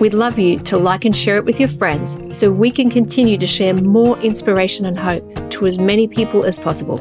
we'd 0.00 0.14
love 0.14 0.38
you 0.38 0.58
to 0.60 0.76
like 0.76 1.04
and 1.04 1.16
share 1.16 1.36
it 1.36 1.44
with 1.44 1.58
your 1.58 1.68
friends 1.68 2.18
so 2.36 2.50
we 2.50 2.70
can 2.70 2.90
continue 2.90 3.38
to 3.38 3.46
share 3.46 3.74
more 3.74 4.18
inspiration 4.18 4.86
and 4.86 4.98
hope 4.98 5.50
to 5.50 5.66
as 5.66 5.78
many 5.78 6.06
people 6.06 6.44
as 6.44 6.58
possible. 6.58 6.98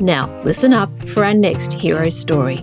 Now, 0.00 0.28
listen 0.42 0.72
up 0.72 0.90
for 1.08 1.24
our 1.24 1.34
next 1.34 1.72
hero 1.72 2.08
story. 2.08 2.58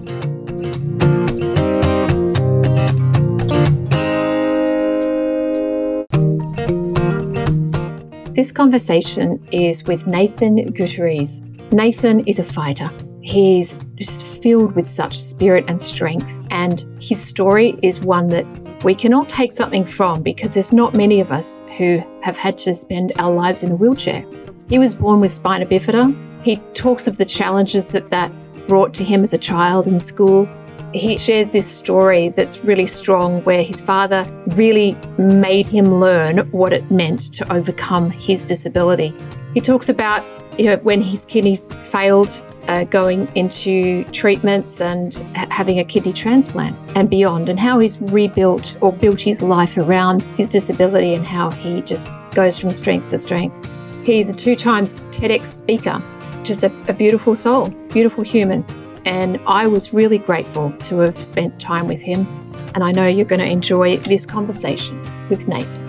This 8.34 8.52
conversation 8.52 9.44
is 9.52 9.86
with 9.86 10.06
Nathan 10.08 10.58
Gutierrez. 10.68 11.42
Nathan 11.72 12.20
is 12.28 12.40
a 12.40 12.44
fighter. 12.44 12.90
He's 13.22 13.76
just 13.96 14.44
filled 14.44 14.76
with 14.76 14.86
such 14.86 15.18
spirit 15.18 15.66
and 15.68 15.82
strength, 15.82 16.46
and 16.52 16.86
his 17.00 17.20
story 17.20 17.76
is 17.82 18.02
one 18.02 18.28
that 18.30 18.46
we 18.86 18.94
can 18.94 19.16
all 19.16 19.26
take 19.26 19.52
something 19.52 19.84
from 19.84 20.22
because 20.22 20.54
there's 20.54 20.72
not 20.72 20.94
many 20.94 21.20
of 21.20 21.32
us 21.32 21.64
who 21.76 22.00
have 22.22 22.38
had 22.38 22.56
to 22.56 22.76
spend 22.76 23.12
our 23.18 23.34
lives 23.34 23.64
in 23.64 23.72
a 23.72 23.76
wheelchair. 23.76 24.24
He 24.70 24.78
was 24.78 24.94
born 24.94 25.20
with 25.20 25.32
spina 25.32 25.66
bifida. 25.66 26.16
He 26.44 26.58
talks 26.76 27.08
of 27.08 27.18
the 27.18 27.26
challenges 27.26 27.90
that 27.90 28.12
that 28.12 28.32
brought 28.68 28.94
to 28.94 29.04
him 29.04 29.24
as 29.24 29.34
a 29.34 29.40
child 29.40 29.88
in 29.88 30.00
school. 30.00 30.48
He 30.94 31.18
shares 31.18 31.52
this 31.52 31.68
story 31.68 32.30
that's 32.30 32.64
really 32.64 32.86
strong 32.86 33.44
where 33.44 33.64
his 33.64 33.82
father 33.82 34.24
really 34.50 34.96
made 35.18 35.66
him 35.66 35.88
learn 35.88 36.38
what 36.52 36.72
it 36.72 36.90
meant 36.92 37.34
to 37.34 37.52
overcome 37.52 38.12
his 38.12 38.46
disability. 38.46 39.12
He 39.56 39.62
talks 39.62 39.90
about 39.90 40.24
you 40.60 40.66
know, 40.66 40.78
when 40.78 41.02
his 41.02 41.26
kidney 41.26 41.56
failed 41.82 42.30
uh, 42.68 42.84
going 42.86 43.28
into 43.36 44.04
treatments 44.06 44.82
and 44.82 45.16
ha- 45.36 45.48
having 45.52 45.80
a 45.80 45.84
kidney 45.84 46.14
transplant 46.14 46.78
and 46.96 47.10
beyond, 47.10 47.50
and 47.50 47.60
how 47.60 47.80
he's 47.80 48.02
rebuilt 48.02 48.78
or 48.82 48.92
built 48.92 49.22
his 49.22 49.42
life 49.42 49.78
around 49.78 50.22
his 50.38 50.50
disability 50.50 51.14
and 51.14 51.26
how 51.26 51.52
he 51.52 51.82
just 51.82 52.10
goes 52.34 52.60
from 52.60 52.74
strength 52.74 53.10
to 53.10 53.18
strength. 53.18 53.70
He's 54.04 54.30
a 54.30 54.36
two 54.36 54.56
times 54.56 54.98
TEDx 55.12 55.46
speaker, 55.46 56.02
just 56.44 56.64
a, 56.64 56.72
a 56.88 56.94
beautiful 56.94 57.36
soul, 57.36 57.70
beautiful 57.92 58.24
human. 58.24 58.66
And 59.06 59.40
I 59.46 59.68
was 59.68 59.94
really 59.94 60.18
grateful 60.18 60.72
to 60.72 61.00
have 61.00 61.16
spent 61.16 61.60
time 61.60 61.88
with 61.88 62.02
him. 62.02 62.28
And 62.74 62.84
I 62.84 62.92
know 62.92 63.08
you're 63.08 63.26
going 63.26 63.40
to 63.40 63.48
enjoy 63.48 63.98
this 63.98 64.26
conversation 64.26 65.00
with 65.30 65.48
Nathan. 65.48 65.86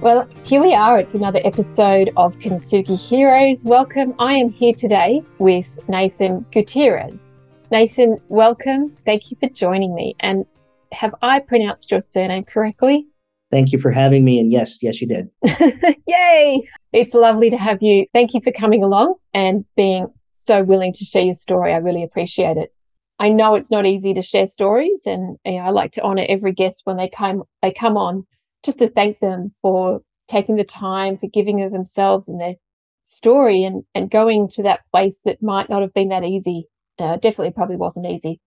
Well, 0.00 0.28
here 0.44 0.60
we 0.60 0.74
are. 0.74 0.98
It's 0.98 1.14
another 1.14 1.40
episode 1.42 2.10
of 2.18 2.38
Kintsugi 2.38 2.98
Heroes. 2.98 3.64
Welcome. 3.64 4.14
I 4.18 4.34
am 4.34 4.50
here 4.50 4.74
today 4.74 5.22
with 5.38 5.78
Nathan 5.88 6.44
Gutierrez. 6.52 7.38
Nathan, 7.70 8.20
welcome. 8.28 8.94
Thank 9.06 9.30
you 9.30 9.38
for 9.40 9.48
joining 9.48 9.94
me. 9.94 10.14
And 10.20 10.44
have 10.92 11.14
I 11.22 11.40
pronounced 11.40 11.90
your 11.90 12.02
surname 12.02 12.44
correctly? 12.44 13.06
Thank 13.50 13.72
you 13.72 13.78
for 13.78 13.90
having 13.90 14.22
me. 14.22 14.38
And 14.38 14.52
yes, 14.52 14.80
yes, 14.82 15.00
you 15.00 15.08
did. 15.08 15.30
Yay! 16.06 16.68
It's 16.92 17.14
lovely 17.14 17.48
to 17.48 17.56
have 17.56 17.82
you. 17.82 18.04
Thank 18.12 18.34
you 18.34 18.42
for 18.42 18.52
coming 18.52 18.84
along 18.84 19.14
and 19.32 19.64
being 19.76 20.08
so 20.32 20.62
willing 20.62 20.92
to 20.92 21.04
share 21.06 21.24
your 21.24 21.34
story. 21.34 21.72
I 21.72 21.78
really 21.78 22.02
appreciate 22.02 22.58
it. 22.58 22.70
I 23.18 23.30
know 23.30 23.54
it's 23.54 23.70
not 23.70 23.86
easy 23.86 24.12
to 24.12 24.20
share 24.20 24.46
stories, 24.46 25.06
and 25.06 25.38
you 25.46 25.52
know, 25.52 25.58
I 25.60 25.70
like 25.70 25.92
to 25.92 26.02
honor 26.02 26.26
every 26.28 26.52
guest 26.52 26.82
when 26.84 26.98
they 26.98 27.08
come 27.08 27.44
they 27.62 27.72
come 27.72 27.96
on 27.96 28.26
just 28.62 28.80
to 28.80 28.88
thank 28.88 29.20
them 29.20 29.50
for 29.62 30.02
taking 30.28 30.56
the 30.56 30.64
time, 30.64 31.16
for 31.16 31.28
giving 31.28 31.62
of 31.62 31.72
themselves 31.72 32.28
and 32.28 32.40
their 32.40 32.54
story 33.02 33.62
and, 33.64 33.84
and 33.94 34.10
going 34.10 34.48
to 34.48 34.62
that 34.62 34.80
place 34.90 35.20
that 35.22 35.42
might 35.42 35.68
not 35.68 35.82
have 35.82 35.94
been 35.94 36.08
that 36.08 36.24
easy. 36.24 36.68
Uh, 36.98 37.16
definitely 37.16 37.50
probably 37.50 37.76
wasn't 37.76 38.06
easy. 38.06 38.40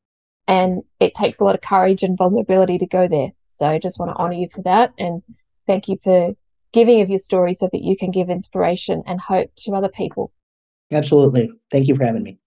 And 0.47 0.83
it 0.99 1.13
takes 1.13 1.39
a 1.39 1.43
lot 1.43 1.55
of 1.55 1.61
courage 1.61 2.03
and 2.03 2.17
vulnerability 2.17 2.77
to 2.77 2.87
go 2.87 3.07
there. 3.07 3.31
So 3.47 3.67
I 3.67 3.79
just 3.79 3.99
want 3.99 4.11
to 4.11 4.17
honor 4.17 4.33
you 4.33 4.47
for 4.47 4.61
that. 4.63 4.93
And 4.97 5.21
thank 5.65 5.87
you 5.87 5.97
for 6.01 6.33
giving 6.71 7.01
of 7.01 7.09
your 7.09 7.19
story 7.19 7.53
so 7.53 7.69
that 7.71 7.83
you 7.83 7.97
can 7.97 8.11
give 8.11 8.29
inspiration 8.29 9.03
and 9.05 9.19
hope 9.19 9.51
to 9.57 9.73
other 9.73 9.89
people. 9.89 10.31
Absolutely. 10.91 11.51
Thank 11.69 11.87
you 11.87 11.95
for 11.95 12.05
having 12.05 12.23
me. 12.23 12.39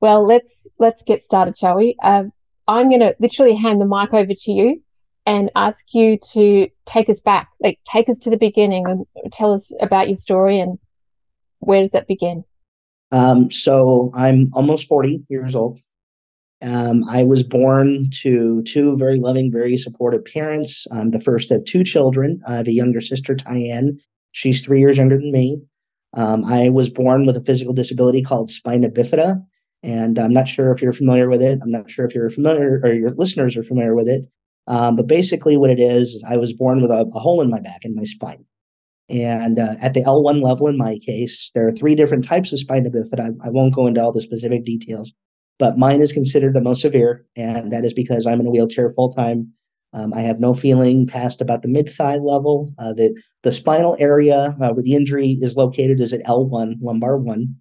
Well, 0.00 0.26
let's 0.26 0.68
let's 0.78 1.02
get 1.02 1.24
started, 1.24 1.56
shall 1.56 1.76
we? 1.76 1.96
Uh, 2.02 2.24
I'm 2.66 2.88
going 2.88 3.00
to 3.00 3.16
literally 3.18 3.54
hand 3.54 3.80
the 3.80 3.86
mic 3.86 4.12
over 4.12 4.32
to 4.34 4.52
you 4.52 4.82
and 5.26 5.50
ask 5.54 5.94
you 5.94 6.18
to 6.32 6.68
take 6.86 7.08
us 7.08 7.20
back, 7.20 7.48
like 7.60 7.78
take 7.90 8.08
us 8.08 8.18
to 8.20 8.30
the 8.30 8.36
beginning 8.36 8.86
and 8.86 9.32
tell 9.32 9.52
us 9.52 9.72
about 9.80 10.08
your 10.08 10.16
story 10.16 10.58
and 10.58 10.78
where 11.60 11.80
does 11.80 11.92
that 11.92 12.08
begin? 12.08 12.44
Um, 13.12 13.50
so 13.50 14.10
I'm 14.14 14.50
almost 14.54 14.88
40 14.88 15.24
years 15.28 15.54
old. 15.54 15.80
Um, 16.62 17.04
I 17.08 17.24
was 17.24 17.42
born 17.42 18.10
to 18.22 18.62
two 18.64 18.96
very 18.96 19.18
loving, 19.18 19.50
very 19.50 19.78
supportive 19.78 20.24
parents. 20.24 20.86
I'm 20.92 21.10
the 21.10 21.20
first 21.20 21.50
of 21.50 21.64
two 21.64 21.84
children. 21.84 22.40
I 22.46 22.56
have 22.56 22.68
a 22.68 22.72
younger 22.72 23.00
sister, 23.00 23.34
Tyann. 23.34 23.98
She's 24.32 24.62
three 24.62 24.80
years 24.80 24.98
younger 24.98 25.16
than 25.16 25.32
me. 25.32 25.62
Um, 26.14 26.44
I 26.44 26.68
was 26.68 26.90
born 26.90 27.24
with 27.24 27.36
a 27.36 27.44
physical 27.44 27.72
disability 27.72 28.22
called 28.22 28.50
spina 28.50 28.90
bifida, 28.90 29.42
and 29.82 30.18
I'm 30.18 30.32
not 30.32 30.48
sure 30.48 30.70
if 30.72 30.82
you're 30.82 30.92
familiar 30.92 31.30
with 31.30 31.40
it. 31.40 31.58
I'm 31.62 31.70
not 31.70 31.90
sure 31.90 32.04
if 32.04 32.14
you're 32.14 32.30
familiar 32.30 32.80
or 32.82 32.92
your 32.92 33.10
listeners 33.12 33.56
are 33.56 33.62
familiar 33.62 33.94
with 33.94 34.08
it. 34.08 34.28
Um, 34.66 34.96
but 34.96 35.06
basically, 35.06 35.56
what 35.56 35.70
it 35.70 35.80
is, 35.80 36.22
I 36.28 36.36
was 36.36 36.52
born 36.52 36.80
with 36.80 36.90
a, 36.90 37.10
a 37.14 37.18
hole 37.18 37.40
in 37.40 37.50
my 37.50 37.60
back 37.60 37.84
in 37.84 37.94
my 37.94 38.04
spine. 38.04 38.44
And 39.10 39.58
uh, 39.58 39.74
at 39.80 39.94
the 39.94 40.02
L1 40.02 40.40
level, 40.42 40.68
in 40.68 40.78
my 40.78 40.98
case, 40.98 41.50
there 41.54 41.66
are 41.66 41.72
three 41.72 41.96
different 41.96 42.24
types 42.24 42.52
of 42.52 42.60
spina 42.60 42.90
bifida. 42.90 43.34
I, 43.42 43.48
I 43.48 43.50
won't 43.50 43.74
go 43.74 43.88
into 43.88 44.00
all 44.00 44.12
the 44.12 44.22
specific 44.22 44.64
details, 44.64 45.12
but 45.58 45.78
mine 45.78 46.00
is 46.00 46.12
considered 46.12 46.54
the 46.54 46.60
most 46.60 46.80
severe. 46.80 47.26
And 47.36 47.72
that 47.72 47.84
is 47.84 47.92
because 47.92 48.24
I'm 48.24 48.40
in 48.40 48.46
a 48.46 48.50
wheelchair 48.50 48.88
full 48.90 49.12
time. 49.12 49.52
Um, 49.92 50.14
I 50.14 50.20
have 50.20 50.38
no 50.38 50.54
feeling 50.54 51.08
past 51.08 51.40
about 51.40 51.62
the 51.62 51.68
mid 51.68 51.90
thigh 51.90 52.18
level. 52.18 52.72
Uh, 52.78 52.92
the, 52.92 53.12
the 53.42 53.50
spinal 53.50 53.96
area 53.98 54.56
uh, 54.62 54.72
where 54.72 54.82
the 54.84 54.94
injury 54.94 55.30
is 55.40 55.56
located 55.56 56.00
is 56.00 56.12
at 56.12 56.24
L1, 56.26 56.76
lumbar 56.80 57.18
1. 57.18 57.52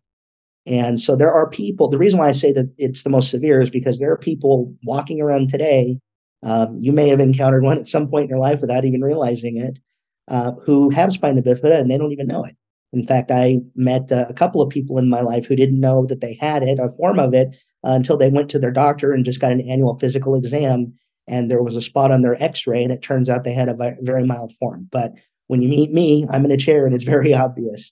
And 0.67 1.01
so 1.01 1.15
there 1.15 1.33
are 1.33 1.49
people, 1.49 1.89
the 1.89 1.97
reason 1.97 2.19
why 2.19 2.29
I 2.29 2.33
say 2.33 2.51
that 2.51 2.71
it's 2.77 3.01
the 3.01 3.09
most 3.09 3.31
severe 3.31 3.59
is 3.59 3.71
because 3.71 3.97
there 3.97 4.11
are 4.11 4.17
people 4.17 4.71
walking 4.83 5.19
around 5.19 5.49
today 5.49 5.97
um, 6.43 6.77
you 6.79 6.91
may 6.91 7.09
have 7.09 7.19
encountered 7.19 7.63
one 7.63 7.77
at 7.77 7.87
some 7.87 8.07
point 8.07 8.23
in 8.23 8.29
your 8.29 8.39
life 8.39 8.61
without 8.61 8.85
even 8.85 9.01
realizing 9.01 9.57
it, 9.57 9.79
uh, 10.27 10.51
who 10.65 10.89
have 10.89 11.11
spina 11.11 11.41
bifida 11.41 11.79
and 11.79 11.89
they 11.89 11.97
don't 11.97 12.11
even 12.11 12.27
know 12.27 12.43
it. 12.43 12.55
In 12.91 13.05
fact, 13.05 13.29
I 13.29 13.59
met 13.75 14.11
uh, 14.11 14.25
a 14.29 14.33
couple 14.33 14.61
of 14.61 14.69
people 14.69 14.97
in 14.97 15.09
my 15.09 15.21
life 15.21 15.45
who 15.45 15.55
didn't 15.55 15.79
know 15.79 16.05
that 16.07 16.21
they 16.21 16.33
had 16.33 16.63
it, 16.63 16.79
a 16.79 16.89
form 16.89 17.19
of 17.19 17.33
it, 17.33 17.55
uh, 17.85 17.91
until 17.91 18.17
they 18.17 18.29
went 18.29 18.49
to 18.49 18.59
their 18.59 18.71
doctor 18.71 19.13
and 19.13 19.25
just 19.25 19.39
got 19.39 19.51
an 19.51 19.61
annual 19.61 19.97
physical 19.99 20.35
exam. 20.35 20.93
And 21.27 21.51
there 21.51 21.61
was 21.61 21.75
a 21.75 21.81
spot 21.81 22.11
on 22.11 22.21
their 22.21 22.41
x 22.41 22.65
ray, 22.65 22.83
and 22.83 22.91
it 22.91 23.03
turns 23.03 23.29
out 23.29 23.43
they 23.43 23.53
had 23.53 23.69
a 23.69 23.95
very 24.01 24.23
mild 24.23 24.51
form. 24.59 24.87
But 24.91 25.13
when 25.47 25.61
you 25.61 25.69
meet 25.69 25.91
me, 25.91 26.25
I'm 26.31 26.45
in 26.45 26.51
a 26.51 26.57
chair 26.57 26.85
and 26.85 26.95
it's 26.95 27.03
very 27.15 27.33
obvious. 27.33 27.91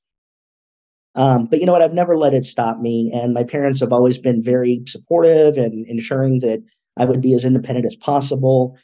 Um, 1.15 1.45
but 1.45 1.59
you 1.59 1.65
know 1.65 1.71
what? 1.71 1.81
I've 1.81 1.93
never 1.93 2.15
let 2.17 2.35
it 2.35 2.45
stop 2.45 2.79
me. 2.79 3.11
And 3.13 3.33
my 3.33 3.43
parents 3.43 3.79
have 3.79 3.91
always 3.91 4.19
been 4.19 4.41
very 4.41 4.81
supportive 4.85 5.57
and 5.57 5.85
ensuring 5.87 6.39
that 6.39 6.63
I 6.97 7.05
would 7.05 7.21
be 7.21 7.33
as 7.33 7.45
independent 7.45 7.85
as 7.85 7.95
possible. 7.95 8.77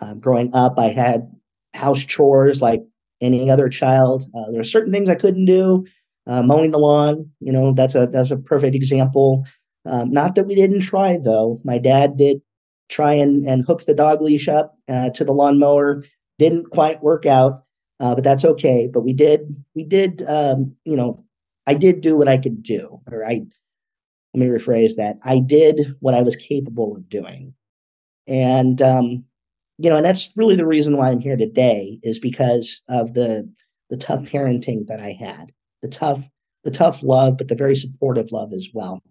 Um, 0.00 0.20
growing 0.20 0.54
up, 0.54 0.78
I 0.78 0.88
had 0.88 1.30
house 1.74 2.04
chores 2.04 2.60
like 2.62 2.82
any 3.20 3.50
other 3.50 3.68
child. 3.68 4.24
Uh, 4.34 4.50
there 4.50 4.60
are 4.60 4.64
certain 4.64 4.92
things 4.92 5.08
I 5.08 5.14
couldn't 5.14 5.46
do. 5.46 5.86
Uh, 6.26 6.42
mowing 6.42 6.72
the 6.72 6.78
lawn, 6.78 7.30
you 7.38 7.52
know, 7.52 7.72
that's 7.72 7.94
a 7.94 8.08
that's 8.10 8.32
a 8.32 8.36
perfect 8.36 8.74
example. 8.74 9.44
Um, 9.84 10.10
not 10.10 10.34
that 10.34 10.46
we 10.46 10.56
didn't 10.56 10.80
try 10.80 11.18
though. 11.22 11.60
My 11.62 11.78
dad 11.78 12.16
did 12.16 12.42
try 12.88 13.14
and, 13.14 13.46
and 13.46 13.64
hook 13.64 13.84
the 13.84 13.94
dog 13.94 14.20
leash 14.20 14.48
up 14.48 14.76
uh, 14.88 15.10
to 15.10 15.24
the 15.24 15.32
lawnmower. 15.32 16.04
Didn't 16.38 16.70
quite 16.70 17.02
work 17.02 17.26
out, 17.26 17.62
uh, 18.00 18.14
but 18.16 18.24
that's 18.24 18.44
okay. 18.44 18.88
But 18.92 19.02
we 19.02 19.12
did 19.12 19.40
we 19.76 19.84
did 19.84 20.24
um, 20.26 20.74
you 20.84 20.96
know 20.96 21.24
I 21.66 21.74
did 21.74 22.00
do 22.00 22.16
what 22.16 22.28
I 22.28 22.38
could 22.38 22.62
do, 22.62 23.00
or 23.10 23.24
I 23.24 23.42
let 24.34 24.40
me 24.40 24.46
rephrase 24.46 24.96
that. 24.96 25.18
I 25.22 25.38
did 25.38 25.94
what 26.00 26.14
I 26.14 26.22
was 26.22 26.36
capable 26.36 26.96
of 26.96 27.08
doing. 27.08 27.54
And 28.26 28.80
um, 28.82 29.24
you 29.78 29.90
know, 29.90 29.96
and 29.96 30.04
that's 30.04 30.32
really 30.36 30.56
the 30.56 30.66
reason 30.66 30.96
why 30.96 31.10
I'm 31.10 31.20
here 31.20 31.36
today 31.36 31.98
is 32.02 32.18
because 32.18 32.82
of 32.88 33.14
the 33.14 33.50
the 33.90 33.96
tough 33.96 34.24
parenting 34.24 34.86
that 34.88 35.00
I 35.00 35.12
had, 35.12 35.52
the 35.82 35.88
tough 35.88 36.28
the 36.64 36.70
tough 36.70 37.02
love, 37.02 37.36
but 37.38 37.48
the 37.48 37.54
very 37.54 37.76
supportive 37.76 38.32
love 38.32 38.52
as 38.52 38.68
well. 38.74 39.02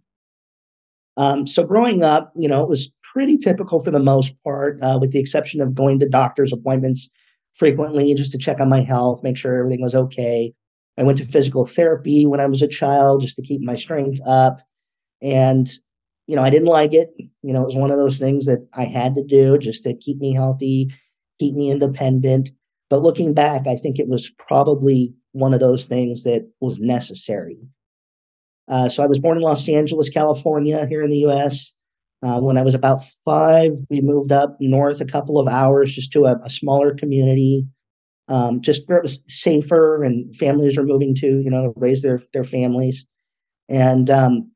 Um, 1.18 1.48
so 1.48 1.64
growing 1.64 2.04
up, 2.04 2.34
you 2.36 2.50
know, 2.50 2.62
it 2.62 2.70
was 2.70 2.92
pretty 3.14 3.38
typical 3.38 3.80
for 3.80 3.92
the 3.92 4.00
most 4.00 4.34
part, 4.44 4.78
uh, 4.82 4.98
with 5.00 5.12
the 5.12 5.20
exception 5.20 5.62
of 5.62 5.74
going 5.74 6.00
to 6.00 6.10
doctor's 6.10 6.52
appointments 6.52 7.10
frequently 7.54 8.14
just 8.14 8.34
to 8.34 8.38
check 8.38 8.60
on 8.60 8.68
my 8.68 8.82
health, 8.82 9.24
make 9.24 9.38
sure 9.38 9.58
everything 9.58 9.82
was 9.82 9.96
okay. 9.96 10.54
I 10.98 11.04
went 11.04 11.18
to 11.20 11.26
physical 11.26 11.66
therapy 11.66 12.26
when 12.26 12.42
I 12.42 12.46
was 12.46 12.62
a 12.62 12.68
child 12.68 13.22
just 13.22 13.38
to 13.38 13.42
keep 13.42 13.62
my 13.62 13.76
strength 13.76 14.20
up. 14.28 14.60
And, 15.22 15.72
you 16.28 16.36
know, 16.36 16.42
I 16.42 16.50
didn't 16.50 16.68
like 16.68 16.94
it. 16.94 17.14
You 17.18 17.54
know, 17.54 17.62
it 17.62 17.66
was 17.66 17.76
one 17.76 17.92
of 17.92 17.98
those 17.98 18.18
things 18.18 18.46
that 18.46 18.68
I 18.74 18.86
had 18.86 19.16
to 19.16 19.24
do 19.24 19.58
just 19.58 19.84
to 19.84 19.94
keep 19.94 20.18
me 20.18 20.34
healthy, 20.34 20.92
keep 21.40 21.56
me 21.56 21.72
independent. 21.72 22.50
But 22.90 23.02
looking 23.02 23.34
back, 23.34 23.68
I 23.68 23.76
think 23.76 24.00
it 24.00 24.08
was 24.08 24.32
probably 24.48 25.14
one 25.32 25.54
of 25.54 25.60
those 25.60 25.86
things 25.86 26.24
that 26.24 26.50
was 26.62 26.80
necessary. 26.80 27.58
Uh, 28.68 28.90
so 28.90 29.04
I 29.04 29.08
was 29.08 29.20
born 29.20 29.38
in 29.38 29.44
Los 29.44 29.68
Angeles, 29.70 30.10
California, 30.10 30.88
here 30.88 31.04
in 31.04 31.12
the 31.12 31.26
US. 31.28 31.72
Uh, 32.24 32.40
when 32.40 32.58
I 32.58 32.64
was 32.64 32.74
about 32.74 33.04
five, 33.24 33.74
we 33.90 34.02
moved 34.02 34.32
up 34.32 34.58
north 34.60 35.02
a 35.02 35.06
couple 35.06 35.40
of 35.40 35.48
hours 35.48 35.94
just 35.94 36.12
to 36.14 36.26
a, 36.26 36.40
a 36.44 36.50
smaller 36.50 36.96
community, 36.96 37.68
um, 38.30 38.62
just 38.62 38.82
where 38.88 38.98
it 38.98 39.04
was 39.04 39.22
safer 39.28 40.04
and 40.04 40.36
families 40.36 40.78
were 40.78 40.86
moving 40.86 41.14
to, 41.16 41.40
you 41.42 41.52
know, 41.52 41.74
raise 41.76 42.02
their 42.02 42.24
their 42.34 42.44
families. 42.44 43.06
And 43.70 44.10
um, 44.10 44.52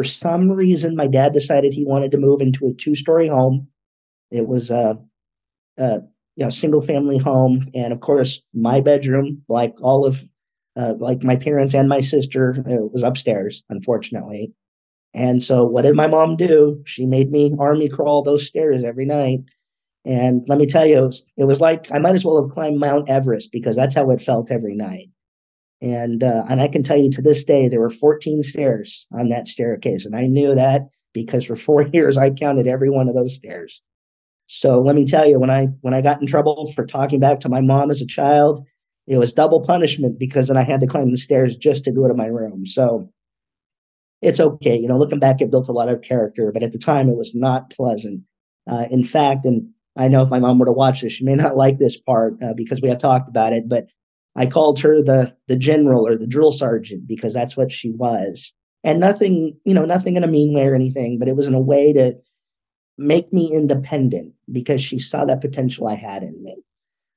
for 0.00 0.04
some 0.04 0.50
reason, 0.50 0.96
my 0.96 1.06
dad 1.06 1.34
decided 1.34 1.74
he 1.74 1.84
wanted 1.84 2.10
to 2.10 2.16
move 2.16 2.40
into 2.40 2.66
a 2.66 2.72
two 2.72 2.94
story 2.94 3.28
home. 3.28 3.68
It 4.30 4.48
was 4.48 4.70
a, 4.70 4.96
a 5.76 6.00
you 6.36 6.44
know 6.44 6.48
single 6.48 6.80
family 6.80 7.18
home, 7.18 7.68
and 7.74 7.92
of 7.92 8.00
course, 8.00 8.40
my 8.54 8.80
bedroom, 8.80 9.42
like 9.46 9.74
all 9.82 10.06
of 10.06 10.24
uh, 10.74 10.94
like 10.98 11.22
my 11.22 11.36
parents 11.36 11.74
and 11.74 11.86
my 11.86 12.00
sister, 12.00 12.64
uh, 12.66 12.86
was 12.90 13.02
upstairs. 13.02 13.62
Unfortunately, 13.68 14.54
and 15.12 15.42
so, 15.42 15.66
what 15.66 15.82
did 15.82 15.94
my 15.94 16.06
mom 16.06 16.36
do? 16.36 16.80
She 16.86 17.04
made 17.04 17.30
me 17.30 17.54
army 17.58 17.90
crawl 17.90 18.22
those 18.22 18.46
stairs 18.46 18.82
every 18.82 19.04
night. 19.04 19.40
And 20.06 20.48
let 20.48 20.56
me 20.56 20.64
tell 20.64 20.86
you, 20.86 20.96
it 20.96 21.02
was, 21.02 21.26
it 21.36 21.44
was 21.44 21.60
like 21.60 21.92
I 21.92 21.98
might 21.98 22.14
as 22.14 22.24
well 22.24 22.40
have 22.40 22.52
climbed 22.52 22.80
Mount 22.80 23.10
Everest 23.10 23.52
because 23.52 23.76
that's 23.76 23.94
how 23.94 24.08
it 24.12 24.22
felt 24.22 24.50
every 24.50 24.74
night. 24.74 25.10
And 25.82 26.22
uh, 26.22 26.44
and 26.48 26.60
I 26.60 26.68
can 26.68 26.82
tell 26.82 26.98
you 26.98 27.10
to 27.10 27.22
this 27.22 27.44
day, 27.44 27.68
there 27.68 27.80
were 27.80 27.90
14 27.90 28.42
stairs 28.42 29.06
on 29.12 29.30
that 29.30 29.48
staircase, 29.48 30.04
and 30.04 30.14
I 30.14 30.26
knew 30.26 30.54
that 30.54 30.88
because 31.14 31.44
for 31.44 31.56
four 31.56 31.82
years 31.92 32.18
I 32.18 32.30
counted 32.30 32.66
every 32.66 32.90
one 32.90 33.08
of 33.08 33.14
those 33.14 33.34
stairs. 33.34 33.82
So 34.46 34.80
let 34.80 34.96
me 34.96 35.06
tell 35.06 35.26
you, 35.26 35.38
when 35.38 35.50
I 35.50 35.68
when 35.80 35.94
I 35.94 36.02
got 36.02 36.20
in 36.20 36.26
trouble 36.26 36.70
for 36.74 36.84
talking 36.84 37.20
back 37.20 37.40
to 37.40 37.48
my 37.48 37.60
mom 37.60 37.90
as 37.90 38.02
a 38.02 38.06
child, 38.06 38.66
it 39.06 39.16
was 39.16 39.32
double 39.32 39.62
punishment 39.62 40.18
because 40.18 40.48
then 40.48 40.56
I 40.56 40.64
had 40.64 40.80
to 40.80 40.86
climb 40.86 41.10
the 41.10 41.18
stairs 41.18 41.56
just 41.56 41.84
to 41.84 41.92
go 41.92 42.08
to 42.08 42.14
my 42.14 42.26
room. 42.26 42.66
So 42.66 43.08
it's 44.22 44.40
okay. 44.40 44.76
You 44.76 44.88
know, 44.88 44.98
looking 44.98 45.18
back, 45.18 45.40
it 45.40 45.50
built 45.50 45.68
a 45.68 45.72
lot 45.72 45.88
of 45.88 46.02
character, 46.02 46.50
but 46.52 46.62
at 46.62 46.72
the 46.72 46.78
time, 46.78 47.08
it 47.08 47.16
was 47.16 47.34
not 47.34 47.70
pleasant. 47.70 48.22
Uh, 48.70 48.86
in 48.90 49.04
fact, 49.04 49.46
and 49.46 49.68
I 49.96 50.08
know 50.08 50.22
if 50.22 50.28
my 50.28 50.38
mom 50.38 50.58
were 50.58 50.66
to 50.66 50.72
watch 50.72 51.00
this, 51.00 51.14
she 51.14 51.24
may 51.24 51.34
not 51.34 51.56
like 51.56 51.78
this 51.78 51.96
part 51.96 52.34
uh, 52.42 52.52
because 52.54 52.82
we 52.82 52.88
have 52.88 52.98
talked 52.98 53.28
about 53.28 53.52
it, 53.52 53.68
but 53.68 53.88
I 54.36 54.46
called 54.46 54.80
her 54.80 55.02
the 55.02 55.34
the 55.48 55.56
general 55.56 56.06
or 56.06 56.16
the 56.16 56.26
drill 56.26 56.52
sergeant 56.52 57.06
because 57.06 57.34
that's 57.34 57.56
what 57.56 57.72
she 57.72 57.90
was, 57.90 58.54
and 58.84 59.00
nothing, 59.00 59.56
you 59.64 59.74
know, 59.74 59.84
nothing 59.84 60.16
in 60.16 60.24
a 60.24 60.28
mean 60.28 60.54
way 60.54 60.66
or 60.66 60.74
anything, 60.74 61.18
but 61.18 61.28
it 61.28 61.36
was 61.36 61.46
in 61.46 61.54
a 61.54 61.60
way 61.60 61.92
to 61.92 62.14
make 62.96 63.32
me 63.32 63.50
independent 63.52 64.34
because 64.52 64.82
she 64.82 64.98
saw 64.98 65.24
that 65.24 65.40
potential 65.40 65.88
I 65.88 65.94
had 65.94 66.22
in 66.22 66.42
me. 66.42 66.56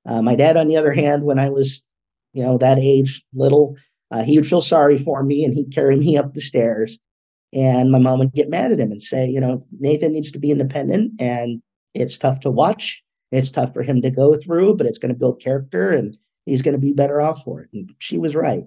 Uh, 0.05 0.21
my 0.21 0.35
dad, 0.35 0.57
on 0.57 0.67
the 0.67 0.77
other 0.77 0.93
hand, 0.93 1.23
when 1.23 1.39
I 1.39 1.49
was, 1.49 1.83
you 2.33 2.43
know, 2.43 2.57
that 2.57 2.79
age, 2.79 3.23
little, 3.33 3.75
uh, 4.11 4.23
he 4.23 4.37
would 4.37 4.45
feel 4.45 4.61
sorry 4.61 4.97
for 4.97 5.23
me 5.23 5.43
and 5.43 5.53
he'd 5.53 5.73
carry 5.73 5.97
me 5.97 6.17
up 6.17 6.33
the 6.33 6.41
stairs. 6.41 6.99
And 7.53 7.91
my 7.91 7.99
mom 7.99 8.19
would 8.19 8.33
get 8.33 8.49
mad 8.49 8.71
at 8.71 8.79
him 8.79 8.91
and 8.91 9.03
say, 9.03 9.27
you 9.27 9.39
know, 9.39 9.63
Nathan 9.79 10.13
needs 10.13 10.31
to 10.31 10.39
be 10.39 10.51
independent 10.51 11.13
and 11.19 11.61
it's 11.93 12.17
tough 12.17 12.39
to 12.41 12.51
watch. 12.51 13.03
It's 13.31 13.51
tough 13.51 13.73
for 13.73 13.83
him 13.83 14.01
to 14.01 14.09
go 14.09 14.35
through, 14.35 14.75
but 14.75 14.87
it's 14.87 14.97
going 14.97 15.13
to 15.13 15.19
build 15.19 15.41
character 15.41 15.91
and 15.91 16.17
he's 16.45 16.61
going 16.61 16.73
to 16.73 16.79
be 16.79 16.93
better 16.93 17.21
off 17.21 17.43
for 17.43 17.61
it. 17.61 17.69
And 17.73 17.93
she 17.99 18.17
was 18.17 18.35
right. 18.35 18.63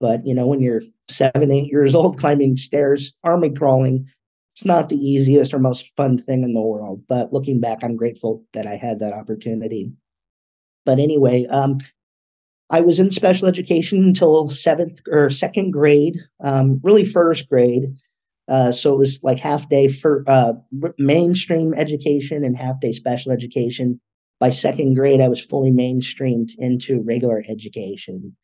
But, 0.00 0.26
you 0.26 0.34
know, 0.34 0.46
when 0.46 0.60
you're 0.60 0.82
seven, 1.08 1.50
eight 1.52 1.70
years 1.70 1.94
old 1.94 2.18
climbing 2.20 2.56
stairs, 2.56 3.14
army 3.22 3.50
crawling, 3.50 4.08
it's 4.54 4.64
not 4.64 4.88
the 4.88 4.96
easiest 4.96 5.54
or 5.54 5.58
most 5.58 5.94
fun 5.96 6.18
thing 6.18 6.42
in 6.42 6.54
the 6.54 6.60
world. 6.60 7.02
But 7.08 7.32
looking 7.32 7.60
back, 7.60 7.78
I'm 7.82 7.96
grateful 7.96 8.44
that 8.52 8.66
I 8.66 8.76
had 8.76 8.98
that 9.00 9.12
opportunity. 9.12 9.92
But 10.84 10.98
anyway, 10.98 11.46
um, 11.46 11.78
I 12.70 12.80
was 12.80 12.98
in 12.98 13.10
special 13.10 13.48
education 13.48 14.02
until 14.04 14.48
seventh 14.48 15.00
or 15.10 15.28
second 15.28 15.72
grade, 15.72 16.18
um, 16.42 16.80
really 16.82 17.04
first 17.04 17.48
grade. 17.48 17.84
Uh, 18.48 18.72
so 18.72 18.92
it 18.92 18.98
was 18.98 19.20
like 19.22 19.38
half 19.38 19.68
day 19.68 19.88
for 19.88 20.24
uh, 20.26 20.52
mainstream 20.98 21.74
education 21.74 22.44
and 22.44 22.56
half 22.56 22.80
day 22.80 22.92
special 22.92 23.32
education. 23.32 24.00
By 24.40 24.50
second 24.50 24.94
grade, 24.94 25.20
I 25.20 25.28
was 25.28 25.44
fully 25.44 25.70
mainstreamed 25.70 26.50
into 26.58 27.02
regular 27.02 27.44
education. 27.46 28.34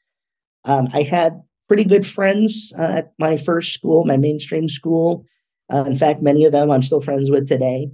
Um, 0.64 0.88
I 0.92 1.02
had 1.02 1.40
pretty 1.68 1.84
good 1.84 2.06
friends 2.06 2.72
uh, 2.78 2.82
at 2.82 3.12
my 3.18 3.36
first 3.36 3.72
school, 3.72 4.04
my 4.04 4.18
mainstream 4.18 4.68
school. 4.68 5.24
Uh, 5.72 5.84
in 5.86 5.96
fact, 5.96 6.22
many 6.22 6.44
of 6.44 6.52
them 6.52 6.70
I'm 6.70 6.82
still 6.82 7.00
friends 7.00 7.30
with 7.30 7.48
today. 7.48 7.90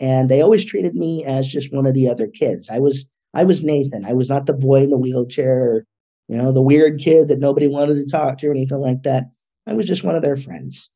And 0.00 0.28
they 0.28 0.40
always 0.40 0.64
treated 0.64 0.94
me 0.94 1.24
as 1.24 1.46
just 1.46 1.72
one 1.72 1.86
of 1.86 1.94
the 1.94 2.08
other 2.08 2.26
kids. 2.26 2.70
I 2.70 2.78
was 2.78 3.06
I 3.34 3.44
was 3.44 3.62
Nathan. 3.62 4.04
I 4.04 4.14
was 4.14 4.28
not 4.28 4.46
the 4.46 4.52
boy 4.52 4.82
in 4.82 4.90
the 4.90 4.98
wheelchair 4.98 5.58
or, 5.58 5.86
you 6.28 6.36
know, 6.36 6.52
the 6.52 6.62
weird 6.62 7.00
kid 7.00 7.28
that 7.28 7.38
nobody 7.38 7.68
wanted 7.68 7.94
to 7.94 8.10
talk 8.10 8.38
to 8.38 8.48
or 8.48 8.50
anything 8.50 8.80
like 8.80 9.02
that. 9.04 9.24
I 9.66 9.74
was 9.74 9.86
just 9.86 10.04
one 10.04 10.16
of 10.16 10.22
their 10.22 10.36
friends. 10.36 10.90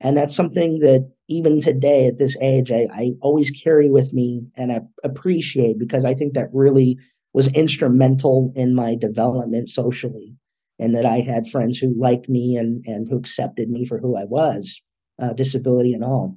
And 0.00 0.16
that's 0.16 0.34
something 0.34 0.78
that 0.80 1.10
even 1.28 1.60
today 1.60 2.06
at 2.06 2.18
this 2.18 2.36
age, 2.40 2.70
I, 2.70 2.86
I 2.92 3.12
always 3.20 3.50
carry 3.50 3.90
with 3.90 4.12
me 4.12 4.46
and 4.56 4.72
I 4.72 4.80
appreciate 5.04 5.78
because 5.78 6.04
I 6.04 6.14
think 6.14 6.34
that 6.34 6.48
really 6.52 6.98
was 7.32 7.48
instrumental 7.48 8.52
in 8.54 8.74
my 8.74 8.94
development 8.94 9.68
socially. 9.68 10.34
And 10.78 10.94
that 10.94 11.06
I 11.06 11.20
had 11.20 11.48
friends 11.48 11.78
who 11.78 11.98
liked 11.98 12.28
me 12.28 12.54
and, 12.54 12.84
and 12.84 13.08
who 13.08 13.16
accepted 13.16 13.70
me 13.70 13.86
for 13.86 13.98
who 13.98 14.14
I 14.14 14.24
was, 14.24 14.78
uh, 15.18 15.32
disability 15.32 15.94
and 15.94 16.04
all. 16.04 16.36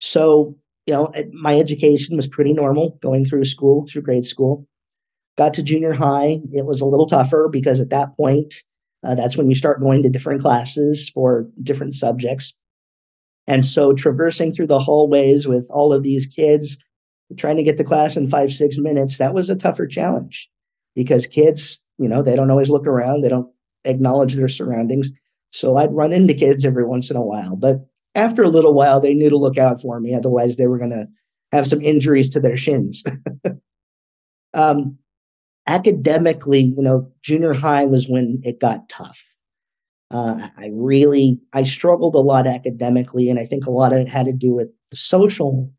So 0.00 0.56
you 0.86 0.94
know, 0.94 1.12
my 1.32 1.58
education 1.58 2.16
was 2.16 2.26
pretty 2.26 2.52
normal 2.52 2.98
going 3.00 3.24
through 3.24 3.44
school, 3.44 3.86
through 3.86 4.02
grade 4.02 4.24
school. 4.24 4.66
Got 5.36 5.54
to 5.54 5.62
junior 5.62 5.92
high, 5.92 6.38
it 6.52 6.66
was 6.66 6.80
a 6.80 6.84
little 6.84 7.06
tougher 7.06 7.48
because 7.50 7.80
at 7.80 7.90
that 7.90 8.16
point, 8.16 8.54
uh, 9.02 9.14
that's 9.14 9.36
when 9.36 9.48
you 9.48 9.54
start 9.54 9.80
going 9.80 10.02
to 10.02 10.08
different 10.08 10.40
classes 10.40 11.10
for 11.10 11.46
different 11.62 11.94
subjects. 11.94 12.54
And 13.46 13.64
so 13.64 13.92
traversing 13.92 14.52
through 14.52 14.68
the 14.68 14.80
hallways 14.80 15.46
with 15.46 15.68
all 15.70 15.92
of 15.92 16.02
these 16.02 16.26
kids, 16.26 16.78
trying 17.36 17.56
to 17.56 17.62
get 17.62 17.76
to 17.76 17.84
class 17.84 18.16
in 18.16 18.26
five, 18.26 18.52
six 18.52 18.78
minutes, 18.78 19.18
that 19.18 19.34
was 19.34 19.50
a 19.50 19.56
tougher 19.56 19.86
challenge 19.86 20.48
because 20.94 21.26
kids, 21.26 21.80
you 21.98 22.08
know, 22.08 22.22
they 22.22 22.36
don't 22.36 22.50
always 22.50 22.70
look 22.70 22.86
around, 22.86 23.20
they 23.20 23.28
don't 23.28 23.50
acknowledge 23.84 24.34
their 24.34 24.48
surroundings. 24.48 25.10
So 25.50 25.76
I'd 25.76 25.92
run 25.92 26.12
into 26.12 26.34
kids 26.34 26.64
every 26.64 26.84
once 26.84 27.10
in 27.10 27.16
a 27.16 27.22
while. 27.22 27.56
But 27.56 27.86
after 28.14 28.42
a 28.42 28.48
little 28.48 28.74
while, 28.74 29.00
they 29.00 29.14
knew 29.14 29.30
to 29.30 29.36
look 29.36 29.58
out 29.58 29.80
for 29.80 30.00
me. 30.00 30.14
Otherwise, 30.14 30.56
they 30.56 30.66
were 30.66 30.78
going 30.78 30.90
to 30.90 31.06
have 31.52 31.66
some 31.66 31.80
injuries 31.80 32.30
to 32.30 32.40
their 32.40 32.56
shins. 32.56 33.04
um, 34.54 34.98
academically, 35.66 36.60
you 36.60 36.82
know, 36.82 37.10
junior 37.22 37.52
high 37.52 37.84
was 37.84 38.08
when 38.08 38.40
it 38.42 38.60
got 38.60 38.88
tough. 38.88 39.24
Uh, 40.10 40.48
I 40.56 40.70
really, 40.74 41.40
I 41.52 41.62
struggled 41.64 42.14
a 42.14 42.20
lot 42.20 42.46
academically, 42.46 43.28
and 43.30 43.38
I 43.38 43.46
think 43.46 43.66
a 43.66 43.70
lot 43.70 43.92
of 43.92 43.98
it 44.00 44.08
had 44.08 44.26
to 44.26 44.32
do 44.32 44.54
with 44.54 44.68
the 44.90 44.96
social 44.96 45.72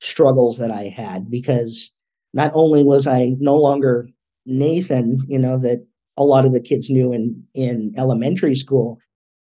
struggles 0.00 0.58
that 0.58 0.70
I 0.70 0.84
had 0.84 1.30
because 1.30 1.90
not 2.32 2.52
only 2.54 2.84
was 2.84 3.06
I 3.06 3.32
no 3.38 3.56
longer 3.56 4.08
Nathan, 4.46 5.18
you 5.28 5.38
know, 5.38 5.58
that 5.58 5.84
a 6.16 6.24
lot 6.24 6.44
of 6.44 6.52
the 6.52 6.60
kids 6.60 6.90
knew 6.90 7.12
in 7.12 7.42
in 7.54 7.92
elementary 7.96 8.54
school, 8.54 8.98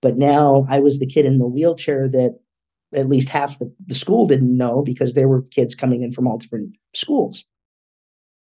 but 0.01 0.17
now 0.17 0.65
I 0.69 0.79
was 0.79 0.99
the 0.99 1.07
kid 1.07 1.25
in 1.25 1.37
the 1.37 1.47
wheelchair 1.47 2.09
that 2.09 2.39
at 2.93 3.09
least 3.09 3.29
half 3.29 3.59
the, 3.59 3.73
the 3.87 3.95
school 3.95 4.27
didn't 4.27 4.55
know 4.55 4.81
because 4.83 5.13
there 5.13 5.27
were 5.27 5.43
kids 5.43 5.75
coming 5.75 6.03
in 6.03 6.11
from 6.11 6.27
all 6.27 6.37
different 6.37 6.75
schools. 6.93 7.43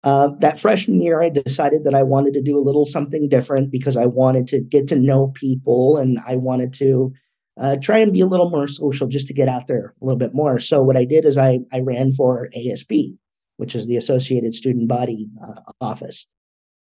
Uh, 0.03 0.29
that 0.39 0.59
freshman 0.59 1.01
year, 1.01 1.21
I 1.23 1.29
decided 1.29 1.85
that 1.85 1.95
I 1.95 2.03
wanted 2.03 2.33
to 2.35 2.43
do 2.43 2.59
a 2.59 2.61
little 2.61 2.87
something 2.87 3.29
different 3.29 3.71
because 3.71 3.97
I 3.97 4.07
wanted 4.07 4.47
to 4.49 4.61
get 4.61 4.89
to 4.89 4.97
know 4.97 5.29
people 5.35 5.99
and 5.99 6.19
I 6.27 6.37
wanted 6.37 6.73
to 6.75 7.13
uh, 7.61 7.77
try 7.83 7.99
and 7.99 8.13
be 8.13 8.21
a 8.21 8.27
little 8.27 8.49
more 8.49 8.67
social 8.67 9.07
just 9.07 9.27
to 9.27 9.35
get 9.35 9.49
out 9.49 9.67
there 9.67 9.95
a 10.01 10.05
little 10.05 10.19
bit 10.19 10.33
more. 10.33 10.59
So, 10.59 10.83
what 10.83 10.97
I 10.97 11.05
did 11.05 11.27
is 11.27 11.37
I, 11.37 11.59
I 11.73 11.81
ran 11.81 12.13
for 12.13 12.49
ASB, 12.57 13.15
which 13.59 13.75
is 13.75 13.87
the 13.87 13.97
Associated 13.97 14.55
Student 14.55 14.89
Body 14.89 15.29
uh, 15.43 15.61
Office. 15.83 16.27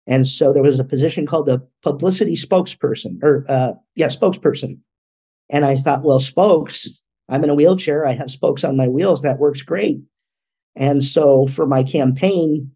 And 0.07 0.27
so 0.27 0.53
there 0.53 0.62
was 0.62 0.79
a 0.79 0.84
position 0.84 1.25
called 1.25 1.48
the 1.48 1.65
publicity 1.81 2.36
spokesperson, 2.36 3.24
or 3.24 3.45
uh, 3.48 3.74
yeah, 3.95 4.07
spokesperson. 4.07 4.79
And 5.50 5.65
I 5.65 5.77
thought, 5.77 6.03
well, 6.03 6.19
spokes, 6.19 7.01
I'm 7.29 7.43
in 7.43 7.50
a 7.50 7.55
wheelchair. 7.55 8.05
I 8.05 8.12
have 8.12 8.29
spokes 8.29 8.63
on 8.63 8.77
my 8.77 8.88
wheels. 8.88 9.22
That 9.22 9.39
works 9.39 9.62
great. 9.62 10.00
And 10.75 11.03
so 11.03 11.48
for 11.48 11.65
my 11.65 11.84
campaign, 11.84 12.75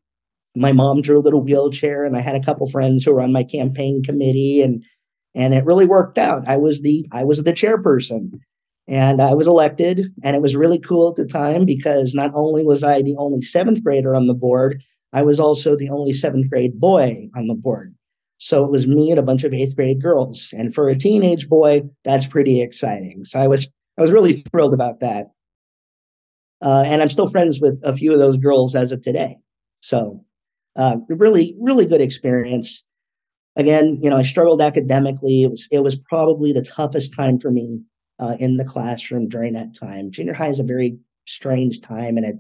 my 0.56 0.72
mom 0.72 1.02
drew 1.02 1.20
a 1.20 1.22
little 1.22 1.44
wheelchair, 1.44 2.06
and 2.06 2.18
I 2.18 2.22
had 2.22 2.36
a 2.36 2.44
couple 2.44 2.68
friends 2.70 3.04
who 3.06 3.14
were 3.14 3.22
on 3.22 3.34
my 3.34 3.44
campaign 3.44 4.04
committee, 4.04 4.62
and 4.62 4.84
and 5.36 5.54
it 5.54 5.66
really 5.66 5.86
worked 5.86 6.18
out. 6.18 6.48
I 6.48 6.58
was 6.58 6.82
the 6.82 7.06
I 7.12 7.24
was 7.24 7.44
the 7.44 7.54
chairperson, 7.54 8.32
And 8.88 9.22
I 9.22 9.34
was 9.36 9.48
elected, 9.48 10.08
and 10.24 10.36
it 10.36 10.42
was 10.42 10.56
really 10.56 10.80
cool 10.80 11.10
at 11.10 11.16
the 11.16 11.26
time 11.26 11.66
because 11.66 12.16
not 12.16 12.32
only 12.34 12.64
was 12.66 12.84
I 12.84 13.02
the 13.02 13.16
only 13.18 13.42
seventh 13.42 13.84
grader 13.84 14.16
on 14.16 14.28
the 14.28 14.34
board, 14.34 14.82
I 15.14 15.24
was 15.24 15.40
also 15.40 15.76
the 15.76 15.90
only 15.90 16.14
seventh 16.14 16.50
grade 16.50 16.80
boy 16.80 17.30
on 17.36 17.48
the 17.48 17.56
board. 17.56 17.96
So 18.40 18.64
it 18.66 18.72
was 18.72 18.88
me 18.88 19.12
and 19.12 19.20
a 19.20 19.24
bunch 19.24 19.44
of 19.44 19.54
eighth 19.54 19.76
grade 19.76 20.02
girls. 20.02 20.50
And 20.54 20.74
for 20.74 20.90
a 20.90 20.98
teenage 20.98 21.50
boy, 21.50 21.82
that's 22.06 22.26
pretty 22.28 22.62
exciting. 22.62 23.26
So 23.26 23.40
I 23.40 23.48
was 23.48 23.70
I 23.98 24.02
was 24.02 24.12
really 24.12 24.34
thrilled 24.34 24.74
about 24.74 25.02
that. 25.02 25.28
Uh, 26.62 26.84
and 26.86 27.02
I'm 27.02 27.10
still 27.10 27.28
friends 27.28 27.60
with 27.62 27.80
a 27.84 27.94
few 27.94 28.12
of 28.14 28.20
those 28.20 28.38
girls 28.38 28.76
as 28.76 28.92
of 28.92 29.02
today. 29.02 29.38
So 29.82 30.24
uh, 30.80 30.96
really, 31.10 31.56
really 31.60 31.86
good 31.86 32.00
experience. 32.00 32.84
Again, 33.58 34.00
you 34.02 34.10
know, 34.10 34.16
I 34.16 34.24
struggled 34.24 34.62
academically. 34.62 35.44
It 35.44 35.52
was 35.52 35.68
it 35.72 35.84
was 35.84 35.98
probably 35.98 36.54
the 36.54 36.62
toughest 36.62 37.14
time 37.14 37.38
for 37.38 37.52
me 37.52 37.82
uh, 38.18 38.38
in 38.40 38.56
the 38.56 38.64
classroom 38.64 39.28
during 39.28 39.54
that 39.54 39.76
time. 39.76 40.10
Junior 40.10 40.34
high 40.34 40.48
is 40.48 40.60
a 40.60 40.64
very 40.64 40.98
strange 41.28 41.82
time 41.82 42.18
in 42.18 42.24
a 42.24 42.34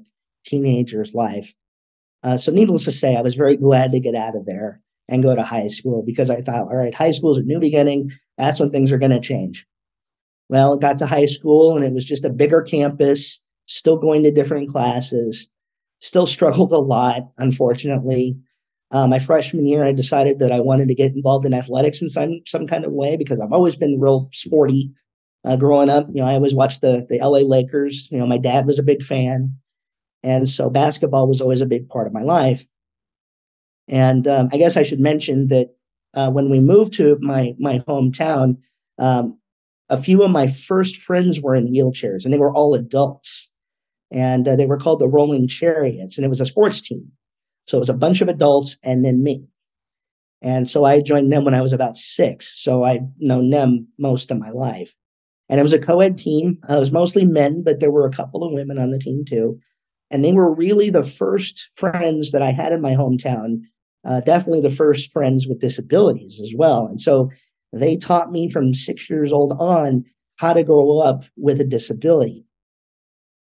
teenager's 0.49 1.13
life. 1.13 1.53
Uh, 2.23 2.37
so, 2.37 2.51
needless 2.51 2.85
to 2.85 2.93
say, 2.93 3.17
I 3.17 3.21
was 3.21 3.35
very 3.35 3.57
glad 3.57 3.91
to 3.91 3.99
get 3.99 4.15
out 4.15 4.37
of 4.37 4.45
there 4.45 4.81
and 5.09 5.21
go 5.21 5.35
to 5.35 5.43
high 5.43 5.67
school 5.67 6.01
because 6.05 6.29
I 6.29 6.41
thought, 6.41 6.67
all 6.67 6.77
right, 6.77 6.95
high 6.95 7.11
school 7.11 7.31
is 7.31 7.39
a 7.39 7.43
new 7.43 7.59
beginning. 7.59 8.11
That's 8.37 8.59
when 8.59 8.71
things 8.71 8.93
are 8.93 8.97
going 8.97 9.11
to 9.11 9.19
change. 9.19 9.65
Well, 10.47 10.73
it 10.73 10.81
got 10.81 10.97
to 10.99 11.05
high 11.05 11.25
school 11.25 11.75
and 11.75 11.83
it 11.83 11.91
was 11.91 12.05
just 12.05 12.23
a 12.23 12.29
bigger 12.29 12.61
campus, 12.61 13.41
still 13.65 13.97
going 13.97 14.23
to 14.23 14.31
different 14.31 14.69
classes, 14.69 15.49
still 15.99 16.25
struggled 16.25 16.71
a 16.71 16.79
lot, 16.79 17.23
unfortunately. 17.37 18.37
Uh, 18.91 19.07
my 19.07 19.19
freshman 19.19 19.67
year, 19.67 19.83
I 19.83 19.91
decided 19.91 20.39
that 20.39 20.51
I 20.51 20.59
wanted 20.59 20.87
to 20.87 20.95
get 20.95 21.13
involved 21.13 21.45
in 21.45 21.53
athletics 21.53 22.01
in 22.01 22.09
some, 22.09 22.41
some 22.47 22.65
kind 22.65 22.85
of 22.85 22.91
way 22.91 23.17
because 23.17 23.39
I've 23.39 23.53
always 23.53 23.75
been 23.75 23.99
real 23.99 24.29
sporty 24.33 24.91
uh, 25.45 25.55
growing 25.57 25.89
up. 25.89 26.07
You 26.09 26.21
know, 26.21 26.27
I 26.27 26.33
always 26.33 26.55
watched 26.55 26.81
the, 26.81 27.05
the 27.07 27.19
LA 27.19 27.39
Lakers. 27.39 28.09
You 28.11 28.17
know, 28.17 28.25
my 28.25 28.39
dad 28.39 28.65
was 28.65 28.79
a 28.79 28.83
big 28.83 29.03
fan. 29.03 29.55
And 30.23 30.49
so 30.49 30.69
basketball 30.69 31.27
was 31.27 31.39
always 31.39 31.61
a 31.61 31.67
big 31.67 31.87
part 31.87 32.07
of 32.07 32.13
my 32.13 32.23
life. 32.23 32.65
And 33.87 34.27
um, 34.27 34.49
I 34.51 34.57
guess 34.57 34.77
I 34.77 34.83
should 34.83 34.99
mention 34.99 35.47
that 35.47 35.69
uh, 36.13 36.29
when 36.31 36.49
we 36.49 36.59
moved 36.59 36.93
to 36.93 37.17
my 37.21 37.55
my 37.59 37.79
hometown, 37.87 38.57
um, 38.97 39.37
a 39.89 39.97
few 39.97 40.23
of 40.23 40.31
my 40.31 40.47
first 40.47 40.97
friends 40.97 41.39
were 41.39 41.55
in 41.55 41.73
wheelchairs, 41.73 42.23
and 42.23 42.33
they 42.33 42.37
were 42.37 42.53
all 42.53 42.75
adults, 42.75 43.48
and 44.11 44.47
uh, 44.47 44.55
they 44.55 44.65
were 44.65 44.77
called 44.77 44.99
the 44.99 45.07
Rolling 45.07 45.47
Chariots, 45.47 46.17
and 46.17 46.25
it 46.25 46.29
was 46.29 46.41
a 46.41 46.45
sports 46.45 46.81
team. 46.81 47.11
So 47.67 47.77
it 47.77 47.81
was 47.81 47.89
a 47.89 47.93
bunch 47.93 48.21
of 48.21 48.29
adults 48.29 48.77
and 48.83 49.05
then 49.05 49.21
me. 49.21 49.45
And 50.41 50.69
so 50.69 50.85
I 50.85 51.01
joined 51.01 51.31
them 51.31 51.45
when 51.45 51.53
I 51.53 51.61
was 51.61 51.73
about 51.73 51.97
six. 51.97 52.63
So 52.63 52.83
I've 52.83 53.05
known 53.19 53.49
them 53.49 53.87
most 53.99 54.31
of 54.31 54.39
my 54.39 54.49
life. 54.49 54.95
And 55.49 55.59
it 55.59 55.63
was 55.63 55.73
a 55.73 55.79
co 55.79 55.99
ed 55.99 56.17
team. 56.17 56.57
Uh, 56.67 56.77
it 56.77 56.79
was 56.79 56.91
mostly 56.91 57.25
men, 57.25 57.61
but 57.63 57.79
there 57.79 57.91
were 57.91 58.07
a 58.07 58.11
couple 58.11 58.43
of 58.43 58.53
women 58.53 58.79
on 58.79 58.91
the 58.91 58.99
team 58.99 59.23
too. 59.23 59.59
And 60.09 60.23
they 60.23 60.33
were 60.33 60.53
really 60.53 60.89
the 60.89 61.03
first 61.03 61.69
friends 61.75 62.31
that 62.31 62.41
I 62.41 62.51
had 62.51 62.71
in 62.71 62.81
my 62.81 62.93
hometown 62.93 63.61
uh, 64.05 64.21
definitely 64.21 64.61
the 64.61 64.75
first 64.75 65.11
friends 65.11 65.47
with 65.47 65.59
disabilities 65.59 66.39
as 66.41 66.53
well. 66.55 66.87
And 66.87 66.99
so 66.99 67.29
they 67.73 67.97
taught 67.97 68.31
me 68.31 68.49
from 68.49 68.73
six 68.73 69.09
years 69.09 69.33
old 69.33 69.51
on 69.59 70.05
how 70.37 70.53
to 70.53 70.63
grow 70.63 70.99
up 70.99 71.25
with 71.37 71.59
a 71.59 71.65
disability. 71.65 72.45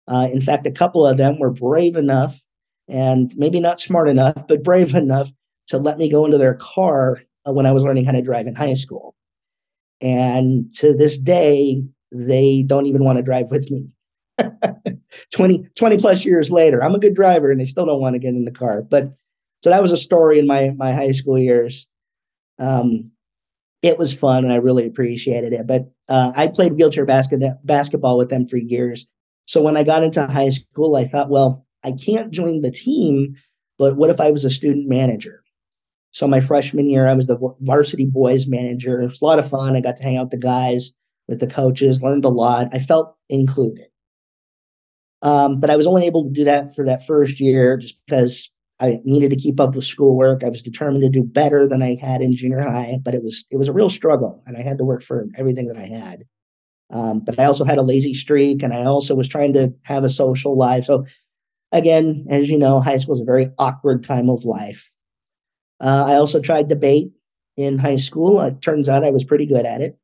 Uh, 0.09 0.29
in 0.33 0.41
fact, 0.41 0.67
a 0.67 0.71
couple 0.71 1.07
of 1.07 1.17
them 1.17 1.39
were 1.39 1.51
brave 1.51 1.97
enough 1.97 2.41
and 2.89 3.33
maybe 3.37 3.61
not 3.61 3.81
smart 3.81 4.09
enough, 4.09 4.47
but 4.47 4.63
brave 4.63 4.95
enough 4.95 5.31
to 5.69 5.79
let 5.79 5.99
me 5.99 6.09
go 6.09 6.25
into 6.25 6.39
their 6.39 6.55
car 6.55 7.21
uh, 7.47 7.53
when 7.53 7.67
I 7.67 7.73
was 7.73 7.83
learning 7.83 8.05
how 8.05 8.13
to 8.13 8.23
drive 8.23 8.47
in 8.47 8.55
high 8.55 8.75
school. 8.75 9.15
And 10.01 10.73
to 10.77 10.95
this 10.95 11.19
day, 11.19 11.83
they 12.13 12.63
don't 12.63 12.87
even 12.87 13.05
want 13.05 13.17
to 13.17 13.23
drive 13.23 13.51
with 13.51 13.71
me. 13.71 13.89
20, 15.33 15.69
20 15.75 15.97
plus 15.97 16.25
years 16.25 16.51
later, 16.51 16.83
I'm 16.83 16.95
a 16.95 17.01
good 17.01 17.15
driver 17.15 17.51
and 17.51 17.61
they 17.61 17.65
still 17.65 17.87
don't 17.87 18.01
want 18.01 18.15
to 18.15 18.19
get 18.21 18.35
in 18.35 18.45
the 18.45 18.51
car. 18.51 18.83
But 18.83 19.09
so 19.63 19.71
that 19.71 19.83
was 19.83 19.93
a 19.93 19.97
story 19.97 20.39
in 20.39 20.47
my 20.47 20.71
my 20.77 20.93
high 20.93 21.13
school 21.13 21.39
years. 21.39 21.87
Um, 22.59 23.11
it 23.83 23.99
was 23.99 24.17
fun 24.17 24.45
and 24.45 24.53
I 24.53 24.57
really 24.57 24.87
appreciated 24.87 25.53
it. 25.53 25.67
But 25.67 25.91
uh, 26.09 26.33
I 26.35 26.47
played 26.49 26.75
wheelchair 26.75 27.07
basket 27.07 27.41
basketball 27.65 28.19
with 28.19 28.29
them 28.29 28.47
for 28.47 28.59
years. 28.59 29.07
So 29.47 29.63
when 29.63 29.77
I 29.77 29.83
got 29.83 30.03
into 30.03 30.27
high 30.27 30.51
school, 30.51 30.97
I 30.97 31.07
thought, 31.07 31.31
well, 31.31 31.67
I 31.85 31.93
can't 31.93 32.33
join 32.33 32.63
the 32.63 32.71
team, 32.71 33.37
but 33.79 33.97
what 33.97 34.11
if 34.11 34.21
I 34.21 34.31
was 34.31 34.45
a 34.45 34.51
student 34.51 34.89
manager? 34.89 35.43
So 36.11 36.27
my 36.27 36.41
freshman 36.41 36.89
year, 36.89 37.07
I 37.07 37.15
was 37.15 37.27
the 37.27 37.39
varsity 37.61 38.07
boys 38.07 38.47
manager. 38.47 39.01
It 39.01 39.07
was 39.07 39.23
a 39.23 39.25
lot 39.25 39.39
of 39.39 39.49
fun. 39.49 39.77
I 39.77 39.81
got 39.81 39.97
to 39.99 40.03
hang 40.03 40.17
out 40.17 40.25
with 40.25 40.31
the 40.31 40.39
guys, 40.39 40.91
with 41.29 41.41
the 41.41 41.47
coaches, 41.47 42.03
learned 42.03 42.25
a 42.25 42.31
lot. 42.31 42.69
I 42.73 42.79
felt 42.79 43.17
included. 43.29 43.87
Um, 45.23 45.61
but 45.61 45.71
I 45.71 45.77
was 45.77 45.87
only 45.87 46.07
able 46.07 46.25
to 46.25 46.31
do 46.31 46.45
that 46.45 46.75
for 46.75 46.85
that 46.87 47.05
first 47.05 47.41
year 47.41 47.77
just 47.77 47.97
because 48.07 48.51
I 48.81 48.99
needed 49.05 49.31
to 49.31 49.37
keep 49.37 49.59
up 49.61 49.75
with 49.75 49.85
schoolwork. 49.85 50.45
I 50.45 50.49
was 50.49 50.63
determined 50.63 51.03
to 51.03 51.09
do 51.09 51.23
better 51.23 51.67
than 51.67 51.83
I 51.83 51.95
had 51.95 52.21
in 52.21 52.37
junior 52.37 52.61
high, 52.61 52.99
but 53.03 53.15
it 53.15 53.23
was 53.23 53.45
it 53.51 53.57
was 53.57 53.69
a 53.69 53.73
real 53.73 53.91
struggle, 53.91 54.43
and 54.47 54.57
I 54.57 54.63
had 54.63 54.79
to 54.79 54.85
work 54.85 55.03
for 55.03 55.27
everything 55.37 55.69
that 55.69 55.79
I 55.79 55.87
had. 55.87 56.25
Um, 56.91 57.21
but 57.21 57.39
I 57.39 57.45
also 57.45 57.65
had 57.65 57.79
a 57.79 57.83
lazy 57.83 58.15
streak, 58.15 58.63
and 58.63 58.73
I 58.73 58.85
also 58.85 59.15
was 59.15 59.29
trying 59.29 59.53
to 59.55 59.73
have 59.83 60.05
a 60.05 60.09
social 60.09 60.57
life. 60.57 60.85
So, 60.85 61.05
again, 61.73 62.27
as 62.31 62.49
you 62.49 62.59
know, 62.59 62.81
high 62.81 62.99
school 62.99 63.15
is 63.15 63.21
a 63.21 63.25
very 63.25 63.51
awkward 63.59 64.05
time 64.05 64.31
of 64.31 64.45
life. 64.45 64.93
Uh, 65.81 66.05
I 66.07 66.15
also 66.15 66.41
tried 66.41 66.69
debate 66.69 67.11
in 67.57 67.79
high 67.79 67.97
school. 67.97 68.41
It 68.41 68.63
turns 68.63 68.89
out 68.89 69.05
I 69.05 69.11
was 69.11 69.25
pretty 69.25 69.47
good 69.47 69.67
at 69.67 69.81
it. 69.81 69.99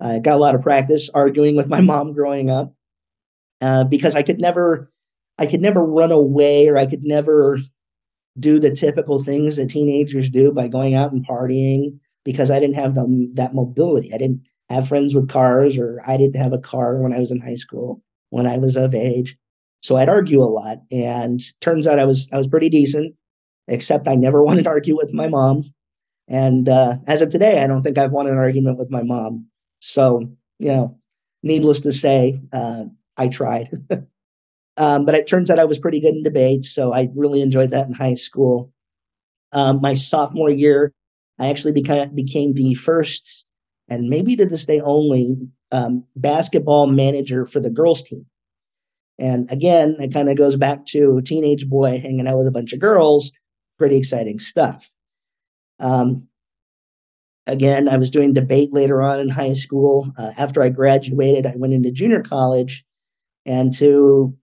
I 0.00 0.18
got 0.18 0.36
a 0.36 0.40
lot 0.40 0.54
of 0.54 0.62
practice 0.62 1.10
arguing 1.12 1.56
with 1.56 1.68
my 1.68 1.80
mom 1.82 2.12
growing 2.12 2.50
up 2.50 2.74
uh, 3.60 3.84
because 3.84 4.14
I 4.14 4.22
could 4.22 4.40
never, 4.40 4.90
I 5.38 5.46
could 5.46 5.60
never 5.60 5.84
run 5.84 6.12
away, 6.12 6.68
or 6.68 6.76
I 6.76 6.86
could 6.86 7.04
never 7.04 7.58
do 8.38 8.58
the 8.58 8.70
typical 8.70 9.22
things 9.22 9.56
that 9.56 9.70
teenagers 9.70 10.30
do 10.30 10.52
by 10.52 10.68
going 10.68 10.94
out 10.94 11.12
and 11.12 11.26
partying 11.26 11.98
because 12.24 12.50
I 12.50 12.60
didn't 12.60 12.76
have 12.76 12.94
them 12.94 13.34
that 13.34 13.54
mobility. 13.54 14.12
I 14.14 14.18
didn't 14.18 14.42
have 14.74 14.88
friends 14.88 15.14
with 15.14 15.28
cars 15.28 15.76
or 15.76 16.00
I 16.06 16.16
didn't 16.16 16.40
have 16.40 16.52
a 16.52 16.58
car 16.58 16.96
when 16.96 17.12
I 17.12 17.18
was 17.18 17.30
in 17.30 17.40
high 17.40 17.56
school 17.56 18.02
when 18.30 18.46
I 18.46 18.58
was 18.58 18.76
of 18.76 18.94
age. 18.94 19.36
So 19.82 19.96
I'd 19.96 20.08
argue 20.08 20.42
a 20.42 20.44
lot 20.44 20.78
and 20.90 21.40
turns 21.60 21.86
out 21.86 21.98
I 21.98 22.04
was 22.04 22.28
I 22.32 22.38
was 22.38 22.46
pretty 22.46 22.68
decent 22.68 23.14
except 23.68 24.08
I 24.08 24.14
never 24.14 24.42
wanted 24.44 24.64
to 24.64 24.70
argue 24.70 24.96
with 24.96 25.12
my 25.12 25.28
mom. 25.28 25.64
And 26.28 26.68
uh, 26.68 26.98
as 27.06 27.22
of 27.22 27.30
today, 27.30 27.62
I 27.62 27.66
don't 27.66 27.82
think 27.82 27.98
I've 27.98 28.12
won 28.12 28.28
an 28.28 28.36
argument 28.36 28.78
with 28.78 28.90
my 28.90 29.02
mom. 29.02 29.46
So, 29.80 30.30
you 30.58 30.68
know, 30.68 30.98
needless 31.42 31.80
to 31.80 31.92
say, 31.92 32.40
uh, 32.52 32.84
I 33.16 33.28
tried. 33.28 33.70
Um, 34.76 35.04
but 35.04 35.14
it 35.14 35.26
turns 35.26 35.50
out 35.50 35.58
I 35.58 35.64
was 35.64 35.78
pretty 35.78 36.00
good 36.00 36.14
in 36.14 36.22
debates, 36.22 36.70
so 36.70 36.94
I 36.94 37.10
really 37.14 37.42
enjoyed 37.42 37.70
that 37.70 37.86
in 37.86 37.92
high 37.92 38.14
school. 38.14 38.72
Um, 39.52 39.80
my 39.82 39.94
sophomore 39.94 40.50
year, 40.50 40.94
I 41.38 41.48
actually 41.48 41.72
became 41.72 42.14
became 42.14 42.54
the 42.54 42.72
first, 42.74 43.44
and 43.90 44.08
maybe 44.08 44.36
to 44.36 44.46
this 44.46 44.64
day 44.64 44.80
only, 44.80 45.36
um, 45.72 46.04
basketball 46.16 46.86
manager 46.86 47.44
for 47.44 47.60
the 47.60 47.70
girls 47.70 48.02
team. 48.02 48.24
And 49.18 49.50
again, 49.52 49.96
it 50.00 50.14
kind 50.14 50.30
of 50.30 50.36
goes 50.36 50.56
back 50.56 50.86
to 50.86 51.20
teenage 51.22 51.68
boy 51.68 52.00
hanging 52.00 52.26
out 52.26 52.38
with 52.38 52.46
a 52.46 52.52
bunch 52.52 52.72
of 52.72 52.80
girls. 52.80 53.32
Pretty 53.78 53.96
exciting 53.96 54.38
stuff. 54.38 54.90
Um, 55.78 56.28
again, 57.46 57.88
I 57.88 57.98
was 57.98 58.10
doing 58.10 58.32
debate 58.32 58.72
later 58.72 59.02
on 59.02 59.20
in 59.20 59.28
high 59.28 59.54
school. 59.54 60.10
Uh, 60.16 60.32
after 60.38 60.62
I 60.62 60.70
graduated, 60.70 61.46
I 61.46 61.54
went 61.56 61.74
into 61.74 61.90
junior 61.90 62.22
college, 62.22 62.84
and 63.44 63.74
to 63.74 64.38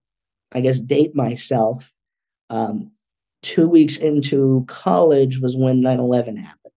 I 0.52 0.62
guess, 0.62 0.80
date 0.80 1.16
myself. 1.16 1.92
Um, 2.50 2.92
two 3.42 3.68
weeks 3.68 3.98
into 3.98 4.66
college 4.68 5.40
was 5.40 5.56
when 5.56 5.82
9 5.82 6.00
11 6.00 6.38
happened 6.38 6.74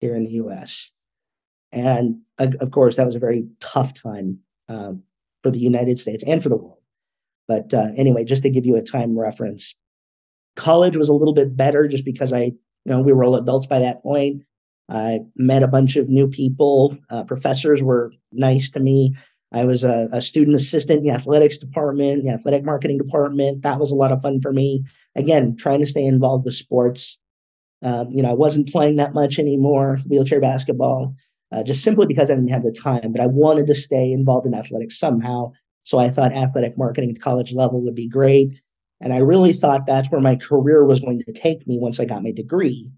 here 0.00 0.16
in 0.16 0.24
the 0.24 0.32
US. 0.32 0.92
And 1.72 2.20
of 2.38 2.70
course, 2.70 2.96
that 2.96 3.06
was 3.06 3.14
a 3.14 3.20
very 3.20 3.46
tough 3.60 3.94
time 3.94 4.38
uh, 4.68 4.92
for 5.42 5.50
the 5.50 5.58
United 5.58 5.98
States 5.98 6.22
and 6.26 6.42
for 6.42 6.48
the 6.48 6.56
world. 6.56 6.78
But 7.48 7.72
uh, 7.74 7.88
anyway, 7.96 8.24
just 8.24 8.42
to 8.42 8.50
give 8.50 8.66
you 8.66 8.76
a 8.76 8.82
time 8.82 9.18
reference, 9.18 9.74
college 10.56 10.96
was 10.96 11.08
a 11.08 11.14
little 11.14 11.34
bit 11.34 11.56
better 11.56 11.88
just 11.88 12.04
because 12.04 12.32
I, 12.32 12.42
you 12.44 12.54
know, 12.86 13.02
we 13.02 13.12
were 13.12 13.24
all 13.24 13.36
adults 13.36 13.66
by 13.66 13.78
that 13.80 14.02
point. 14.02 14.42
I 14.88 15.20
met 15.36 15.62
a 15.62 15.68
bunch 15.68 15.96
of 15.96 16.08
new 16.08 16.28
people. 16.28 16.96
Uh, 17.10 17.24
professors 17.24 17.82
were 17.82 18.12
nice 18.32 18.70
to 18.70 18.80
me. 18.80 19.16
I 19.52 19.64
was 19.64 19.84
a, 19.84 20.08
a, 20.12 20.22
student 20.22 20.56
assistant 20.56 20.98
in 20.98 21.04
the 21.04 21.10
athletics 21.10 21.58
department, 21.58 22.24
the 22.24 22.30
athletic 22.30 22.64
marketing 22.64 22.98
department. 22.98 23.62
That 23.62 23.78
was 23.78 23.90
a 23.90 23.94
lot 23.94 24.12
of 24.12 24.22
fun 24.22 24.40
for 24.40 24.52
me. 24.52 24.84
Again, 25.14 25.56
trying 25.56 25.80
to 25.80 25.86
stay 25.86 26.04
involved 26.04 26.46
with 26.46 26.54
sports. 26.54 27.18
Um, 27.82 28.10
you 28.10 28.22
know, 28.22 28.30
I 28.30 28.34
wasn't 28.34 28.70
playing 28.70 28.96
that 28.96 29.12
much 29.12 29.38
anymore, 29.38 29.98
wheelchair 30.06 30.40
basketball, 30.40 31.14
uh, 31.52 31.62
just 31.62 31.82
simply 31.82 32.06
because 32.06 32.30
I 32.30 32.34
didn't 32.34 32.50
have 32.50 32.62
the 32.62 32.72
time. 32.72 33.12
But 33.12 33.20
I 33.20 33.26
wanted 33.26 33.66
to 33.68 33.74
stay 33.74 34.10
involved 34.12 34.46
in 34.46 34.54
athletics 34.54 34.98
somehow. 34.98 35.52
So 35.84 35.98
I 35.98 36.08
thought 36.08 36.32
athletic 36.32 36.78
marketing 36.78 37.10
at 37.10 37.20
college 37.20 37.52
level 37.52 37.82
would 37.82 37.94
be 37.94 38.08
great. 38.08 38.60
And 39.00 39.12
I 39.12 39.18
really 39.18 39.52
thought 39.52 39.86
that's 39.86 40.10
where 40.10 40.20
my 40.20 40.36
career 40.36 40.84
was 40.84 41.00
going 41.00 41.20
to 41.26 41.32
take 41.32 41.66
me 41.66 41.78
once 41.78 41.98
I 41.98 42.04
got 42.04 42.22
my 42.22 42.30
degree. 42.30 42.90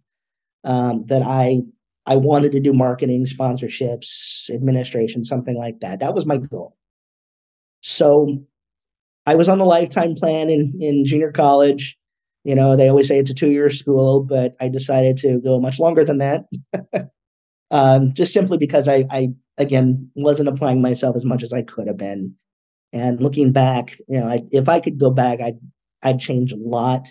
Um, 0.63 1.05
that 1.07 1.23
I 1.23 1.61
I 2.07 2.17
wanted 2.17 2.53
to 2.53 2.61
do 2.61 2.73
marketing, 2.73 3.27
sponsorships, 3.27 4.51
administration, 4.51 5.25
something 5.25 5.57
like 5.57 5.81
that. 5.81 6.01
That 6.01 6.15
was 6.15 6.27
my 6.27 6.37
goal. 6.37 6.77
So 7.81 8.45
I 9.27 9.35
was 9.35 9.49
on 9.49 9.59
the 9.59 9.65
lifetime 9.65 10.15
plan 10.15 10.51
in, 10.51 10.75
in 10.81 11.05
junior 11.05 11.33
college. 11.33 11.97
You 12.45 12.55
know, 12.55 12.77
they 12.77 12.89
always 12.89 13.09
say 13.09 13.19
it's 13.19 13.31
a 13.31 13.35
two 13.35 13.51
year 13.51 13.71
school, 13.71 14.23
but 14.23 14.55
I 14.61 14.69
decided 14.69 15.17
to 15.19 15.41
go 15.41 15.59
much 15.59 15.79
longer 15.79 16.05
than 16.05 16.19
that. 16.19 16.45
um, 17.75 18.15
just 18.15 18.33
simply 18.33 18.57
because 18.57 18.87
I, 18.87 19.05
I, 19.11 19.31
again, 19.59 20.09
wasn't 20.15 20.49
applying 20.49 20.81
myself 20.81 21.17
as 21.17 21.25
much 21.25 21.43
as 21.43 21.53
I 21.53 21.63
could 21.63 21.89
have 21.89 21.97
been. 21.97 22.37
And 22.93 23.21
looking 23.21 23.51
back, 23.51 23.99
you 24.09 24.21
know, 24.21 24.29
I, 24.29 24.45
if 24.53 24.69
I 24.69 24.79
could 24.79 24.97
go 24.97 25.11
back, 25.11 25.41
I'd, 25.41 25.59
I'd 26.01 26.21
change 26.21 26.53
a 26.53 26.57
lot. 26.57 27.09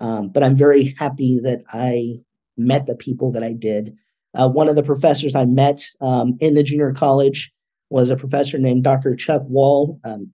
Um, 0.00 0.30
but 0.30 0.42
I'm 0.42 0.56
very 0.56 0.96
happy 0.98 1.38
that 1.44 1.62
I 1.72 2.16
met 2.56 2.86
the 2.86 2.96
people 2.96 3.30
that 3.32 3.44
I 3.44 3.52
did. 3.52 3.94
Uh, 4.34 4.48
one 4.48 4.68
of 4.68 4.74
the 4.74 4.82
professors 4.82 5.36
I 5.36 5.44
met 5.44 5.80
um, 6.00 6.36
in 6.40 6.54
the 6.54 6.64
junior 6.64 6.92
college 6.92 7.52
was 7.88 8.10
a 8.10 8.16
professor 8.16 8.58
named 8.58 8.82
Dr. 8.82 9.14
Chuck 9.14 9.42
Wall. 9.44 10.00
Um, 10.02 10.32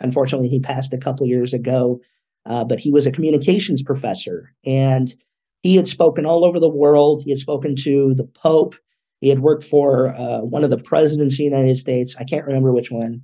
unfortunately, 0.00 0.48
he 0.48 0.60
passed 0.60 0.92
a 0.92 0.98
couple 0.98 1.26
years 1.26 1.54
ago, 1.54 1.98
uh, 2.44 2.62
but 2.62 2.78
he 2.78 2.92
was 2.92 3.06
a 3.06 3.12
communications 3.12 3.82
professor 3.82 4.52
and 4.66 5.14
he 5.62 5.76
had 5.76 5.88
spoken 5.88 6.26
all 6.26 6.44
over 6.44 6.60
the 6.60 6.68
world. 6.68 7.22
He 7.24 7.30
had 7.30 7.38
spoken 7.38 7.74
to 7.84 8.12
the 8.14 8.24
Pope. 8.24 8.74
He 9.20 9.28
had 9.28 9.40
worked 9.40 9.64
for 9.64 10.08
uh, 10.08 10.40
one 10.40 10.64
of 10.64 10.70
the 10.70 10.78
presidents 10.78 11.34
of 11.34 11.38
the 11.38 11.44
United 11.44 11.76
States. 11.76 12.14
I 12.18 12.24
can't 12.24 12.46
remember 12.46 12.72
which 12.72 12.90
one. 12.90 13.22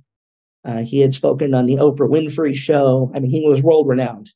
Uh, 0.65 0.81
he 0.81 0.99
had 0.99 1.13
spoken 1.13 1.53
on 1.53 1.67
the 1.67 1.75
Oprah 1.75 2.09
Winfrey 2.09 2.55
show. 2.55 3.11
I 3.13 3.19
mean, 3.19 3.31
he 3.31 3.47
was 3.47 3.61
world 3.61 3.87
renowned. 3.87 4.31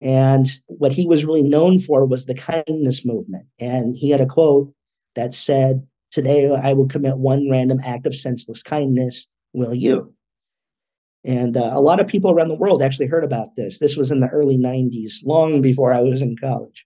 And 0.00 0.48
what 0.66 0.92
he 0.92 1.06
was 1.06 1.24
really 1.24 1.44
known 1.44 1.78
for 1.78 2.04
was 2.04 2.26
the 2.26 2.34
kindness 2.34 3.06
movement. 3.06 3.46
And 3.60 3.96
he 3.96 4.10
had 4.10 4.20
a 4.20 4.26
quote 4.26 4.72
that 5.14 5.32
said, 5.32 5.86
Today 6.10 6.52
I 6.52 6.72
will 6.74 6.88
commit 6.88 7.16
one 7.16 7.48
random 7.50 7.80
act 7.84 8.06
of 8.06 8.14
senseless 8.14 8.62
kindness. 8.62 9.26
Will 9.54 9.72
you? 9.72 10.12
And 11.24 11.56
uh, 11.56 11.70
a 11.72 11.80
lot 11.80 12.00
of 12.00 12.08
people 12.08 12.32
around 12.32 12.48
the 12.48 12.54
world 12.54 12.82
actually 12.82 13.06
heard 13.06 13.24
about 13.24 13.54
this. 13.56 13.78
This 13.78 13.96
was 13.96 14.10
in 14.10 14.20
the 14.20 14.28
early 14.28 14.58
90s, 14.58 15.24
long 15.24 15.62
before 15.62 15.92
I 15.92 16.00
was 16.00 16.20
in 16.20 16.36
college. 16.36 16.84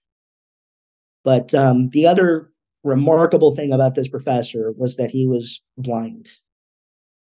But 1.23 1.53
um, 1.55 1.89
the 1.89 2.05
other 2.05 2.51
remarkable 2.83 3.55
thing 3.55 3.73
about 3.73 3.95
this 3.95 4.07
professor 4.07 4.73
was 4.77 4.97
that 4.97 5.09
he 5.11 5.27
was 5.27 5.61
blind. 5.77 6.29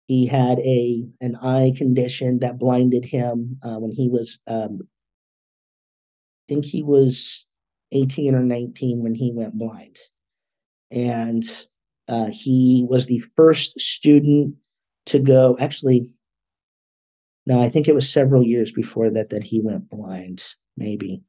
He 0.07 0.27
had 0.27 0.59
a 0.61 1.05
an 1.21 1.37
eye 1.37 1.73
condition 1.77 2.41
that 2.41 2.59
blinded 2.59 3.05
him 3.05 3.59
uh, 3.63 3.77
when 3.77 3.93
he 3.93 4.09
was, 4.09 4.41
um, 4.47 4.81
I 4.83 6.55
think 6.55 6.65
he 6.65 6.83
was 6.83 7.47
18 7.93 8.35
or 8.35 8.43
19 8.43 9.03
when 9.03 9.15
he 9.15 9.33
went 9.33 9.59
blind 9.59 9.97
and 10.91 11.45
uh, 12.09 12.29
he 12.31 12.85
was 12.89 13.07
the 13.07 13.23
first 13.37 13.79
student 13.81 14.55
to 15.07 15.19
go. 15.19 15.57
Actually, 15.61 16.09
no, 17.47 17.61
I 17.61 17.69
think 17.69 17.89
it 17.89 17.95
was 17.95 18.11
several 18.11 18.45
years 18.45 18.73
before 18.73 19.11
that 19.11 19.31
that 19.31 19.45
he 19.45 19.61
went 19.61 19.89
blind. 19.89 20.43
Maybe. 20.77 21.23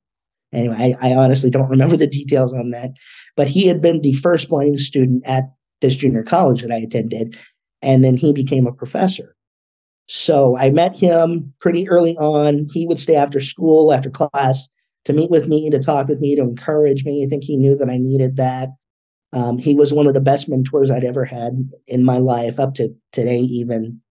Anyway, 0.53 0.95
I, 1.01 1.11
I 1.11 1.15
honestly 1.15 1.49
don't 1.49 1.69
remember 1.69 1.95
the 1.95 2.07
details 2.07 2.53
on 2.53 2.71
that, 2.71 2.91
but 3.37 3.47
he 3.47 3.67
had 3.67 3.81
been 3.81 4.01
the 4.01 4.13
first 4.13 4.49
blind 4.49 4.79
student 4.79 5.23
at 5.25 5.45
this 5.79 5.95
junior 5.95 6.23
college 6.23 6.61
that 6.61 6.71
I 6.71 6.77
attended, 6.77 7.37
and 7.81 8.03
then 8.03 8.17
he 8.17 8.33
became 8.33 8.67
a 8.67 8.73
professor. 8.73 9.35
So 10.07 10.57
I 10.57 10.69
met 10.69 10.97
him 10.97 11.53
pretty 11.61 11.87
early 11.87 12.17
on. 12.17 12.67
He 12.73 12.85
would 12.85 12.99
stay 12.99 13.15
after 13.15 13.39
school, 13.39 13.93
after 13.93 14.09
class, 14.09 14.67
to 15.05 15.13
meet 15.13 15.31
with 15.31 15.47
me, 15.47 15.69
to 15.69 15.79
talk 15.79 16.09
with 16.09 16.19
me, 16.19 16.35
to 16.35 16.41
encourage 16.41 17.05
me. 17.05 17.23
I 17.23 17.29
think 17.29 17.43
he 17.43 17.55
knew 17.55 17.77
that 17.77 17.89
I 17.89 17.97
needed 17.97 18.35
that. 18.35 18.69
Um, 19.33 19.57
he 19.57 19.73
was 19.73 19.93
one 19.93 20.07
of 20.07 20.13
the 20.13 20.19
best 20.19 20.49
mentors 20.49 20.91
I'd 20.91 21.05
ever 21.05 21.23
had 21.23 21.69
in 21.87 22.03
my 22.03 22.17
life, 22.17 22.59
up 22.59 22.73
to 22.75 22.93
today, 23.13 23.39
even. 23.39 24.01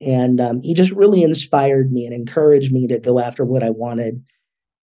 And 0.00 0.40
um, 0.40 0.62
he 0.62 0.74
just 0.74 0.92
really 0.92 1.22
inspired 1.22 1.92
me 1.92 2.06
and 2.06 2.14
encouraged 2.14 2.72
me 2.72 2.86
to 2.86 2.98
go 2.98 3.18
after 3.18 3.44
what 3.44 3.62
I 3.62 3.70
wanted. 3.70 4.22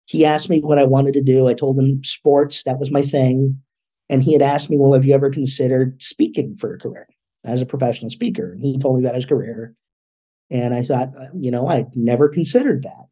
He 0.06 0.24
asked 0.24 0.48
me 0.48 0.60
what 0.60 0.78
I 0.78 0.84
wanted 0.84 1.14
to 1.14 1.22
do. 1.22 1.48
I 1.48 1.54
told 1.54 1.78
him 1.78 2.02
sports, 2.04 2.62
that 2.64 2.78
was 2.78 2.90
my 2.90 3.02
thing. 3.02 3.60
And 4.08 4.22
he 4.22 4.32
had 4.32 4.42
asked 4.42 4.70
me, 4.70 4.78
Well, 4.78 4.92
have 4.92 5.04
you 5.04 5.14
ever 5.14 5.30
considered 5.30 6.00
speaking 6.00 6.54
for 6.54 6.74
a 6.74 6.78
career 6.78 7.08
as 7.44 7.60
a 7.60 7.66
professional 7.66 8.10
speaker? 8.10 8.52
And 8.52 8.64
he 8.64 8.78
told 8.78 8.98
me 8.98 9.04
about 9.04 9.16
his 9.16 9.26
career. 9.26 9.74
And 10.48 10.72
I 10.72 10.82
thought, 10.82 11.08
uh, 11.20 11.26
you 11.34 11.50
know, 11.50 11.66
I'd 11.66 11.94
never 11.96 12.28
considered 12.28 12.84
that. 12.84 13.06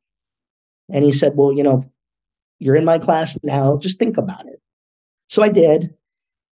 And 0.88 1.04
he 1.04 1.11
said, 1.11 1.33
Well, 1.35 1.52
you 1.52 1.64
know, 1.64 1.83
you're 2.61 2.76
in 2.76 2.85
my 2.85 2.98
class 2.98 3.37
now, 3.42 3.76
just 3.76 3.98
think 3.98 4.16
about 4.16 4.46
it. 4.46 4.61
So 5.28 5.42
I 5.42 5.48
did. 5.48 5.94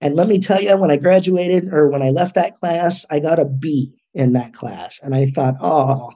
And 0.03 0.15
let 0.15 0.29
me 0.29 0.39
tell 0.39 0.61
you, 0.61 0.77
when 0.77 0.91
I 0.91 0.99
graduated 0.99 1.73
or 1.73 1.89
when 1.89 2.03
I 2.03 2.11
left 2.11 2.35
that 2.35 2.55
class, 2.55 3.07
I 3.11 3.21
got 3.21 3.39
a 3.39 3.47
B 3.47 3.95
in 4.13 4.35
that 4.35 4.53
class. 4.53 5.01
And 5.03 5.15
I 5.15 5.27
thought, 5.27 5.55
oh, 5.61 6.11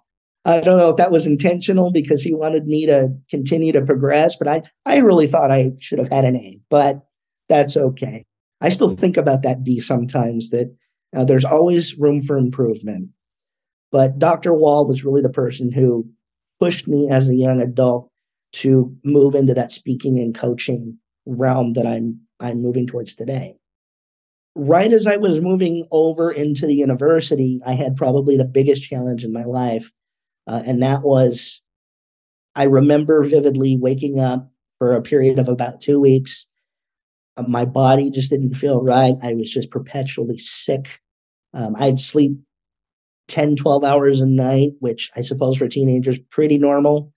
I 0.44 0.60
don't 0.60 0.78
know 0.78 0.90
if 0.90 0.96
that 0.96 1.12
was 1.12 1.26
intentional 1.26 1.92
because 1.92 2.22
he 2.22 2.34
wanted 2.34 2.66
me 2.66 2.86
to 2.86 3.10
continue 3.30 3.72
to 3.72 3.84
progress, 3.84 4.36
but 4.36 4.48
I, 4.48 4.62
I 4.86 4.98
really 4.98 5.26
thought 5.26 5.50
I 5.50 5.72
should 5.80 5.98
have 5.98 6.10
had 6.10 6.24
an 6.24 6.36
A, 6.36 6.58
but 6.70 7.00
that's 7.48 7.76
okay. 7.76 8.24
I 8.60 8.70
still 8.70 8.90
think 8.90 9.16
about 9.16 9.42
that 9.42 9.64
B 9.64 9.80
sometimes 9.80 10.50
that 10.50 10.74
uh, 11.14 11.24
there's 11.24 11.44
always 11.44 11.98
room 11.98 12.22
for 12.22 12.38
improvement. 12.38 13.10
But 13.92 14.18
Dr. 14.18 14.54
Wall 14.54 14.86
was 14.86 15.04
really 15.04 15.20
the 15.20 15.28
person 15.28 15.72
who 15.72 16.08
pushed 16.58 16.86
me 16.86 17.10
as 17.10 17.28
a 17.28 17.34
young 17.34 17.60
adult 17.60 18.10
to 18.52 18.94
move 19.04 19.34
into 19.34 19.54
that 19.54 19.72
speaking 19.72 20.18
and 20.18 20.34
coaching 20.34 20.98
realm 21.26 21.74
that 21.74 21.86
I'm 21.86 22.20
I'm 22.40 22.62
moving 22.62 22.86
towards 22.86 23.14
today 23.14 23.56
right 24.54 24.92
as 24.92 25.06
I 25.06 25.16
was 25.16 25.40
moving 25.40 25.86
over 25.90 26.30
into 26.30 26.66
the 26.66 26.74
university, 26.74 27.60
I 27.64 27.74
had 27.74 27.96
probably 27.96 28.36
the 28.36 28.44
biggest 28.44 28.82
challenge 28.82 29.24
in 29.24 29.32
my 29.32 29.44
life. 29.44 29.90
Uh, 30.50 30.62
and 30.66 30.82
that 30.82 31.02
was, 31.02 31.62
I 32.56 32.64
remember 32.64 33.22
vividly 33.22 33.76
waking 33.80 34.18
up 34.18 34.50
for 34.78 34.92
a 34.92 35.00
period 35.00 35.38
of 35.38 35.48
about 35.48 35.80
two 35.80 36.00
weeks. 36.00 36.44
Uh, 37.36 37.44
my 37.46 37.64
body 37.64 38.10
just 38.10 38.30
didn't 38.30 38.54
feel 38.54 38.82
right. 38.82 39.14
I 39.22 39.34
was 39.34 39.48
just 39.48 39.70
perpetually 39.70 40.38
sick. 40.38 41.00
Um, 41.54 41.76
I'd 41.78 42.00
sleep 42.00 42.32
10, 43.28 43.54
12 43.54 43.84
hours 43.84 44.20
a 44.20 44.26
night, 44.26 44.72
which 44.80 45.12
I 45.14 45.20
suppose 45.20 45.56
for 45.56 45.68
teenagers, 45.68 46.18
pretty 46.30 46.58
normal. 46.58 47.12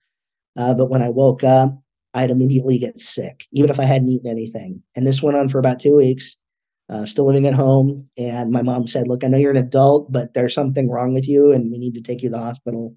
Uh, 0.56 0.74
but 0.74 0.88
when 0.88 1.02
I 1.02 1.08
woke 1.08 1.42
up, 1.42 1.76
I'd 2.14 2.30
immediately 2.30 2.78
get 2.78 3.00
sick, 3.00 3.46
even 3.50 3.68
if 3.68 3.80
I 3.80 3.84
hadn't 3.84 4.10
eaten 4.10 4.30
anything. 4.30 4.80
And 4.94 5.04
this 5.04 5.20
went 5.20 5.36
on 5.36 5.48
for 5.48 5.58
about 5.58 5.80
two 5.80 5.96
weeks 5.96 6.36
uh, 6.88 7.06
still 7.06 7.26
living 7.26 7.46
at 7.46 7.54
home. 7.54 8.08
And 8.16 8.50
my 8.50 8.62
mom 8.62 8.86
said, 8.86 9.08
Look, 9.08 9.24
I 9.24 9.28
know 9.28 9.38
you're 9.38 9.50
an 9.50 9.56
adult, 9.56 10.12
but 10.12 10.34
there's 10.34 10.54
something 10.54 10.90
wrong 10.90 11.14
with 11.14 11.28
you 11.28 11.52
and 11.52 11.70
we 11.70 11.78
need 11.78 11.94
to 11.94 12.02
take 12.02 12.22
you 12.22 12.28
to 12.28 12.36
the 12.36 12.42
hospital. 12.42 12.94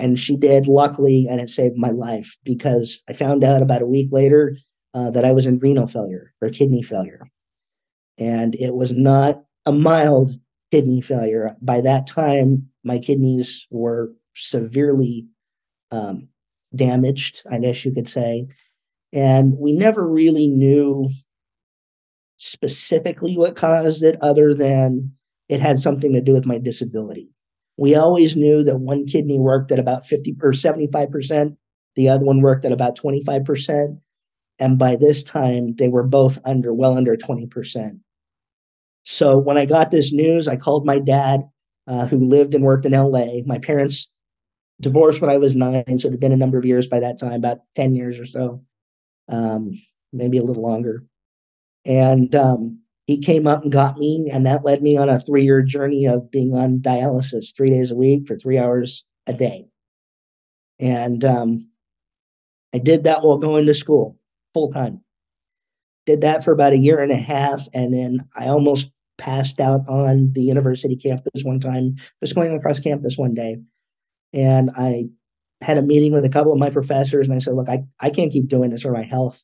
And 0.00 0.18
she 0.18 0.36
did, 0.36 0.66
luckily, 0.66 1.26
and 1.28 1.40
it 1.40 1.50
saved 1.50 1.76
my 1.76 1.90
life 1.90 2.38
because 2.42 3.02
I 3.08 3.12
found 3.12 3.44
out 3.44 3.62
about 3.62 3.82
a 3.82 3.86
week 3.86 4.08
later 4.10 4.56
uh, 4.94 5.10
that 5.10 5.24
I 5.24 5.32
was 5.32 5.46
in 5.46 5.58
renal 5.58 5.86
failure 5.86 6.32
or 6.40 6.48
kidney 6.48 6.82
failure. 6.82 7.26
And 8.18 8.54
it 8.54 8.74
was 8.74 8.92
not 8.92 9.42
a 9.66 9.72
mild 9.72 10.32
kidney 10.70 11.02
failure. 11.02 11.54
By 11.60 11.82
that 11.82 12.06
time, 12.06 12.70
my 12.82 12.98
kidneys 12.98 13.66
were 13.70 14.12
severely 14.34 15.26
um, 15.90 16.28
damaged, 16.74 17.42
I 17.50 17.58
guess 17.58 17.84
you 17.84 17.92
could 17.92 18.08
say. 18.08 18.46
And 19.12 19.58
we 19.58 19.72
never 19.72 20.06
really 20.06 20.48
knew 20.48 21.10
specifically 22.36 23.36
what 23.36 23.56
caused 23.56 24.02
it, 24.02 24.16
other 24.22 24.54
than 24.54 25.12
it 25.48 25.60
had 25.60 25.78
something 25.78 26.12
to 26.14 26.20
do 26.22 26.32
with 26.32 26.46
my 26.46 26.58
disability. 26.58 27.28
We 27.80 27.94
always 27.94 28.36
knew 28.36 28.62
that 28.64 28.76
one 28.76 29.06
kidney 29.06 29.38
worked 29.38 29.72
at 29.72 29.78
about 29.78 30.04
50 30.04 30.36
or 30.42 30.52
75%, 30.52 31.56
the 31.96 32.10
other 32.10 32.26
one 32.26 32.42
worked 32.42 32.66
at 32.66 32.72
about 32.72 32.98
25%. 32.98 33.98
And 34.58 34.78
by 34.78 34.96
this 34.96 35.24
time, 35.24 35.74
they 35.76 35.88
were 35.88 36.02
both 36.02 36.38
under, 36.44 36.74
well 36.74 36.94
under 36.94 37.16
20%. 37.16 37.98
So 39.04 39.38
when 39.38 39.56
I 39.56 39.64
got 39.64 39.90
this 39.90 40.12
news, 40.12 40.46
I 40.46 40.56
called 40.56 40.84
my 40.84 40.98
dad, 40.98 41.48
uh, 41.86 42.06
who 42.06 42.18
lived 42.18 42.54
and 42.54 42.64
worked 42.64 42.84
in 42.84 42.92
LA. 42.92 43.40
My 43.46 43.58
parents 43.58 44.10
divorced 44.82 45.22
when 45.22 45.30
I 45.30 45.38
was 45.38 45.56
nine, 45.56 45.98
so 45.98 46.08
it 46.08 46.10
had 46.10 46.20
been 46.20 46.32
a 46.32 46.36
number 46.36 46.58
of 46.58 46.66
years 46.66 46.86
by 46.86 47.00
that 47.00 47.18
time, 47.18 47.32
about 47.32 47.60
10 47.76 47.94
years 47.94 48.20
or 48.20 48.26
so, 48.26 48.62
um, 49.30 49.70
maybe 50.12 50.36
a 50.36 50.42
little 50.42 50.62
longer. 50.62 51.02
And 51.86 52.34
um, 52.34 52.82
he 53.10 53.18
came 53.18 53.48
up 53.48 53.64
and 53.64 53.72
got 53.72 53.98
me, 53.98 54.30
and 54.32 54.46
that 54.46 54.64
led 54.64 54.82
me 54.82 54.96
on 54.96 55.08
a 55.08 55.18
three 55.18 55.42
year 55.42 55.62
journey 55.62 56.06
of 56.06 56.30
being 56.30 56.54
on 56.54 56.78
dialysis 56.78 57.52
three 57.52 57.68
days 57.68 57.90
a 57.90 57.96
week 57.96 58.24
for 58.24 58.36
three 58.36 58.56
hours 58.56 59.04
a 59.26 59.32
day. 59.32 59.66
And 60.78 61.24
um, 61.24 61.68
I 62.72 62.78
did 62.78 63.02
that 63.04 63.24
while 63.24 63.38
going 63.38 63.66
to 63.66 63.74
school 63.74 64.16
full 64.54 64.70
time. 64.70 65.00
Did 66.06 66.20
that 66.20 66.44
for 66.44 66.52
about 66.52 66.72
a 66.72 66.78
year 66.78 67.00
and 67.00 67.10
a 67.10 67.16
half, 67.16 67.66
and 67.74 67.92
then 67.92 68.28
I 68.36 68.46
almost 68.46 68.92
passed 69.18 69.58
out 69.58 69.80
on 69.88 70.32
the 70.32 70.42
university 70.42 70.94
campus 70.94 71.42
one 71.42 71.58
time, 71.58 71.96
just 72.22 72.36
going 72.36 72.54
across 72.54 72.78
campus 72.78 73.18
one 73.18 73.34
day. 73.34 73.56
And 74.32 74.70
I 74.76 75.06
had 75.62 75.78
a 75.78 75.82
meeting 75.82 76.12
with 76.12 76.24
a 76.24 76.30
couple 76.30 76.52
of 76.52 76.60
my 76.60 76.70
professors, 76.70 77.26
and 77.26 77.34
I 77.34 77.40
said, 77.40 77.54
Look, 77.54 77.68
I, 77.68 77.80
I 77.98 78.10
can't 78.10 78.30
keep 78.30 78.46
doing 78.46 78.70
this 78.70 78.82
for 78.82 78.92
my 78.92 79.02
health 79.02 79.42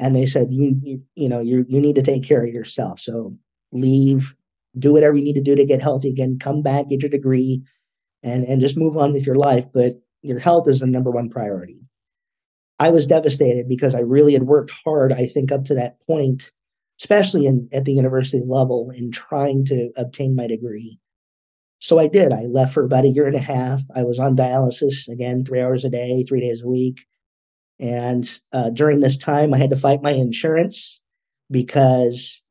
and 0.00 0.16
they 0.16 0.26
said 0.26 0.48
you 0.50 0.76
you, 0.82 1.00
you 1.14 1.28
know 1.28 1.40
you 1.40 1.64
you 1.68 1.80
need 1.80 1.94
to 1.94 2.02
take 2.02 2.24
care 2.24 2.44
of 2.44 2.52
yourself 2.52 2.98
so 2.98 3.32
leave 3.70 4.34
do 4.76 4.92
whatever 4.92 5.16
you 5.16 5.22
need 5.22 5.34
to 5.34 5.40
do 5.40 5.54
to 5.54 5.64
get 5.64 5.80
healthy 5.80 6.08
again 6.08 6.38
come 6.40 6.62
back 6.62 6.88
get 6.88 7.02
your 7.02 7.10
degree 7.10 7.62
and, 8.22 8.44
and 8.44 8.60
just 8.60 8.76
move 8.76 8.96
on 8.96 9.12
with 9.12 9.26
your 9.26 9.36
life. 9.36 9.66
But 9.72 10.00
your 10.22 10.38
health 10.38 10.68
is 10.68 10.80
the 10.80 10.86
number 10.86 11.10
one 11.10 11.30
priority. 11.30 11.78
I 12.78 12.90
was 12.90 13.06
devastated 13.06 13.68
because 13.68 13.94
I 13.94 14.00
really 14.00 14.32
had 14.32 14.44
worked 14.44 14.72
hard, 14.84 15.12
I 15.12 15.26
think, 15.26 15.52
up 15.52 15.64
to 15.66 15.74
that 15.74 15.98
point, 16.06 16.50
especially 16.98 17.46
in, 17.46 17.68
at 17.72 17.84
the 17.84 17.92
university 17.92 18.42
level, 18.46 18.90
in 18.90 19.10
trying 19.10 19.64
to 19.66 19.90
obtain 19.96 20.34
my 20.34 20.46
degree. 20.46 20.98
So 21.78 21.98
I 21.98 22.08
did. 22.08 22.32
I 22.32 22.44
left 22.44 22.74
for 22.74 22.84
about 22.84 23.04
a 23.04 23.08
year 23.08 23.26
and 23.26 23.36
a 23.36 23.40
half. 23.40 23.82
I 23.94 24.04
was 24.04 24.18
on 24.18 24.36
dialysis 24.36 25.08
again, 25.08 25.44
three 25.44 25.60
hours 25.60 25.84
a 25.84 25.90
day, 25.90 26.22
three 26.22 26.40
days 26.40 26.62
a 26.62 26.68
week. 26.68 27.06
And 27.80 28.30
uh, 28.52 28.70
during 28.70 29.00
this 29.00 29.16
time, 29.16 29.54
I 29.54 29.58
had 29.58 29.70
to 29.70 29.76
fight 29.76 30.02
my 30.02 30.12
insurance 30.12 31.00
because 31.50 32.42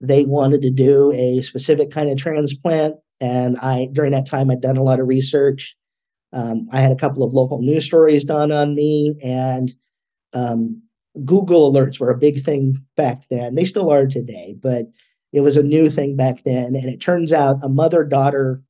they 0.00 0.24
wanted 0.24 0.62
to 0.62 0.70
do 0.70 1.12
a 1.12 1.40
specific 1.42 1.90
kind 1.90 2.10
of 2.10 2.18
transplant. 2.18 2.96
And 3.20 3.56
I, 3.58 3.88
during 3.92 4.10
that 4.10 4.26
time, 4.26 4.50
I'd 4.50 4.60
done 4.60 4.76
a 4.76 4.82
lot 4.82 4.98
of 4.98 5.06
research. 5.06 5.76
Um, 6.32 6.66
I 6.72 6.80
had 6.80 6.90
a 6.90 6.96
couple 6.96 7.22
of 7.22 7.32
local 7.32 7.60
news 7.60 7.84
stories 7.84 8.24
done 8.24 8.50
on 8.50 8.74
me, 8.74 9.16
and 9.22 9.72
um, 10.32 10.82
Google 11.24 11.72
alerts 11.72 12.00
were 12.00 12.10
a 12.10 12.18
big 12.18 12.42
thing 12.42 12.84
back 12.96 13.22
then. 13.30 13.54
They 13.54 13.64
still 13.64 13.90
are 13.92 14.06
today, 14.06 14.56
but 14.60 14.86
it 15.32 15.40
was 15.40 15.56
a 15.56 15.62
new 15.62 15.90
thing 15.90 16.16
back 16.16 16.42
then. 16.42 16.74
And 16.74 16.86
it 16.86 17.00
turns 17.00 17.32
out 17.32 17.58
a 17.62 17.68
mother 17.68 18.02
daughter, 18.02 18.62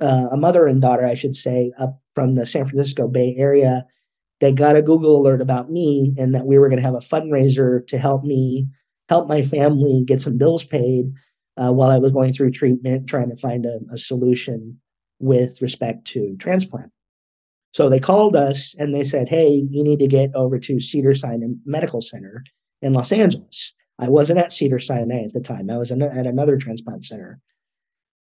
uh, 0.00 0.28
a 0.32 0.36
mother 0.36 0.66
and 0.66 0.82
daughter, 0.82 1.06
I 1.06 1.14
should 1.14 1.36
say, 1.36 1.72
up 1.78 2.00
from 2.14 2.34
the 2.34 2.44
San 2.44 2.66
Francisco 2.66 3.08
Bay 3.08 3.34
Area, 3.38 3.86
they 4.42 4.52
got 4.52 4.74
a 4.74 4.82
Google 4.82 5.20
alert 5.20 5.40
about 5.40 5.70
me 5.70 6.12
and 6.18 6.34
that 6.34 6.46
we 6.46 6.58
were 6.58 6.68
going 6.68 6.80
to 6.80 6.84
have 6.84 6.96
a 6.96 6.98
fundraiser 6.98 7.86
to 7.86 7.96
help 7.96 8.24
me 8.24 8.66
help 9.08 9.28
my 9.28 9.40
family 9.40 10.02
get 10.04 10.20
some 10.20 10.36
bills 10.36 10.64
paid 10.64 11.12
uh, 11.56 11.72
while 11.72 11.90
I 11.90 11.98
was 11.98 12.10
going 12.10 12.32
through 12.32 12.50
treatment, 12.50 13.08
trying 13.08 13.30
to 13.30 13.36
find 13.36 13.64
a, 13.64 13.78
a 13.92 13.98
solution 13.98 14.80
with 15.20 15.62
respect 15.62 16.08
to 16.08 16.34
transplant. 16.40 16.90
So 17.72 17.88
they 17.88 18.00
called 18.00 18.34
us 18.34 18.74
and 18.80 18.92
they 18.92 19.04
said, 19.04 19.28
Hey, 19.28 19.64
you 19.70 19.84
need 19.84 20.00
to 20.00 20.08
get 20.08 20.34
over 20.34 20.58
to 20.58 20.80
Cedars-Sinai 20.80 21.46
Medical 21.64 22.02
Center 22.02 22.42
in 22.80 22.94
Los 22.94 23.12
Angeles. 23.12 23.72
I 24.00 24.08
wasn't 24.08 24.40
at 24.40 24.52
Cedars-Sinai 24.52 25.22
at 25.22 25.34
the 25.34 25.40
time, 25.40 25.70
I 25.70 25.78
was 25.78 25.92
at 25.92 26.00
another 26.00 26.56
transplant 26.56 27.04
center. 27.04 27.38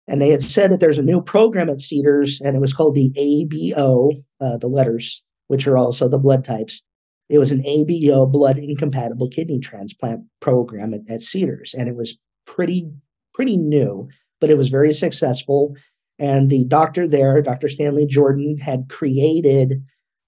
And 0.06 0.22
they 0.22 0.28
had 0.28 0.44
said 0.44 0.70
that 0.70 0.78
there's 0.78 0.98
a 0.98 1.02
new 1.02 1.20
program 1.20 1.68
at 1.68 1.80
Cedars, 1.80 2.40
and 2.40 2.54
it 2.54 2.60
was 2.60 2.72
called 2.72 2.94
the 2.94 3.10
ABO, 3.16 4.12
uh, 4.40 4.58
the 4.58 4.68
letters, 4.68 5.24
which 5.48 5.66
are 5.66 5.76
also 5.76 6.08
the 6.08 6.18
blood 6.18 6.44
types. 6.44 6.82
It 7.28 7.38
was 7.38 7.50
an 7.50 7.62
ABO 7.62 8.30
blood 8.30 8.58
incompatible 8.58 9.28
kidney 9.28 9.58
transplant 9.58 10.24
program 10.40 10.92
at, 10.92 11.00
at 11.08 11.22
Cedars, 11.22 11.74
and 11.76 11.88
it 11.88 11.96
was 11.96 12.18
pretty 12.46 12.90
pretty 13.32 13.56
new, 13.56 14.08
but 14.40 14.50
it 14.50 14.56
was 14.56 14.68
very 14.68 14.94
successful. 14.94 15.74
And 16.18 16.48
the 16.48 16.64
doctor 16.66 17.08
there, 17.08 17.42
Dr. 17.42 17.68
Stanley 17.68 18.06
Jordan, 18.06 18.56
had 18.58 18.88
created 18.88 19.82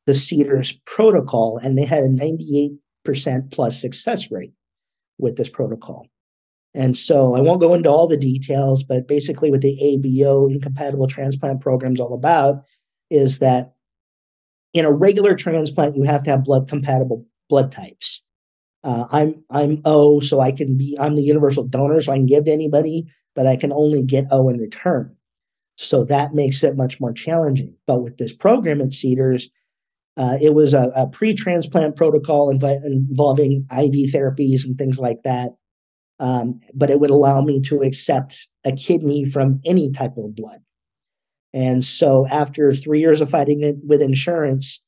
the 0.07 0.14
Cedars 0.14 0.72
protocol, 0.85 1.59
and 1.59 1.79
they 1.79 1.85
had 1.85 2.02
a 2.02 2.09
98% 2.09 2.79
plus 3.52 3.81
success 3.81 4.31
rate 4.31 4.52
with 5.18 5.37
this 5.37 5.48
protocol. 5.48 6.07
And 6.74 6.96
so 6.96 7.35
I 7.35 7.40
won't 7.40 7.61
go 7.61 7.72
into 7.72 7.88
all 7.88 8.07
the 8.07 8.18
details, 8.18 8.85
but 8.85 9.09
basically, 9.09 9.50
what 9.50 9.62
the 9.62 9.79
ABO 9.83 10.50
incompatible 10.50 11.07
transplant 11.07 11.61
program 11.61 11.94
is 11.94 12.00
all 12.00 12.14
about 12.14 12.64
is 13.11 13.38
that 13.38 13.72
in 14.76 14.84
a 14.84 14.92
regular 14.92 15.34
transplant, 15.34 15.96
you 15.96 16.02
have 16.02 16.22
to 16.24 16.30
have 16.30 16.44
blood 16.44 16.68
compatible 16.68 17.24
blood 17.48 17.72
types. 17.72 18.22
Uh, 18.84 19.06
I'm 19.10 19.42
I'm 19.50 19.80
O, 19.84 20.20
so 20.20 20.40
I 20.40 20.52
can 20.52 20.76
be 20.76 20.96
I'm 21.00 21.16
the 21.16 21.22
universal 21.22 21.64
donor, 21.64 22.00
so 22.02 22.12
I 22.12 22.16
can 22.16 22.26
give 22.26 22.44
to 22.44 22.52
anybody, 22.52 23.06
but 23.34 23.46
I 23.46 23.56
can 23.56 23.72
only 23.72 24.04
get 24.04 24.26
O 24.30 24.48
in 24.50 24.58
return. 24.58 25.16
So 25.76 26.04
that 26.04 26.34
makes 26.34 26.62
it 26.62 26.76
much 26.76 27.00
more 27.00 27.12
challenging. 27.12 27.74
But 27.86 28.02
with 28.02 28.18
this 28.18 28.32
program 28.32 28.80
at 28.80 28.92
Cedars, 28.92 29.48
uh, 30.16 30.38
it 30.40 30.54
was 30.54 30.72
a, 30.72 30.90
a 30.94 31.06
pre-transplant 31.06 31.96
protocol 31.96 32.50
involving 32.50 33.66
IV 33.70 34.12
therapies 34.12 34.64
and 34.64 34.78
things 34.78 34.98
like 34.98 35.22
that. 35.24 35.52
Um, 36.18 36.58
but 36.74 36.88
it 36.88 37.00
would 37.00 37.10
allow 37.10 37.42
me 37.42 37.60
to 37.62 37.82
accept 37.82 38.48
a 38.64 38.72
kidney 38.72 39.26
from 39.26 39.60
any 39.66 39.90
type 39.90 40.16
of 40.16 40.34
blood. 40.34 40.60
And 41.56 41.82
so 41.82 42.26
after 42.30 42.70
three 42.74 43.00
years 43.00 43.22
of 43.22 43.30
fighting 43.30 43.62
it 43.62 43.76
with 43.82 44.02
insurance, 44.02 44.78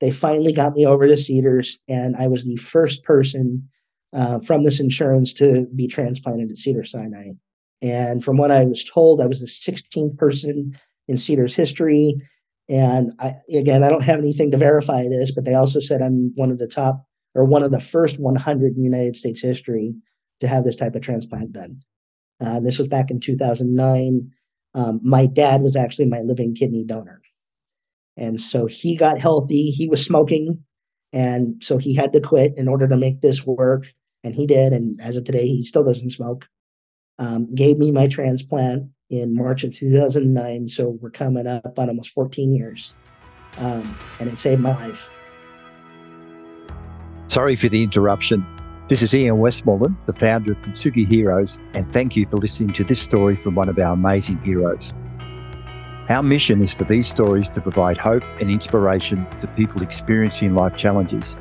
they 0.00 0.10
finally 0.10 0.52
got 0.52 0.74
me 0.74 0.84
over 0.84 1.06
to 1.06 1.16
Cedars, 1.16 1.78
and 1.88 2.16
I 2.16 2.26
was 2.26 2.44
the 2.44 2.56
first 2.56 3.04
person 3.04 3.68
uh, 4.12 4.40
from 4.40 4.64
this 4.64 4.80
insurance 4.80 5.32
to 5.34 5.68
be 5.76 5.86
transplanted 5.86 6.50
at 6.50 6.58
Cedars-Sinai. 6.58 7.34
And 7.80 8.24
from 8.24 8.38
what 8.38 8.50
I 8.50 8.64
was 8.64 8.82
told, 8.84 9.20
I 9.20 9.26
was 9.26 9.38
the 9.38 9.46
16th 9.46 10.18
person 10.18 10.76
in 11.06 11.16
Cedars 11.16 11.54
history. 11.54 12.16
And 12.68 13.12
I, 13.20 13.34
again, 13.54 13.84
I 13.84 13.88
don't 13.88 14.02
have 14.02 14.18
anything 14.18 14.50
to 14.50 14.58
verify 14.58 15.06
this, 15.06 15.30
but 15.30 15.44
they 15.44 15.54
also 15.54 15.78
said 15.78 16.02
I'm 16.02 16.32
one 16.34 16.50
of 16.50 16.58
the 16.58 16.66
top 16.66 17.04
or 17.36 17.44
one 17.44 17.62
of 17.62 17.70
the 17.70 17.78
first 17.78 18.18
100 18.18 18.76
in 18.76 18.82
United 18.82 19.16
States 19.16 19.42
history 19.42 19.94
to 20.40 20.48
have 20.48 20.64
this 20.64 20.74
type 20.74 20.96
of 20.96 21.02
transplant 21.02 21.52
done. 21.52 21.82
Uh, 22.40 22.58
this 22.58 22.78
was 22.78 22.88
back 22.88 23.12
in 23.12 23.20
2009. 23.20 24.32
Um, 24.76 25.00
my 25.02 25.24
dad 25.24 25.62
was 25.62 25.74
actually 25.74 26.04
my 26.04 26.20
living 26.20 26.54
kidney 26.54 26.84
donor. 26.84 27.22
And 28.18 28.40
so 28.40 28.66
he 28.66 28.94
got 28.94 29.18
healthy. 29.18 29.70
He 29.70 29.88
was 29.88 30.04
smoking. 30.04 30.62
And 31.12 31.62
so 31.64 31.78
he 31.78 31.94
had 31.94 32.12
to 32.12 32.20
quit 32.20 32.52
in 32.58 32.68
order 32.68 32.86
to 32.86 32.96
make 32.96 33.22
this 33.22 33.44
work. 33.46 33.86
And 34.22 34.34
he 34.34 34.46
did. 34.46 34.74
And 34.74 35.00
as 35.00 35.16
of 35.16 35.24
today, 35.24 35.46
he 35.46 35.64
still 35.64 35.82
doesn't 35.82 36.10
smoke. 36.10 36.46
Um, 37.18 37.54
gave 37.54 37.78
me 37.78 37.90
my 37.90 38.06
transplant 38.06 38.90
in 39.08 39.34
March 39.34 39.64
of 39.64 39.74
2009. 39.74 40.68
So 40.68 40.98
we're 41.00 41.10
coming 41.10 41.46
up 41.46 41.78
on 41.78 41.88
almost 41.88 42.10
14 42.10 42.54
years. 42.54 42.96
Um, 43.56 43.96
and 44.20 44.28
it 44.28 44.38
saved 44.38 44.60
my 44.60 44.74
life. 44.74 45.08
Sorry 47.28 47.56
for 47.56 47.70
the 47.70 47.82
interruption. 47.82 48.46
This 48.88 49.02
is 49.02 49.12
Ian 49.12 49.38
Westmoreland, 49.38 49.96
the 50.06 50.12
founder 50.12 50.52
of 50.52 50.62
Kintsugi 50.62 51.08
Heroes, 51.08 51.58
and 51.74 51.92
thank 51.92 52.14
you 52.14 52.24
for 52.30 52.36
listening 52.36 52.72
to 52.74 52.84
this 52.84 53.02
story 53.02 53.34
from 53.34 53.56
one 53.56 53.68
of 53.68 53.76
our 53.80 53.94
amazing 53.94 54.38
heroes. 54.42 54.92
Our 56.08 56.22
mission 56.22 56.62
is 56.62 56.72
for 56.72 56.84
these 56.84 57.08
stories 57.08 57.48
to 57.48 57.60
provide 57.60 57.98
hope 57.98 58.22
and 58.40 58.48
inspiration 58.48 59.26
to 59.40 59.48
people 59.48 59.82
experiencing 59.82 60.54
life 60.54 60.76
challenges 60.76 61.34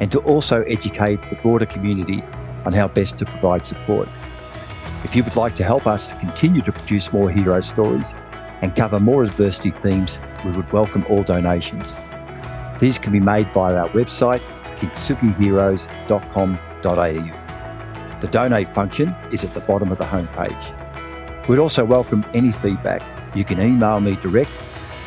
and 0.00 0.10
to 0.10 0.18
also 0.22 0.64
educate 0.64 1.20
the 1.30 1.36
broader 1.36 1.66
community 1.66 2.20
on 2.64 2.72
how 2.72 2.88
best 2.88 3.16
to 3.18 3.26
provide 3.26 3.64
support. 3.64 4.08
If 5.04 5.14
you 5.14 5.22
would 5.22 5.36
like 5.36 5.54
to 5.58 5.64
help 5.64 5.86
us 5.86 6.12
continue 6.14 6.62
to 6.62 6.72
produce 6.72 7.12
more 7.12 7.30
hero 7.30 7.60
stories 7.60 8.12
and 8.60 8.74
cover 8.74 8.98
more 8.98 9.22
adversity 9.22 9.70
themes, 9.70 10.18
we 10.44 10.50
would 10.50 10.72
welcome 10.72 11.06
all 11.08 11.22
donations. 11.22 11.94
These 12.80 12.98
can 12.98 13.12
be 13.12 13.20
made 13.20 13.52
via 13.52 13.76
our 13.76 13.88
website, 13.90 14.42
the 16.82 18.28
donate 18.30 18.74
function 18.74 19.14
is 19.30 19.44
at 19.44 19.54
the 19.54 19.60
bottom 19.60 19.92
of 19.92 19.98
the 19.98 20.04
homepage. 20.04 21.48
We'd 21.48 21.58
also 21.58 21.84
welcome 21.84 22.24
any 22.34 22.52
feedback. 22.52 23.02
You 23.36 23.44
can 23.44 23.60
email 23.60 24.00
me 24.00 24.16
direct 24.16 24.50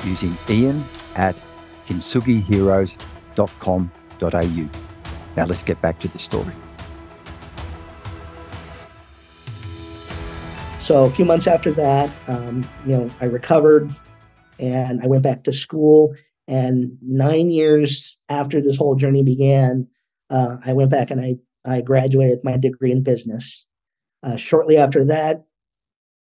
using 0.04 0.36
ian 0.50 0.84
at 1.16 1.36
kintsugiheroes.com.au. 1.88 4.70
Now 5.38 5.46
let's 5.46 5.64
get 5.64 5.82
back 5.82 6.00
to 6.00 6.08
the 6.08 6.20
story. 6.20 6.54
So 10.80 11.06
a 11.06 11.10
few 11.10 11.26
months 11.26 11.48
after 11.48 11.72
that, 11.72 12.12
um, 12.28 12.64
you 12.86 12.96
know, 12.96 13.10
I 13.20 13.26
recovered 13.26 13.92
and 14.60 15.02
I 15.02 15.08
went 15.08 15.24
back 15.24 15.44
to 15.46 15.54
school. 15.54 16.14
And 16.48 17.00
nine 17.02 17.50
years 17.50 18.20
after 18.30 18.62
this 18.62 18.78
whole 18.78 18.94
journey 18.96 19.24
began, 19.24 19.88
uh, 20.30 20.58
I 20.66 20.74
went 20.74 20.92
back 20.92 21.12
and 21.12 21.20
I 21.20 21.38
I 21.66 21.82
graduated 21.82 22.40
my 22.44 22.58
degree 22.58 22.92
in 22.92 23.04
business. 23.04 23.66
Uh, 24.24 24.36
shortly 24.36 24.78
after 24.78 25.06
that, 25.06 25.44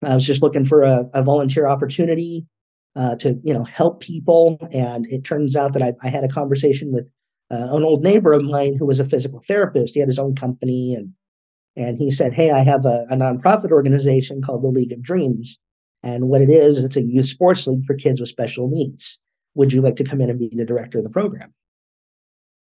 I 0.04 0.14
was 0.14 0.26
just 0.26 0.42
looking 0.42 0.64
for 0.64 0.82
a, 0.82 1.04
a 1.14 1.22
volunteer 1.22 1.66
opportunity 1.66 2.46
uh, 2.96 3.16
to, 3.16 3.38
you 3.42 3.54
know, 3.54 3.64
help 3.64 4.00
people. 4.00 4.58
And 4.72 5.06
it 5.06 5.24
turns 5.24 5.56
out 5.56 5.72
that 5.74 5.82
I, 5.82 5.92
I 6.02 6.08
had 6.08 6.24
a 6.24 6.28
conversation 6.28 6.92
with 6.92 7.10
uh, 7.50 7.68
an 7.76 7.84
old 7.84 8.02
neighbor 8.02 8.32
of 8.32 8.42
mine 8.42 8.76
who 8.76 8.86
was 8.86 8.98
a 8.98 9.04
physical 9.04 9.42
therapist. 9.46 9.94
He 9.94 10.00
had 10.00 10.08
his 10.08 10.18
own 10.18 10.34
company, 10.34 10.94
and 10.94 11.12
and 11.76 11.98
he 11.98 12.10
said, 12.10 12.32
"Hey, 12.32 12.50
I 12.50 12.60
have 12.60 12.84
a, 12.84 13.06
a 13.10 13.16
nonprofit 13.16 13.70
organization 13.70 14.42
called 14.42 14.62
the 14.62 14.68
League 14.68 14.92
of 14.92 15.02
Dreams, 15.02 15.58
and 16.02 16.28
what 16.28 16.40
it 16.40 16.50
is, 16.50 16.78
it's 16.78 16.96
a 16.96 17.02
youth 17.02 17.26
sports 17.26 17.66
league 17.66 17.84
for 17.84 17.94
kids 17.94 18.20
with 18.20 18.30
special 18.30 18.68
needs. 18.68 19.18
Would 19.54 19.72
you 19.72 19.82
like 19.82 19.96
to 19.96 20.04
come 20.04 20.20
in 20.20 20.30
and 20.30 20.38
be 20.38 20.48
the 20.50 20.64
director 20.64 20.98
of 20.98 21.04
the 21.04 21.10
program?" 21.10 21.52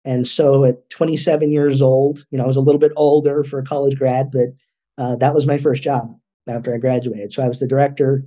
And 0.05 0.27
so 0.27 0.63
at 0.63 0.89
27 0.89 1.51
years 1.51 1.81
old, 1.81 2.25
you 2.31 2.37
know, 2.37 2.45
I 2.45 2.47
was 2.47 2.57
a 2.57 2.61
little 2.61 2.79
bit 2.79 2.93
older 2.95 3.43
for 3.43 3.59
a 3.59 3.65
college 3.65 3.97
grad, 3.97 4.31
but 4.31 4.49
uh, 4.97 5.15
that 5.17 5.33
was 5.33 5.45
my 5.45 5.57
first 5.57 5.83
job 5.83 6.15
after 6.47 6.73
I 6.73 6.77
graduated. 6.77 7.33
So 7.33 7.43
I 7.43 7.47
was 7.47 7.59
the 7.59 7.67
director 7.67 8.25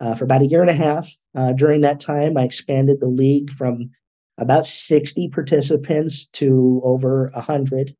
uh, 0.00 0.14
for 0.14 0.24
about 0.24 0.42
a 0.42 0.46
year 0.46 0.60
and 0.60 0.70
a 0.70 0.74
half. 0.74 1.08
Uh, 1.34 1.52
during 1.52 1.80
that 1.80 2.00
time, 2.00 2.36
I 2.36 2.44
expanded 2.44 3.00
the 3.00 3.08
league 3.08 3.50
from 3.50 3.90
about 4.38 4.66
60 4.66 5.28
participants 5.28 6.26
to 6.34 6.80
over 6.84 7.30
100. 7.34 7.96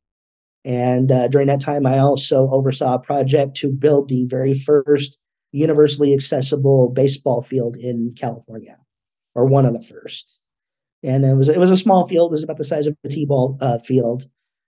And 0.64 1.12
uh, 1.12 1.28
during 1.28 1.46
that 1.48 1.60
time, 1.60 1.86
I 1.86 1.98
also 1.98 2.48
oversaw 2.50 2.94
a 2.94 2.98
project 2.98 3.56
to 3.58 3.68
build 3.68 4.08
the 4.08 4.24
very 4.26 4.54
first 4.54 5.18
universally 5.52 6.12
accessible 6.12 6.88
baseball 6.88 7.42
field 7.42 7.76
in 7.76 8.12
California, 8.18 8.76
or 9.34 9.44
one 9.46 9.66
of 9.66 9.72
the 9.72 9.82
first. 9.82 10.40
And 11.04 11.24
it 11.24 11.34
was 11.34 11.48
it 11.48 11.58
was 11.58 11.70
a 11.70 11.76
small 11.76 12.06
field; 12.08 12.30
it 12.30 12.32
was 12.32 12.42
about 12.42 12.56
the 12.56 12.64
size 12.64 12.86
of 12.86 12.96
a 13.04 13.08
t-ball 13.08 13.58
uh, 13.60 13.78
field, 13.78 14.24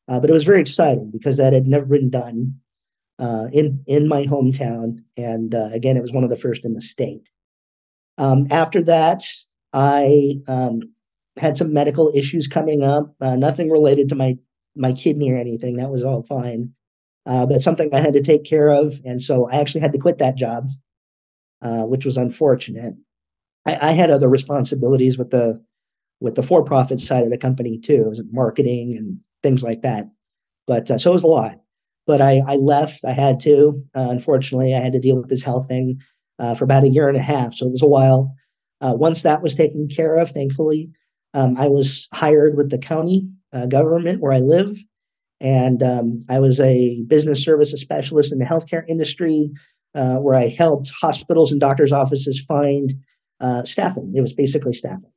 uh, 0.06 0.20
but 0.20 0.28
it 0.28 0.34
was 0.34 0.44
very 0.44 0.60
exciting 0.60 1.10
because 1.10 1.38
that 1.38 1.54
had 1.54 1.66
never 1.66 1.86
been 1.86 2.10
done 2.10 2.54
uh, 3.18 3.46
in 3.52 3.82
in 3.86 4.06
my 4.06 4.26
hometown, 4.26 4.98
and 5.16 5.54
uh, 5.54 5.70
again, 5.72 5.96
it 5.96 6.02
was 6.02 6.12
one 6.12 6.24
of 6.24 6.30
the 6.30 6.36
first 6.36 6.64
in 6.64 6.74
the 6.74 6.82
state. 6.82 7.28
Um, 8.18 8.46
after 8.50 8.82
that, 8.82 9.22
I 9.72 10.34
um, 10.46 10.80
had 11.38 11.56
some 11.56 11.72
medical 11.72 12.12
issues 12.14 12.48
coming 12.48 12.82
up, 12.82 13.14
uh, 13.20 13.36
nothing 13.36 13.70
related 13.70 14.10
to 14.10 14.14
my 14.14 14.36
my 14.74 14.92
kidney 14.92 15.32
or 15.32 15.38
anything. 15.38 15.76
That 15.76 15.90
was 15.90 16.04
all 16.04 16.22
fine, 16.22 16.74
uh, 17.24 17.46
but 17.46 17.62
something 17.62 17.88
I 17.94 18.00
had 18.00 18.12
to 18.12 18.22
take 18.22 18.44
care 18.44 18.68
of, 18.68 19.00
and 19.06 19.22
so 19.22 19.48
I 19.48 19.56
actually 19.56 19.80
had 19.80 19.92
to 19.92 19.98
quit 19.98 20.18
that 20.18 20.36
job, 20.36 20.68
which 21.62 22.04
was 22.04 22.18
unfortunate. 22.18 22.94
I, 23.64 23.88
I, 23.88 23.92
had 23.92 24.10
other 24.10 24.28
responsibilities 24.28 25.18
with 25.18 25.30
the 25.30 25.60
with 26.20 26.34
the 26.34 26.42
for 26.42 26.64
profit 26.64 27.00
side 27.00 27.24
of 27.24 27.30
the 27.30 27.38
company 27.38 27.78
too, 27.78 28.02
it 28.02 28.08
was 28.08 28.22
marketing 28.30 28.96
and 28.96 29.18
things 29.42 29.62
like 29.62 29.82
that. 29.82 30.06
But 30.66 30.90
uh, 30.90 30.98
so 30.98 31.10
it 31.10 31.14
was 31.14 31.24
a 31.24 31.28
lot. 31.28 31.60
But 32.06 32.22
I, 32.22 32.42
I 32.46 32.56
left. 32.56 33.04
I 33.04 33.12
had 33.12 33.40
to. 33.40 33.82
Uh, 33.94 34.08
unfortunately, 34.10 34.74
I 34.74 34.78
had 34.78 34.92
to 34.92 35.00
deal 35.00 35.16
with 35.16 35.28
this 35.28 35.42
health 35.42 35.68
thing 35.68 36.00
uh, 36.38 36.54
for 36.54 36.64
about 36.64 36.84
a 36.84 36.88
year 36.88 37.08
and 37.08 37.16
a 37.16 37.22
half. 37.22 37.54
So 37.54 37.66
it 37.66 37.72
was 37.72 37.82
a 37.82 37.86
while. 37.86 38.32
once 38.80 39.22
that 39.22 39.42
was 39.42 39.54
taken 39.54 39.88
care 39.88 40.16
of, 40.16 40.30
thankfully, 40.30 40.90
um, 41.36 41.56
I 41.58 41.68
was 41.68 42.08
hired 42.14 42.56
with 42.56 42.70
the 42.70 42.78
county 42.78 43.28
uh, 43.52 43.66
government 43.66 44.20
where 44.22 44.32
I 44.32 44.38
live, 44.38 44.70
and 45.38 45.82
um, 45.82 46.24
I 46.30 46.40
was 46.40 46.58
a 46.60 47.02
business 47.06 47.44
services 47.44 47.80
specialist 47.80 48.32
in 48.32 48.38
the 48.38 48.46
healthcare 48.46 48.84
industry, 48.88 49.50
uh, 49.94 50.16
where 50.16 50.34
I 50.34 50.48
helped 50.48 50.90
hospitals 50.98 51.52
and 51.52 51.60
doctors' 51.60 51.92
offices 51.92 52.42
find 52.42 52.94
uh, 53.40 53.64
staffing. 53.64 54.12
It 54.16 54.22
was 54.22 54.32
basically 54.32 54.72
staffing. 54.72 55.10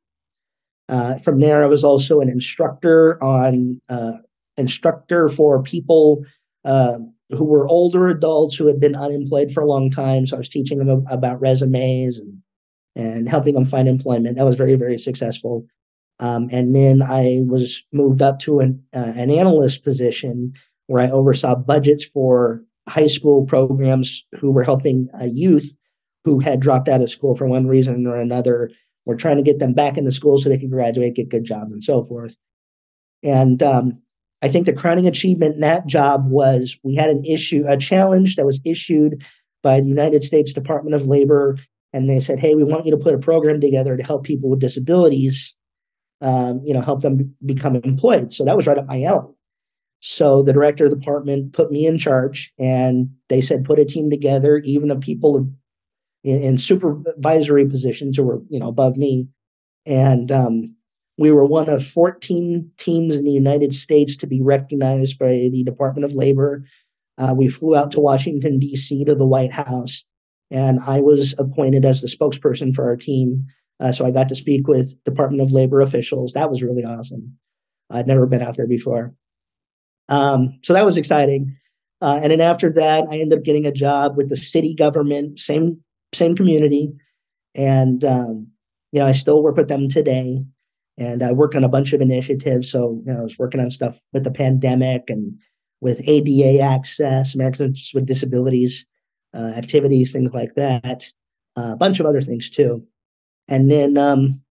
Uh, 0.90 1.16
from 1.18 1.40
there, 1.40 1.62
I 1.62 1.66
was 1.66 1.84
also 1.84 2.20
an 2.20 2.28
instructor 2.28 3.22
on 3.22 3.80
uh, 3.88 4.14
instructor 4.56 5.28
for 5.28 5.62
people 5.62 6.24
uh, 6.64 6.98
who 7.30 7.44
were 7.44 7.68
older 7.68 8.08
adults 8.08 8.56
who 8.56 8.66
had 8.66 8.80
been 8.80 8.96
unemployed 8.96 9.52
for 9.52 9.62
a 9.62 9.68
long 9.68 9.90
time. 9.90 10.26
So 10.26 10.36
I 10.36 10.40
was 10.40 10.48
teaching 10.48 10.78
them 10.78 11.06
about 11.08 11.40
resumes 11.40 12.18
and 12.18 12.38
and 12.96 13.28
helping 13.28 13.54
them 13.54 13.64
find 13.64 13.86
employment. 13.86 14.36
That 14.36 14.44
was 14.44 14.56
very 14.56 14.74
very 14.74 14.98
successful. 14.98 15.64
Um, 16.18 16.48
and 16.52 16.74
then 16.74 17.02
I 17.02 17.40
was 17.46 17.82
moved 17.92 18.20
up 18.20 18.40
to 18.40 18.60
an, 18.60 18.82
uh, 18.94 19.12
an 19.16 19.30
analyst 19.30 19.84
position 19.84 20.52
where 20.86 21.02
I 21.02 21.10
oversaw 21.10 21.54
budgets 21.54 22.04
for 22.04 22.62
high 22.88 23.06
school 23.06 23.46
programs 23.46 24.24
who 24.38 24.50
were 24.50 24.64
helping 24.64 25.08
uh, 25.18 25.24
youth 25.24 25.74
who 26.24 26.40
had 26.40 26.60
dropped 26.60 26.88
out 26.88 27.00
of 27.00 27.10
school 27.10 27.34
for 27.34 27.46
one 27.46 27.66
reason 27.66 28.06
or 28.06 28.16
another. 28.16 28.70
We're 29.10 29.16
trying 29.16 29.36
to 29.36 29.42
get 29.42 29.58
them 29.58 29.74
back 29.74 29.98
into 29.98 30.12
school 30.12 30.38
so 30.38 30.48
they 30.48 30.56
can 30.56 30.70
graduate, 30.70 31.16
get 31.16 31.28
good 31.28 31.44
jobs, 31.44 31.72
and 31.72 31.84
so 31.84 32.04
forth. 32.04 32.36
And 33.22 33.62
um, 33.62 34.00
I 34.40 34.48
think 34.48 34.66
the 34.66 34.72
crowning 34.72 35.06
achievement 35.06 35.56
in 35.56 35.60
that 35.60 35.86
job 35.86 36.30
was 36.30 36.78
we 36.82 36.94
had 36.94 37.10
an 37.10 37.24
issue, 37.24 37.64
a 37.68 37.76
challenge 37.76 38.36
that 38.36 38.46
was 38.46 38.60
issued 38.64 39.24
by 39.62 39.80
the 39.80 39.86
United 39.86 40.24
States 40.24 40.52
Department 40.52 40.94
of 40.94 41.06
Labor. 41.06 41.58
And 41.92 42.08
they 42.08 42.20
said, 42.20 42.38
hey, 42.38 42.54
we 42.54 42.64
want 42.64 42.86
you 42.86 42.92
to 42.92 42.96
put 42.96 43.14
a 43.14 43.18
program 43.18 43.60
together 43.60 43.96
to 43.96 44.02
help 44.02 44.24
people 44.24 44.48
with 44.48 44.60
disabilities 44.60 45.54
um, 46.20 46.60
you 46.64 46.74
know, 46.74 46.80
help 46.80 47.02
them 47.02 47.34
become 47.44 47.76
employed. 47.76 48.32
So 48.32 48.44
that 48.44 48.56
was 48.56 48.66
right 48.66 48.78
up 48.78 48.86
my 48.86 49.02
alley. 49.02 49.32
So 50.00 50.42
the 50.42 50.52
director 50.52 50.84
of 50.84 50.90
the 50.90 50.96
department 50.96 51.52
put 51.52 51.70
me 51.70 51.86
in 51.86 51.98
charge, 51.98 52.52
and 52.58 53.10
they 53.28 53.40
said 53.40 53.64
put 53.64 53.78
a 53.78 53.84
team 53.84 54.10
together, 54.10 54.58
even 54.58 54.90
of 54.90 55.00
people 55.00 55.50
in, 56.24 56.42
in 56.42 56.58
supervisory 56.58 57.66
positions 57.66 58.16
who 58.16 58.24
were 58.24 58.40
you 58.48 58.58
know 58.60 58.68
above 58.68 58.96
me, 58.96 59.28
and 59.86 60.30
um, 60.30 60.74
we 61.18 61.30
were 61.30 61.44
one 61.44 61.68
of 61.68 61.84
14 61.86 62.70
teams 62.78 63.16
in 63.16 63.24
the 63.24 63.30
United 63.30 63.74
States 63.74 64.16
to 64.16 64.26
be 64.26 64.40
recognized 64.40 65.18
by 65.18 65.48
the 65.52 65.62
Department 65.64 66.04
of 66.04 66.12
Labor. 66.12 66.64
Uh, 67.18 67.34
we 67.36 67.48
flew 67.48 67.76
out 67.76 67.90
to 67.90 68.00
Washington 68.00 68.58
D.C. 68.58 69.04
to 69.04 69.14
the 69.14 69.26
White 69.26 69.52
House, 69.52 70.04
and 70.50 70.80
I 70.80 71.00
was 71.00 71.34
appointed 71.38 71.84
as 71.84 72.00
the 72.00 72.08
spokesperson 72.08 72.74
for 72.74 72.84
our 72.84 72.96
team 72.96 73.46
uh, 73.80 73.92
so 73.92 74.04
I 74.06 74.10
got 74.10 74.28
to 74.28 74.36
speak 74.36 74.68
with 74.68 75.02
Department 75.04 75.42
of 75.42 75.52
Labor 75.52 75.80
officials. 75.80 76.34
That 76.34 76.50
was 76.50 76.62
really 76.62 76.84
awesome. 76.84 77.36
I'd 77.88 78.06
never 78.06 78.26
been 78.26 78.42
out 78.42 78.56
there 78.56 78.68
before. 78.68 79.14
Um, 80.08 80.58
so 80.62 80.74
that 80.74 80.84
was 80.84 80.96
exciting. 80.96 81.56
Uh, 82.02 82.20
and 82.22 82.30
then 82.30 82.40
after 82.40 82.70
that, 82.72 83.04
I 83.10 83.18
ended 83.18 83.38
up 83.38 83.44
getting 83.44 83.66
a 83.66 83.72
job 83.72 84.16
with 84.16 84.28
the 84.28 84.36
city 84.36 84.74
government, 84.74 85.38
same 85.38 85.82
same 86.12 86.36
community, 86.36 86.92
and 87.54 88.04
um, 88.04 88.48
you 88.92 89.00
know 89.00 89.06
I 89.06 89.12
still 89.12 89.42
work 89.42 89.56
with 89.56 89.68
them 89.68 89.88
today. 89.88 90.44
And 90.98 91.22
I 91.22 91.32
work 91.32 91.54
on 91.54 91.64
a 91.64 91.68
bunch 91.68 91.94
of 91.94 92.02
initiatives. 92.02 92.70
So 92.70 93.00
you 93.06 93.12
know, 93.12 93.20
I 93.20 93.22
was 93.22 93.38
working 93.38 93.58
on 93.58 93.70
stuff 93.70 93.98
with 94.12 94.24
the 94.24 94.30
pandemic 94.30 95.08
and 95.08 95.32
with 95.80 96.02
ADA 96.06 96.60
access, 96.60 97.34
Americans 97.34 97.92
with 97.94 98.04
Disabilities 98.04 98.84
uh, 99.34 99.52
activities, 99.56 100.12
things 100.12 100.32
like 100.32 100.54
that. 100.56 101.04
Uh, 101.56 101.70
a 101.72 101.76
bunch 101.76 102.00
of 102.00 102.06
other 102.06 102.20
things 102.20 102.50
too. 102.50 102.84
And 103.48 103.70
then 103.70 103.96
um, 103.96 104.42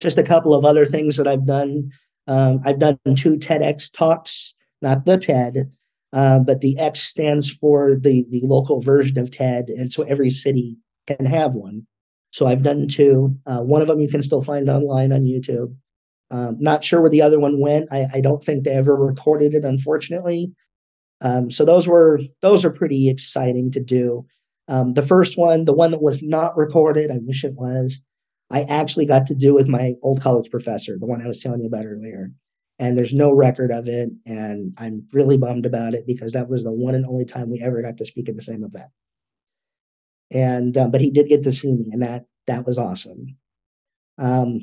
just 0.00 0.18
a 0.18 0.22
couple 0.22 0.54
of 0.54 0.64
other 0.64 0.86
things 0.86 1.16
that 1.16 1.26
I've 1.26 1.46
done. 1.46 1.90
Um, 2.26 2.60
I've 2.64 2.78
done 2.78 2.98
two 3.16 3.36
TEDx 3.36 3.92
talks, 3.92 4.54
not 4.82 5.04
the 5.06 5.18
TED, 5.18 5.70
uh, 6.12 6.38
but 6.40 6.60
the 6.60 6.78
X 6.78 7.00
stands 7.00 7.50
for 7.50 7.96
the 8.00 8.26
the 8.30 8.40
local 8.44 8.80
version 8.80 9.18
of 9.18 9.30
TED, 9.30 9.68
and 9.70 9.92
so 9.92 10.02
every 10.04 10.30
city 10.30 10.76
can 11.16 11.26
have 11.26 11.54
one. 11.54 11.86
So 12.30 12.46
I've 12.46 12.62
done 12.62 12.88
two. 12.88 13.36
Uh, 13.46 13.60
one 13.60 13.82
of 13.82 13.88
them 13.88 14.00
you 14.00 14.08
can 14.08 14.22
still 14.22 14.40
find 14.40 14.68
online 14.68 15.12
on 15.12 15.22
YouTube. 15.22 15.74
Um, 16.30 16.56
not 16.60 16.84
sure 16.84 17.00
where 17.00 17.10
the 17.10 17.22
other 17.22 17.40
one 17.40 17.60
went. 17.60 17.88
I, 17.90 18.06
I, 18.14 18.20
don't 18.20 18.42
think 18.42 18.64
they 18.64 18.72
ever 18.72 18.94
recorded 18.94 19.54
it, 19.54 19.64
unfortunately. 19.64 20.52
Um, 21.22 21.50
so 21.50 21.64
those 21.64 21.88
were 21.88 22.20
those 22.42 22.66
are 22.66 22.70
pretty 22.70 23.08
exciting 23.08 23.70
to 23.70 23.80
do. 23.80 24.26
Um, 24.68 24.92
the 24.92 25.02
first 25.02 25.38
one, 25.38 25.64
the 25.64 25.72
one 25.72 25.90
that 25.90 26.02
was 26.02 26.22
not 26.22 26.56
recorded, 26.56 27.10
I 27.10 27.18
wish 27.22 27.44
it 27.44 27.54
was, 27.54 28.02
I 28.50 28.62
actually 28.64 29.06
got 29.06 29.26
to 29.26 29.34
do 29.34 29.54
with 29.54 29.68
my 29.68 29.94
old 30.02 30.20
college 30.20 30.50
professor, 30.50 30.96
the 30.98 31.06
one 31.06 31.22
I 31.22 31.28
was 31.28 31.40
telling 31.40 31.60
you 31.60 31.66
about 31.66 31.86
earlier. 31.86 32.30
And 32.78 32.96
there's 32.96 33.14
no 33.14 33.32
record 33.32 33.72
of 33.72 33.88
it. 33.88 34.10
And 34.26 34.72
I'm 34.78 35.06
really 35.12 35.38
bummed 35.38 35.66
about 35.66 35.94
it 35.94 36.06
because 36.06 36.32
that 36.32 36.48
was 36.48 36.62
the 36.62 36.72
one 36.72 36.94
and 36.94 37.06
only 37.06 37.24
time 37.24 37.50
we 37.50 37.60
ever 37.60 37.82
got 37.82 37.96
to 37.96 38.06
speak 38.06 38.28
at 38.28 38.36
the 38.36 38.42
same 38.42 38.62
event. 38.62 38.90
And, 40.30 40.76
uh, 40.76 40.88
but 40.88 41.00
he 41.00 41.10
did 41.10 41.28
get 41.28 41.42
to 41.44 41.52
see 41.52 41.72
me, 41.72 41.90
and 41.92 42.02
that, 42.02 42.26
that 42.46 42.66
was 42.66 42.78
awesome. 42.78 43.36
Um, 44.18 44.60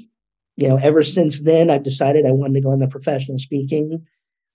you 0.57 0.67
know, 0.67 0.77
ever 0.77 1.03
since 1.03 1.41
then, 1.41 1.69
I've 1.69 1.83
decided 1.83 2.25
I 2.25 2.31
wanted 2.31 2.55
to 2.55 2.61
go 2.61 2.71
into 2.71 2.87
professional 2.87 3.39
speaking. 3.39 4.05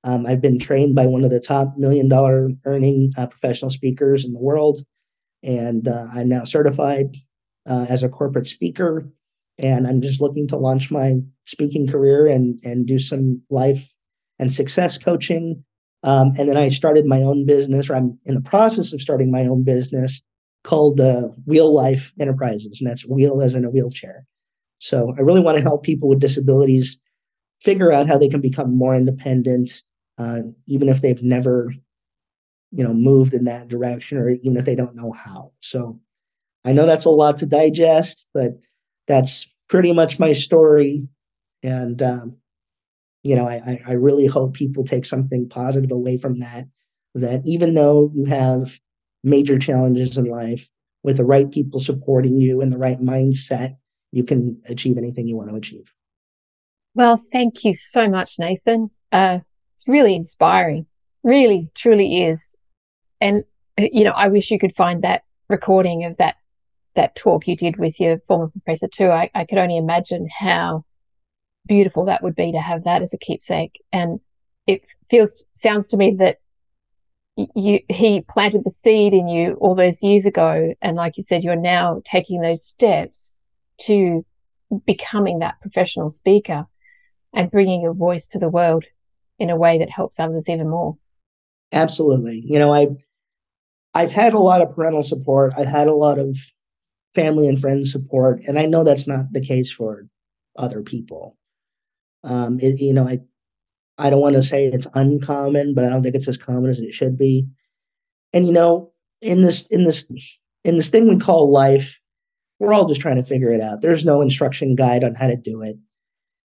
Um, 0.04 0.24
I've 0.26 0.40
been 0.40 0.58
trained 0.58 0.94
by 0.94 1.06
one 1.06 1.24
of 1.24 1.30
the 1.30 1.40
top 1.40 1.74
million 1.76 2.08
dollar 2.08 2.50
earning 2.64 3.12
uh, 3.18 3.26
professional 3.26 3.70
speakers 3.70 4.24
in 4.24 4.32
the 4.32 4.38
world, 4.38 4.78
and 5.42 5.86
uh, 5.86 6.06
I'm 6.12 6.28
now 6.28 6.44
certified 6.44 7.16
uh, 7.68 7.86
as 7.88 8.02
a 8.02 8.08
corporate 8.08 8.46
speaker 8.46 9.10
and 9.60 9.86
I'm 9.86 10.00
just 10.00 10.20
looking 10.20 10.48
to 10.48 10.56
launch 10.56 10.90
my 10.90 11.16
speaking 11.44 11.86
career 11.86 12.26
and 12.26 12.58
and 12.64 12.86
do 12.86 12.98
some 12.98 13.42
life 13.50 13.94
and 14.38 14.52
success 14.52 14.98
coaching. 14.98 15.64
Um, 16.02 16.32
and 16.38 16.48
then 16.48 16.56
I 16.56 16.70
started 16.70 17.04
my 17.04 17.22
own 17.22 17.44
business, 17.44 17.90
or 17.90 17.96
I'm 17.96 18.18
in 18.24 18.34
the 18.34 18.40
process 18.40 18.92
of 18.92 19.02
starting 19.02 19.30
my 19.30 19.42
own 19.42 19.64
business 19.64 20.22
called 20.62 21.00
uh, 21.00 21.28
Wheel 21.46 21.74
Life 21.74 22.12
Enterprises, 22.20 22.80
and 22.80 22.90
that's 22.90 23.06
wheel 23.06 23.42
as 23.42 23.54
in 23.54 23.64
a 23.64 23.70
wheelchair. 23.70 24.26
So 24.78 25.14
I 25.16 25.20
really 25.20 25.40
want 25.40 25.56
to 25.58 25.62
help 25.62 25.82
people 25.82 26.08
with 26.08 26.20
disabilities 26.20 26.98
figure 27.60 27.92
out 27.92 28.06
how 28.06 28.18
they 28.18 28.28
can 28.28 28.40
become 28.40 28.76
more 28.76 28.94
independent, 28.94 29.82
uh, 30.18 30.40
even 30.66 30.88
if 30.88 31.02
they've 31.02 31.22
never, 31.22 31.72
you 32.70 32.84
know, 32.84 32.94
moved 32.94 33.34
in 33.34 33.44
that 33.44 33.68
direction, 33.68 34.18
or 34.18 34.30
even 34.30 34.56
if 34.56 34.64
they 34.64 34.74
don't 34.74 34.96
know 34.96 35.12
how. 35.12 35.52
So 35.60 36.00
I 36.64 36.72
know 36.72 36.86
that's 36.86 37.04
a 37.04 37.10
lot 37.10 37.38
to 37.38 37.46
digest, 37.46 38.24
but 38.32 38.52
that's 39.06 39.46
pretty 39.68 39.92
much 39.92 40.18
my 40.18 40.32
story. 40.32 41.06
And, 41.62 42.02
um, 42.02 42.36
you 43.22 43.36
know, 43.36 43.46
I, 43.46 43.82
I 43.86 43.92
really 43.92 44.26
hope 44.26 44.54
people 44.54 44.84
take 44.84 45.04
something 45.04 45.48
positive 45.48 45.90
away 45.90 46.16
from 46.16 46.38
that. 46.40 46.66
That 47.14 47.42
even 47.44 47.74
though 47.74 48.10
you 48.14 48.24
have 48.26 48.78
major 49.22 49.58
challenges 49.58 50.16
in 50.16 50.24
life, 50.24 50.68
with 51.02 51.16
the 51.16 51.24
right 51.24 51.50
people 51.50 51.80
supporting 51.80 52.38
you 52.38 52.60
and 52.60 52.72
the 52.72 52.78
right 52.78 53.00
mindset, 53.00 53.76
you 54.12 54.24
can 54.24 54.60
achieve 54.66 54.98
anything 54.98 55.26
you 55.26 55.36
want 55.36 55.48
to 55.48 55.56
achieve. 55.56 55.92
Well, 56.94 57.16
thank 57.16 57.64
you 57.64 57.74
so 57.74 58.08
much, 58.08 58.38
Nathan. 58.38 58.90
Uh, 59.12 59.40
it's 59.74 59.86
really 59.88 60.14
inspiring, 60.14 60.86
really, 61.22 61.70
truly 61.74 62.24
is. 62.24 62.54
And, 63.20 63.44
uh, 63.78 63.86
you 63.92 64.04
know, 64.04 64.12
I 64.14 64.28
wish 64.28 64.50
you 64.50 64.58
could 64.58 64.74
find 64.74 65.02
that 65.02 65.22
recording 65.48 66.04
of 66.04 66.16
that 66.18 66.36
that 66.94 67.14
talk 67.14 67.46
you 67.46 67.56
did 67.56 67.76
with 67.76 68.00
your 68.00 68.18
former 68.20 68.48
professor 68.48 68.88
too, 68.88 69.10
I, 69.10 69.30
I 69.34 69.44
could 69.44 69.58
only 69.58 69.76
imagine 69.76 70.26
how 70.38 70.84
beautiful 71.66 72.04
that 72.06 72.22
would 72.22 72.34
be 72.34 72.50
to 72.52 72.60
have 72.60 72.84
that 72.84 73.00
as 73.00 73.14
a 73.14 73.18
keepsake. 73.18 73.80
And 73.92 74.18
it 74.66 74.82
feels, 75.08 75.44
sounds 75.52 75.86
to 75.88 75.96
me 75.96 76.16
that 76.18 76.38
you 77.36 77.80
he 77.88 78.22
planted 78.22 78.64
the 78.64 78.70
seed 78.70 79.12
in 79.12 79.28
you 79.28 79.54
all 79.54 79.74
those 79.74 80.02
years 80.02 80.26
ago 80.26 80.74
and 80.82 80.96
like 80.96 81.16
you 81.16 81.22
said 81.22 81.44
you're 81.44 81.56
now 81.56 82.00
taking 82.04 82.40
those 82.40 82.64
steps 82.64 83.30
to 83.78 84.24
becoming 84.86 85.38
that 85.38 85.60
professional 85.60 86.08
speaker 86.08 86.66
and 87.32 87.50
bringing 87.50 87.80
your 87.80 87.94
voice 87.94 88.28
to 88.28 88.38
the 88.38 88.48
world 88.48 88.84
in 89.38 89.50
a 89.50 89.56
way 89.56 89.78
that 89.78 89.90
helps 89.90 90.20
others 90.20 90.48
even 90.48 90.68
more. 90.68 90.96
Absolutely. 91.72 92.42
You 92.44 92.58
know 92.58 92.72
i've 92.72 92.96
i've 93.94 94.12
had 94.12 94.34
a 94.34 94.38
lot 94.38 94.62
of 94.62 94.74
parental 94.74 95.02
support. 95.02 95.52
I've 95.56 95.68
had 95.68 95.88
a 95.88 95.94
lot 95.94 96.18
of 96.18 96.36
family 97.14 97.48
and 97.48 97.60
friends 97.60 97.90
support 97.90 98.40
and 98.46 98.58
i 98.58 98.66
know 98.66 98.84
that's 98.84 99.06
not 99.06 99.32
the 99.32 99.40
case 99.40 99.70
for 99.72 100.06
other 100.56 100.82
people. 100.82 101.36
Um 102.22 102.58
it, 102.60 102.80
you 102.80 102.92
know 102.92 103.06
i 103.06 103.20
I 104.00 104.10
don't 104.10 104.20
want 104.20 104.36
to 104.36 104.42
say 104.42 104.66
it's 104.66 104.86
uncommon, 104.94 105.74
but 105.74 105.84
I 105.84 105.90
don't 105.90 106.02
think 106.02 106.14
it's 106.14 106.28
as 106.28 106.36
common 106.36 106.70
as 106.70 106.78
it 106.78 106.92
should 106.92 107.18
be. 107.18 107.46
And 108.32 108.46
you 108.46 108.52
know, 108.52 108.92
in 109.20 109.42
this 109.42 109.66
in 109.66 109.84
this 109.84 110.06
in 110.64 110.76
this 110.76 110.88
thing 110.88 111.08
we 111.08 111.18
call 111.18 111.52
life, 111.52 112.00
we're 112.58 112.72
all 112.72 112.86
just 112.86 113.00
trying 113.00 113.16
to 113.16 113.24
figure 113.24 113.50
it 113.50 113.60
out. 113.60 113.82
There's 113.82 114.04
no 114.04 114.20
instruction 114.20 114.74
guide 114.74 115.04
on 115.04 115.14
how 115.14 115.28
to 115.28 115.36
do 115.36 115.62
it. 115.62 115.76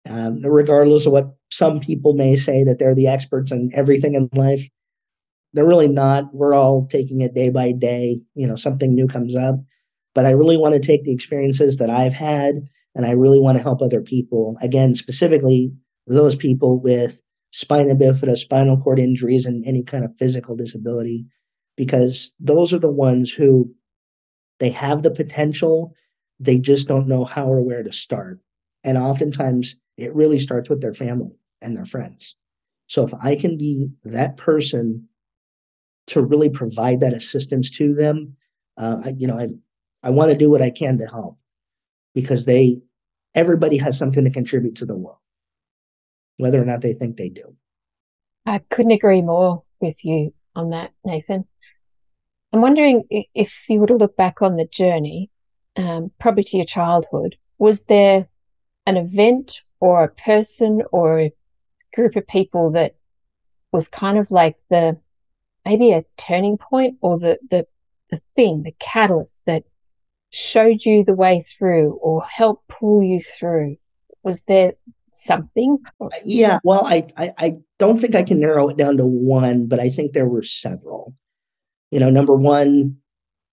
Um, 0.08 0.42
regardless 0.42 1.06
of 1.06 1.12
what 1.12 1.34
some 1.50 1.78
people 1.78 2.14
may 2.14 2.36
say 2.36 2.64
that 2.64 2.78
they're 2.78 2.94
the 2.94 3.06
experts 3.06 3.52
on 3.52 3.70
everything 3.72 4.14
in 4.14 4.28
life, 4.32 4.66
they're 5.52 5.66
really 5.66 5.88
not. 5.88 6.34
We're 6.34 6.54
all 6.54 6.86
taking 6.86 7.20
it 7.20 7.34
day 7.34 7.50
by 7.50 7.72
day. 7.72 8.20
You 8.34 8.46
know, 8.46 8.56
something 8.56 8.94
new 8.94 9.06
comes 9.06 9.36
up. 9.36 9.56
But 10.14 10.26
I 10.26 10.30
really 10.30 10.56
want 10.56 10.74
to 10.74 10.86
take 10.86 11.04
the 11.04 11.12
experiences 11.12 11.76
that 11.76 11.88
I've 11.88 12.12
had 12.12 12.68
and 12.94 13.06
I 13.06 13.12
really 13.12 13.40
want 13.40 13.56
to 13.56 13.62
help 13.62 13.80
other 13.80 14.00
people. 14.00 14.56
Again, 14.60 14.94
specifically 14.94 15.72
those 16.06 16.36
people 16.36 16.80
with 16.80 17.22
spina 17.52 17.94
bifida, 17.94 18.36
spinal 18.36 18.78
cord 18.78 18.98
injuries, 18.98 19.46
and 19.46 19.64
any 19.64 19.82
kind 19.82 20.04
of 20.04 20.16
physical 20.16 20.56
disability, 20.56 21.26
because 21.76 22.32
those 22.40 22.72
are 22.72 22.78
the 22.78 22.90
ones 22.90 23.30
who 23.30 23.72
they 24.58 24.70
have 24.70 25.02
the 25.02 25.10
potential, 25.10 25.94
they 26.40 26.58
just 26.58 26.88
don't 26.88 27.08
know 27.08 27.24
how 27.24 27.46
or 27.46 27.62
where 27.62 27.82
to 27.82 27.92
start. 27.92 28.40
And 28.84 28.98
oftentimes 28.98 29.76
it 29.96 30.14
really 30.14 30.38
starts 30.38 30.68
with 30.68 30.80
their 30.80 30.94
family 30.94 31.36
and 31.60 31.76
their 31.76 31.84
friends. 31.84 32.36
So 32.88 33.04
if 33.04 33.12
I 33.22 33.36
can 33.36 33.56
be 33.56 33.90
that 34.04 34.36
person 34.36 35.08
to 36.08 36.22
really 36.22 36.48
provide 36.48 37.00
that 37.00 37.14
assistance 37.14 37.70
to 37.70 37.94
them, 37.94 38.36
uh, 38.76 38.98
I, 39.04 39.14
you 39.16 39.26
know, 39.26 39.38
I 39.38 39.48
I 40.02 40.10
want 40.10 40.32
to 40.32 40.36
do 40.36 40.50
what 40.50 40.62
I 40.62 40.70
can 40.70 40.98
to 40.98 41.06
help 41.06 41.38
because 42.14 42.44
they 42.44 42.80
everybody 43.34 43.76
has 43.76 43.96
something 43.96 44.24
to 44.24 44.30
contribute 44.30 44.74
to 44.76 44.86
the 44.86 44.96
world 44.96 45.18
whether 46.36 46.60
or 46.60 46.64
not 46.64 46.80
they 46.80 46.94
think 46.94 47.16
they 47.16 47.28
do. 47.28 47.56
I 48.46 48.58
couldn't 48.58 48.92
agree 48.92 49.22
more 49.22 49.62
with 49.80 50.04
you 50.04 50.34
on 50.54 50.70
that, 50.70 50.92
Nathan. 51.04 51.44
I'm 52.52 52.60
wondering 52.60 53.04
if 53.10 53.68
you 53.68 53.80
were 53.80 53.86
to 53.86 53.96
look 53.96 54.16
back 54.16 54.42
on 54.42 54.56
the 54.56 54.66
journey, 54.66 55.30
um, 55.76 56.10
probably 56.18 56.44
to 56.44 56.56
your 56.58 56.66
childhood, 56.66 57.36
was 57.58 57.84
there 57.84 58.26
an 58.86 58.96
event 58.96 59.62
or 59.80 60.04
a 60.04 60.08
person 60.08 60.82
or 60.92 61.18
a 61.18 61.32
group 61.94 62.16
of 62.16 62.26
people 62.26 62.72
that 62.72 62.96
was 63.72 63.88
kind 63.88 64.18
of 64.18 64.30
like 64.30 64.56
the 64.68 64.98
maybe 65.64 65.92
a 65.92 66.04
turning 66.16 66.58
point 66.58 66.98
or 67.00 67.18
the 67.18 67.38
the, 67.50 67.66
the 68.10 68.20
thing, 68.36 68.64
the 68.64 68.74
catalyst 68.78 69.40
that 69.46 69.64
showed 70.30 70.84
you 70.84 71.04
the 71.04 71.14
way 71.14 71.40
through 71.40 71.92
or 72.02 72.22
helped 72.22 72.68
pull 72.68 73.02
you 73.02 73.22
through? 73.22 73.76
Was 74.22 74.42
there 74.44 74.74
something? 75.12 75.78
Yeah, 76.24 76.58
well, 76.64 76.84
I, 76.84 77.06
I, 77.16 77.32
I 77.38 77.56
don't 77.78 78.00
think 78.00 78.14
I 78.14 78.22
can 78.22 78.40
narrow 78.40 78.68
it 78.68 78.76
down 78.76 78.96
to 78.96 79.06
one, 79.06 79.66
but 79.66 79.78
I 79.80 79.88
think 79.88 80.12
there 80.12 80.26
were 80.26 80.42
several. 80.42 81.14
You 81.90 82.00
know, 82.00 82.10
number 82.10 82.34
one, 82.34 82.96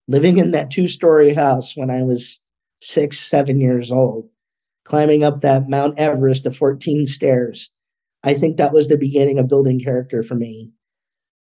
living 0.07 0.37
in 0.37 0.51
that 0.51 0.71
two 0.71 0.87
story 0.87 1.33
house 1.33 1.75
when 1.75 1.91
I 1.91 2.03
was 2.03 2.39
six, 2.81 3.19
seven 3.19 3.59
years 3.59 3.91
old, 3.91 4.29
climbing 4.85 5.23
up 5.23 5.41
that 5.41 5.69
Mount 5.69 5.99
Everest 5.99 6.45
of 6.45 6.55
14 6.55 7.05
stairs. 7.05 7.69
I 8.23 8.33
think 8.33 8.57
that 8.57 8.73
was 8.73 8.87
the 8.87 8.97
beginning 8.97 9.39
of 9.39 9.47
building 9.47 9.79
character 9.79 10.23
for 10.23 10.35
me. 10.35 10.71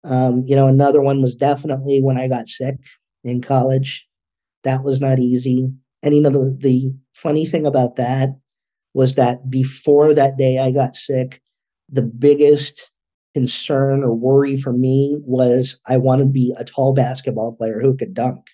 Um, 0.05 0.43
you 0.47 0.57
know, 0.57 0.67
another 0.67 1.01
one 1.01 1.23
was 1.23 1.35
definitely 1.35 2.03
when 2.03 2.19
I 2.19 2.29
got 2.29 2.49
sick 2.49 2.77
in 3.25 3.41
college. 3.41 4.07
That 4.65 4.85
was 4.85 5.01
not 5.01 5.19
easy. 5.19 5.73
And 6.03 6.15
you 6.15 6.23
know, 6.23 6.31
the, 6.31 6.57
the 6.61 6.95
funny 7.13 7.47
thing 7.47 7.67
about 7.67 7.97
that 7.97 8.31
was 8.95 9.15
that 9.15 9.51
before 9.51 10.15
that 10.15 10.37
day 10.37 10.59
I 10.59 10.71
got 10.71 10.97
sick, 10.97 11.41
the 11.89 12.03
biggest 12.03 12.91
concern 13.35 14.03
or 14.03 14.15
worry 14.15 14.57
for 14.57 14.73
me 14.73 15.17
was 15.21 15.79
I 15.87 15.97
wanted 15.97 16.25
to 16.25 16.31
be 16.31 16.55
a 16.59 16.65
tall 16.65 16.93
basketball 16.93 17.53
player 17.55 17.81
who 17.81 17.97
could 17.97 18.15
dunk 18.15 18.47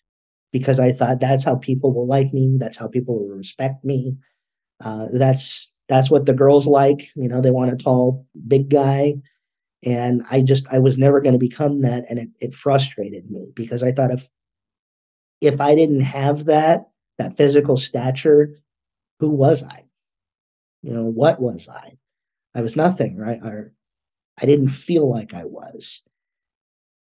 because 0.53 0.79
I 0.79 0.92
thought 0.92 1.20
that's 1.20 1.44
how 1.44 1.57
people 1.57 1.92
will 1.92 2.07
like 2.07 2.33
me. 2.33 2.57
That's 2.59 2.77
how 2.77 2.88
people 2.88 3.18
will 3.18 3.37
respect 3.37 3.85
me. 3.85 4.16
Uh, 4.83 5.07
that's 5.12 5.70
that's 5.88 6.11
what 6.11 6.27
the 6.27 6.35
girls 6.35 6.66
like. 6.66 7.09
You 7.16 7.29
know, 7.29 7.40
they 7.40 7.51
want 7.51 7.72
a 7.72 7.77
tall, 7.77 8.27
big 8.46 8.68
guy. 8.68 9.14
And 9.85 10.22
I 10.31 10.42
just 10.42 10.66
I 10.70 10.79
was 10.79 10.98
never 10.98 11.20
going 11.20 11.35
to 11.35 11.38
become 11.38 11.83
that, 11.83 12.05
and 12.11 12.18
it, 12.18 12.29
it 12.40 12.55
frustrated 12.55 13.31
me 13.31 13.53
because 13.55 13.83
I 13.83 13.92
thought 13.92 14.11
if 14.11 14.29
if 15.40 15.61
I 15.61 15.74
didn't 15.74 16.01
have 16.01 16.46
that 16.46 16.88
that 17.18 17.37
physical 17.37 17.77
stature, 17.77 18.55
who 19.20 19.31
was 19.31 19.62
I? 19.62 19.88
You 20.83 20.93
know, 20.93 21.05
what 21.05 21.41
was 21.41 21.69
I? 21.69 21.99
I 22.55 22.62
was 22.62 22.77
nothing, 22.77 23.17
right? 23.17 23.41
Or 23.43 23.73
I 24.41 24.47
didn't 24.47 24.69
feel 24.69 25.11
like 25.11 25.35
I 25.35 25.45
was. 25.45 26.03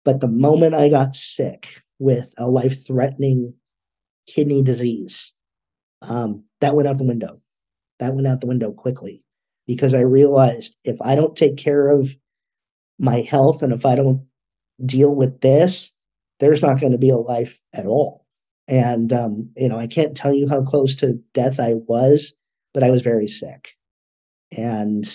But 0.06 0.20
the 0.20 0.28
moment 0.28 0.76
I 0.76 0.90
got 0.90 1.16
sick 1.16 1.82
with 2.00 2.34
a 2.38 2.50
life 2.50 2.86
threatening 2.86 3.54
kidney 4.28 4.62
disease, 4.62 5.34
um, 6.02 6.44
that 6.62 6.76
went 6.76 6.88
out 6.88 6.98
the 6.98 7.06
window. 7.06 7.42
That 8.00 8.14
went 8.14 8.28
out 8.28 8.42
the 8.42 8.48
window 8.48 8.72
quickly 8.72 9.24
because 9.68 9.94
I 9.94 10.02
realized 10.02 10.76
if 10.84 11.02
I 11.02 11.16
don't 11.16 11.36
take 11.36 11.58
care 11.58 11.90
of 11.90 12.16
my 13.00 13.22
health 13.22 13.62
and 13.62 13.72
if 13.74 13.86
I 13.86 13.96
don't 13.96 14.26
deal 14.86 15.14
with 15.14 15.42
this, 15.42 15.92
there's 16.40 16.62
not 16.62 16.80
going 16.80 16.92
to 16.92 16.98
be 16.98 17.10
a 17.10 17.18
life 17.18 17.60
at 17.74 17.86
all. 17.86 18.26
And, 18.68 19.12
um, 19.14 19.50
you 19.56 19.70
know, 19.70 19.78
I 19.78 19.88
can't 19.88 20.16
tell 20.16 20.34
you 20.34 20.48
how 20.48 20.62
close 20.64 20.96
to 20.96 21.20
death 21.34 21.60
I 21.60 21.76
was 21.76 22.34
but 22.74 22.84
I 22.84 22.90
was 22.90 23.02
very 23.02 23.28
sick. 23.28 23.70
And, 24.56 25.10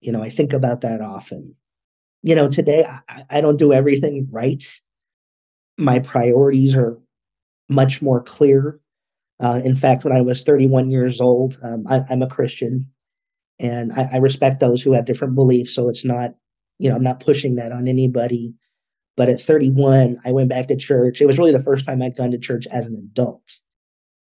you 0.00 0.12
know, 0.12 0.22
I 0.22 0.30
think 0.30 0.52
about 0.52 0.82
that 0.82 1.00
often. 1.00 1.54
You 2.22 2.34
know, 2.34 2.48
today 2.48 2.84
I, 3.08 3.24
I 3.30 3.40
don't 3.40 3.58
do 3.58 3.72
everything 3.72 4.28
right. 4.30 4.64
My 5.78 6.00
priorities 6.00 6.74
are 6.74 6.98
much 7.68 8.02
more 8.02 8.22
clear. 8.22 8.80
Uh, 9.42 9.60
in 9.64 9.76
fact, 9.76 10.04
when 10.04 10.16
I 10.16 10.22
was 10.22 10.42
31 10.42 10.90
years 10.90 11.20
old, 11.20 11.58
um, 11.62 11.84
I, 11.88 12.02
am 12.10 12.22
a 12.22 12.28
Christian 12.28 12.90
and 13.60 13.92
I, 13.92 14.08
I 14.14 14.16
respect 14.16 14.60
those 14.60 14.82
who 14.82 14.92
have 14.92 15.04
different 15.04 15.34
beliefs. 15.34 15.74
So 15.74 15.88
it's 15.88 16.04
not, 16.04 16.34
you 16.78 16.88
know, 16.88 16.96
I'm 16.96 17.02
not 17.02 17.20
pushing 17.20 17.56
that 17.56 17.72
on 17.72 17.86
anybody. 17.86 18.54
But 19.16 19.30
at 19.30 19.40
31, 19.40 20.18
I 20.24 20.32
went 20.32 20.50
back 20.50 20.68
to 20.68 20.76
church. 20.76 21.20
It 21.20 21.26
was 21.26 21.38
really 21.38 21.52
the 21.52 21.60
first 21.60 21.86
time 21.86 22.02
I'd 22.02 22.16
gone 22.16 22.32
to 22.32 22.38
church 22.38 22.66
as 22.70 22.84
an 22.86 22.94
adult. 22.96 23.42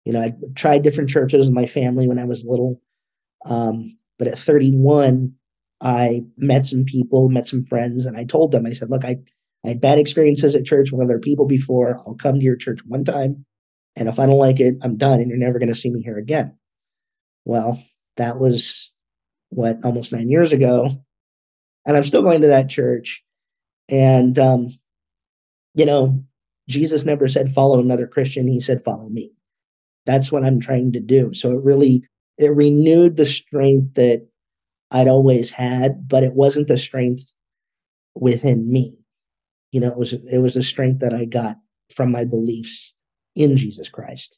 You 0.06 0.14
know, 0.14 0.22
I 0.22 0.34
tried 0.56 0.84
different 0.84 1.10
churches 1.10 1.46
with 1.46 1.56
my 1.56 1.66
family 1.66 2.08
when 2.08 2.20
I 2.20 2.26
was 2.26 2.46
little. 2.46 2.82
Um, 3.46 3.98
but 4.18 4.28
at 4.28 4.40
31, 4.40 5.34
I 5.82 6.22
met 6.38 6.66
some 6.66 6.86
people, 6.86 7.30
met 7.30 7.48
some 7.48 7.66
friends, 7.66 8.06
and 8.06 8.16
I 8.16 8.24
told 8.24 8.52
them, 8.52 8.66
I 8.66 8.74
said, 8.74 8.90
look, 8.90 9.04
I, 9.04 9.18
I 9.66 9.70
had 9.70 9.82
bad 9.82 10.00
experiences 10.00 10.56
at 10.56 10.66
church 10.66 10.92
with 10.92 11.02
other 11.02 11.20
people 11.20 11.46
before. 11.46 11.98
I'll 11.98 12.16
come 12.16 12.40
to 12.40 12.46
your 12.46 12.56
church 12.56 12.80
one 12.86 13.04
time. 13.04 13.46
And 13.96 14.08
if 14.08 14.20
I 14.20 14.26
don't 14.26 14.38
like 14.38 14.60
it, 14.60 14.76
I'm 14.82 14.98
done 14.98 15.20
and 15.20 15.30
you're 15.30 15.38
never 15.38 15.60
going 15.60 15.74
to 15.74 15.76
see 15.76 15.90
me 15.90 16.02
here 16.02 16.18
again. 16.18 16.58
Well, 17.46 17.84
that 18.18 18.40
was 18.40 18.92
what 19.50 19.84
almost 19.84 20.12
nine 20.12 20.30
years 20.30 20.54
ago. 20.54 20.90
And 21.86 21.98
I'm 21.98 22.04
still 22.04 22.22
going 22.22 22.42
to 22.42 22.48
that 22.48 22.70
church. 22.70 23.24
And, 23.90 24.38
um, 24.40 24.70
you 25.74 25.86
know, 25.86 26.24
Jesus 26.70 27.04
never 27.04 27.28
said, 27.28 27.52
follow 27.52 27.80
another 27.80 28.08
Christian. 28.08 28.48
He 28.48 28.62
said, 28.62 28.84
follow 28.84 29.10
me. 29.10 29.34
That's 30.06 30.32
what 30.32 30.44
I'm 30.44 30.60
trying 30.60 30.92
to 30.94 31.00
do. 31.00 31.34
So 31.34 31.52
it 31.52 31.64
really 31.64 32.04
it 32.38 32.54
renewed 32.56 33.18
the 33.18 33.26
strength 33.26 33.94
that 33.96 34.28
I'd 34.90 35.08
always 35.08 35.52
had, 35.52 36.08
but 36.08 36.24
it 36.24 36.34
wasn't 36.34 36.68
the 36.68 36.78
strength 36.78 37.34
within 38.16 38.72
me. 38.72 38.98
You 39.72 39.80
know, 39.80 39.90
it 39.90 39.98
was 39.98 40.14
it 40.14 40.40
was 40.40 40.56
the 40.56 40.64
strength 40.64 41.00
that 41.00 41.14
I 41.14 41.26
got 41.26 41.58
from 41.94 42.12
my 42.12 42.26
beliefs 42.26 42.94
in 43.36 43.58
Jesus 43.58 43.90
Christ. 43.90 44.38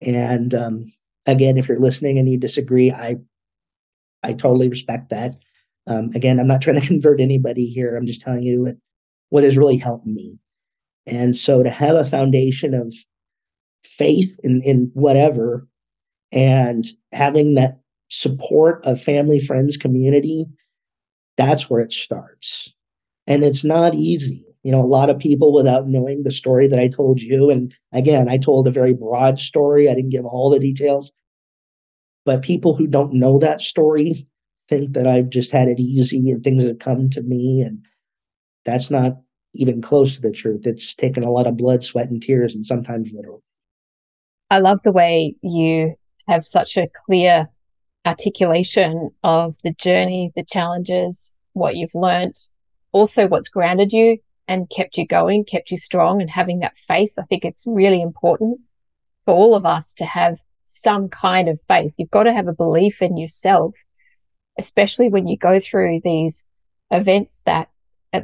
And 0.00 0.54
um, 0.54 0.92
again, 1.26 1.58
if 1.58 1.68
you're 1.68 1.80
listening 1.80 2.18
and 2.18 2.28
you 2.28 2.38
disagree, 2.38 2.90
I 2.90 3.16
I 4.22 4.32
totally 4.32 4.68
respect 4.68 5.10
that. 5.10 5.34
Um, 5.86 6.10
again, 6.14 6.40
I'm 6.40 6.46
not 6.46 6.62
trying 6.62 6.80
to 6.80 6.86
convert 6.86 7.20
anybody 7.20 7.66
here. 7.66 7.96
I'm 7.96 8.06
just 8.06 8.22
telling 8.22 8.42
you 8.42 8.62
what, 8.62 8.76
what 9.28 9.44
has 9.44 9.58
really 9.58 9.76
helped 9.76 10.06
me. 10.06 10.38
And 11.06 11.36
so 11.36 11.62
to 11.62 11.70
have 11.70 11.96
a 11.96 12.06
foundation 12.06 12.72
of 12.72 12.94
faith 13.84 14.38
in, 14.42 14.62
in 14.62 14.90
whatever 14.94 15.68
and 16.32 16.86
having 17.12 17.54
that 17.54 17.78
support 18.08 18.84
of 18.84 19.00
family, 19.00 19.38
friends, 19.38 19.76
community, 19.76 20.46
that's 21.36 21.68
where 21.70 21.80
it 21.80 21.92
starts. 21.92 22.72
And 23.26 23.44
it's 23.44 23.64
not 23.64 23.94
easy. 23.94 24.44
You 24.62 24.72
know, 24.72 24.80
a 24.80 24.82
lot 24.82 25.10
of 25.10 25.18
people 25.18 25.52
without 25.52 25.88
knowing 25.88 26.22
the 26.22 26.30
story 26.30 26.66
that 26.68 26.78
I 26.78 26.88
told 26.88 27.20
you. 27.20 27.50
And 27.50 27.72
again, 27.92 28.28
I 28.28 28.38
told 28.38 28.66
a 28.66 28.72
very 28.72 28.94
broad 28.94 29.38
story. 29.38 29.88
I 29.88 29.94
didn't 29.94 30.10
give 30.10 30.24
all 30.24 30.50
the 30.50 30.58
details. 30.58 31.12
But 32.24 32.42
people 32.42 32.74
who 32.74 32.86
don't 32.86 33.12
know 33.12 33.38
that 33.38 33.60
story 33.60 34.26
think 34.68 34.94
that 34.94 35.06
I've 35.06 35.28
just 35.28 35.52
had 35.52 35.68
it 35.68 35.78
easy 35.78 36.30
and 36.30 36.42
things 36.42 36.64
have 36.64 36.78
come 36.78 37.10
to 37.10 37.22
me. 37.22 37.60
And 37.60 37.84
that's 38.64 38.90
not 38.90 39.18
even 39.52 39.82
close 39.82 40.16
to 40.16 40.22
the 40.22 40.32
truth. 40.32 40.66
It's 40.66 40.94
taken 40.94 41.22
a 41.22 41.30
lot 41.30 41.46
of 41.46 41.58
blood, 41.58 41.84
sweat, 41.84 42.08
and 42.08 42.22
tears, 42.22 42.54
and 42.54 42.64
sometimes 42.64 43.12
literally. 43.12 43.42
I 44.50 44.58
love 44.58 44.82
the 44.82 44.92
way 44.92 45.36
you 45.42 45.94
have 46.28 46.44
such 46.44 46.76
a 46.76 46.88
clear 47.06 47.48
articulation 48.06 49.10
of 49.22 49.54
the 49.64 49.72
journey, 49.72 50.32
the 50.36 50.44
challenges, 50.44 51.32
what 51.52 51.76
you've 51.76 51.94
learned, 51.94 52.36
also 52.92 53.26
what's 53.26 53.48
grounded 53.48 53.92
you 53.92 54.18
and 54.46 54.70
kept 54.70 54.98
you 54.98 55.06
going, 55.06 55.44
kept 55.44 55.70
you 55.70 55.78
strong, 55.78 56.20
and 56.20 56.30
having 56.30 56.60
that 56.60 56.76
faith. 56.76 57.12
I 57.18 57.22
think 57.22 57.44
it's 57.44 57.64
really 57.66 58.02
important 58.02 58.60
for 59.24 59.34
all 59.34 59.54
of 59.54 59.64
us 59.64 59.94
to 59.94 60.04
have 60.04 60.38
some 60.64 61.08
kind 61.08 61.48
of 61.48 61.60
faith. 61.68 61.94
You've 61.98 62.10
got 62.10 62.24
to 62.24 62.32
have 62.32 62.48
a 62.48 62.52
belief 62.52 63.00
in 63.00 63.16
yourself, 63.16 63.74
especially 64.58 65.08
when 65.08 65.26
you 65.26 65.36
go 65.36 65.60
through 65.60 66.00
these 66.04 66.44
events 66.90 67.42
that 67.46 67.68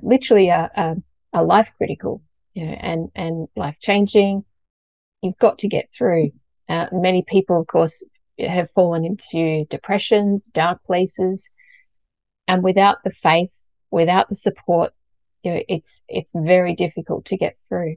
literally 0.03 0.51
are, 0.51 0.71
are, 0.77 0.97
are 1.33 1.45
life 1.45 1.73
critical 1.77 2.23
you 2.55 2.66
know, 2.66 2.73
and, 2.73 3.11
and 3.14 3.49
life 3.57 3.81
changing. 3.81 4.45
You've 5.23 5.39
got 5.39 5.59
to 5.61 5.68
get 5.68 5.87
through. 5.97 6.31
Uh, 6.68 6.87
many 6.93 7.23
people, 7.27 7.61
of 7.61 7.66
course, 7.66 8.05
have 8.39 8.71
fallen 8.71 9.05
into 9.05 9.64
depressions, 9.68 10.47
dark 10.47 10.83
places. 10.85 11.51
And 12.49 12.62
without 12.62 12.99
the 13.05 13.11
faith, 13.11 13.64
without 13.91 14.29
the 14.29 14.37
support, 14.37 14.93
you 15.43 15.55
know, 15.55 15.62
it's 15.68 16.03
it's 16.09 16.33
very 16.35 16.75
difficult 16.75 17.25
to 17.27 17.37
get 17.37 17.55
through. 17.68 17.97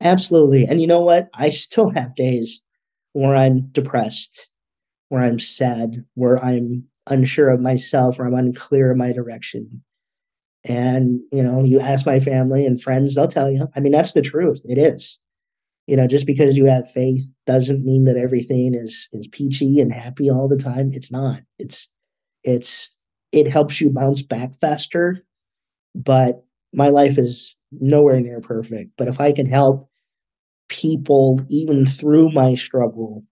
Absolutely. 0.00 0.64
And 0.64 0.80
you 0.80 0.86
know 0.86 1.00
what? 1.00 1.28
I 1.34 1.50
still 1.50 1.90
have 1.90 2.14
days 2.14 2.62
where 3.12 3.34
I'm 3.34 3.68
depressed, 3.72 4.48
where 5.08 5.22
I'm 5.22 5.38
sad, 5.38 6.04
where 6.14 6.42
I'm 6.42 6.84
unsure 7.06 7.50
of 7.50 7.60
myself, 7.60 8.18
or 8.18 8.26
I'm 8.26 8.34
unclear 8.34 8.90
of 8.90 8.96
my 8.96 9.12
direction. 9.12 9.82
And, 10.64 11.20
you 11.32 11.42
know, 11.42 11.64
you 11.64 11.80
ask 11.80 12.06
my 12.06 12.20
family 12.20 12.66
and 12.66 12.80
friends, 12.80 13.14
they'll 13.14 13.28
tell 13.28 13.50
you. 13.50 13.68
I 13.74 13.80
mean, 13.80 13.92
that's 13.92 14.12
the 14.12 14.22
truth. 14.22 14.60
It 14.64 14.78
is. 14.78 15.18
You 15.86 15.96
know, 15.96 16.06
just 16.06 16.26
because 16.26 16.56
you 16.56 16.66
have 16.66 16.90
faith 16.90 17.24
doesn't 17.46 17.84
mean 17.84 18.04
that 18.04 18.16
everything 18.16 18.74
is 18.74 19.08
is 19.12 19.26
peachy 19.32 19.80
and 19.80 19.92
happy 19.92 20.30
all 20.30 20.48
the 20.48 20.56
time. 20.56 20.90
It's 20.92 21.10
not. 21.10 21.42
It's 21.58 21.88
it's 22.44 22.90
it 23.32 23.48
helps 23.48 23.80
you 23.80 23.90
bounce 23.90 24.22
back 24.22 24.54
faster. 24.60 25.24
But 25.94 26.44
my 26.74 26.88
life 26.88 27.18
is 27.18 27.56
nowhere 27.72 28.20
near 28.20 28.40
perfect. 28.40 28.92
But 28.98 29.08
if 29.08 29.20
I 29.20 29.32
can 29.32 29.46
help 29.46 29.90
people 30.68 31.44
even 31.50 31.86
through 31.86 32.30
my 32.32 32.54
struggle, 32.54 33.24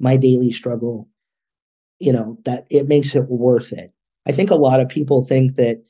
my 0.00 0.16
daily 0.16 0.52
struggle, 0.52 1.08
you 1.98 2.12
know, 2.12 2.38
that 2.44 2.66
it 2.70 2.88
makes 2.88 3.14
it 3.14 3.28
worth 3.28 3.72
it. 3.72 3.92
I 4.26 4.32
think 4.32 4.50
a 4.50 4.56
lot 4.56 4.80
of 4.80 4.88
people 4.88 5.24
think 5.24 5.56
that 5.56 5.82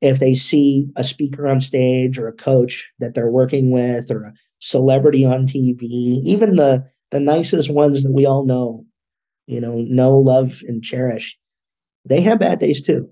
if 0.00 0.20
they 0.20 0.34
see 0.34 0.86
a 0.96 1.04
speaker 1.04 1.46
on 1.48 1.60
stage 1.60 2.18
or 2.18 2.28
a 2.28 2.32
coach 2.32 2.92
that 3.00 3.14
they're 3.14 3.30
working 3.30 3.70
with 3.70 4.10
or 4.10 4.24
a 4.24 4.32
celebrity 4.60 5.24
on 5.24 5.46
TV, 5.46 6.20
even 6.24 6.56
the 6.56 6.84
the 7.10 7.20
nicest 7.20 7.70
ones 7.70 8.02
that 8.04 8.12
we 8.12 8.26
all 8.26 8.44
know, 8.44 8.84
you 9.46 9.60
know, 9.60 9.76
know, 9.78 10.18
love, 10.18 10.62
and 10.68 10.82
cherish, 10.84 11.38
they 12.04 12.20
have 12.22 12.40
bad 12.40 12.60
days 12.60 12.82
too. 12.82 13.10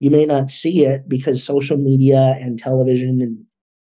You 0.00 0.10
may 0.10 0.26
not 0.26 0.50
see 0.50 0.84
it 0.84 1.08
because 1.08 1.42
social 1.42 1.76
media 1.76 2.36
and 2.40 2.58
television 2.58 3.20
and 3.20 3.44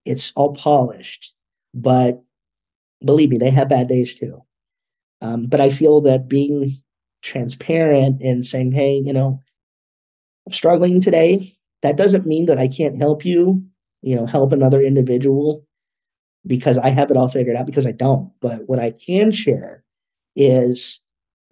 it's 0.05 0.33
all 0.37 0.55
polished, 0.55 1.35
but 1.75 2.23
believe 3.05 3.31
me, 3.31 3.39
they 3.39 3.51
have 3.51 3.69
bad 3.69 3.89
days 3.89 4.19
too. 4.19 4.43
Um, 5.23 5.47
but 5.47 5.61
I 5.61 5.71
feel 5.71 6.01
that 6.03 6.29
being 6.29 6.71
transparent 7.23 8.23
and 8.23 8.47
saying, 8.47 8.73
hey, 8.73 8.97
you 9.05 9.13
know, 9.13 9.41
I'm 10.47 10.53
struggling 10.53 11.01
today, 11.01 11.49
that 11.83 11.97
doesn't 11.97 12.27
mean 12.27 12.47
that 12.47 12.59
I 12.59 12.69
can't 12.69 12.99
help 12.99 13.25
you, 13.25 13.65
you 14.03 14.17
know, 14.17 14.27
help 14.27 14.53
another 14.53 14.83
individual 14.83 15.65
because 16.47 16.78
I 16.78 16.88
have 16.90 17.11
it 17.11 17.16
all 17.16 17.28
figured 17.28 17.57
out 17.57 17.66
because 17.66 17.86
I 17.86 17.93
don't. 17.93 18.32
But 18.40 18.68
what 18.68 18.78
I 18.78 18.90
can 18.90 19.30
share 19.32 19.84
is 20.34 21.01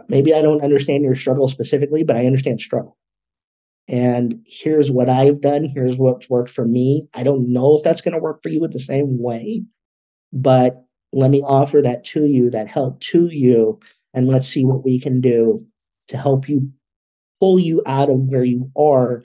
maybe 0.09 0.35
I 0.35 0.43
don't 0.43 0.63
understand 0.63 1.05
your 1.05 1.15
struggle 1.15 1.49
specifically, 1.49 2.05
but 2.05 2.17
I 2.17 2.27
understand 2.27 2.61
struggle. 2.61 2.97
And 3.89 4.41
here's 4.47 4.91
what 4.91 5.09
I've 5.09 5.41
done. 5.41 5.65
Here's 5.65 5.97
what's 5.97 6.31
worked 6.31 6.51
for 6.51 6.65
me. 6.65 7.09
I 7.15 7.23
don't 7.23 7.53
know 7.53 7.77
if 7.77 7.83
that's 7.83 8.01
going 8.01 8.15
to 8.15 8.21
work 8.21 8.43
for 8.43 8.49
you 8.49 8.65
in 8.65 8.71
the 8.71 8.79
same 8.79 9.21
way, 9.21 9.65
but 10.33 10.85
let 11.13 11.31
me 11.31 11.43
offer 11.43 11.83
that 11.83 12.05
to 12.05 12.25
you, 12.25 12.51
that 12.51 12.69
help 12.69 13.01
to 13.01 13.27
you, 13.27 13.81
and 14.15 14.29
let's 14.29 14.47
see 14.47 14.65
what 14.65 14.85
we 14.85 15.01
can 15.01 15.21
do 15.21 15.67
to 16.09 16.17
help 16.17 16.49
you 16.49 16.71
pull 17.41 17.59
you 17.59 17.83
out 17.87 18.11
of 18.11 18.27
where 18.29 18.45
you 18.45 18.71
are 18.77 19.25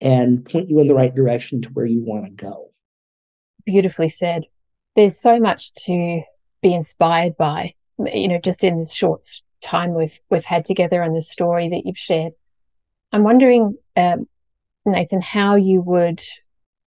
and 0.00 0.44
point 0.44 0.68
you 0.68 0.78
in 0.80 0.88
the 0.88 0.94
right 0.94 1.14
direction 1.14 1.62
to 1.62 1.68
where 1.70 1.86
you 1.86 2.04
want 2.04 2.26
to 2.26 2.30
go. 2.30 2.70
Beautifully 3.64 4.08
said. 4.08 4.44
There's 4.96 5.20
so 5.20 5.38
much 5.38 5.74
to 5.84 6.22
be 6.62 6.74
inspired 6.74 7.36
by, 7.36 7.74
you 8.12 8.28
know, 8.28 8.40
just 8.42 8.64
in 8.64 8.78
this 8.78 8.94
short 8.94 9.22
time 9.62 9.94
we've 9.94 10.18
we've 10.30 10.44
had 10.44 10.64
together 10.64 11.02
and 11.02 11.14
the 11.14 11.22
story 11.22 11.68
that 11.68 11.82
you've 11.84 11.98
shared. 11.98 12.32
I'm 13.12 13.22
wondering, 13.22 13.76
um, 13.96 14.26
Nathan, 14.84 15.20
how 15.20 15.56
you 15.56 15.80
would 15.82 16.22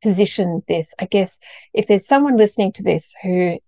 position 0.01 0.63
this. 0.67 0.93
I 0.99 1.05
guess 1.05 1.39
if 1.73 1.87
there's 1.87 2.07
someone 2.07 2.37
listening 2.37 2.71
to 2.73 2.83
this 2.83 3.15
who 3.23 3.59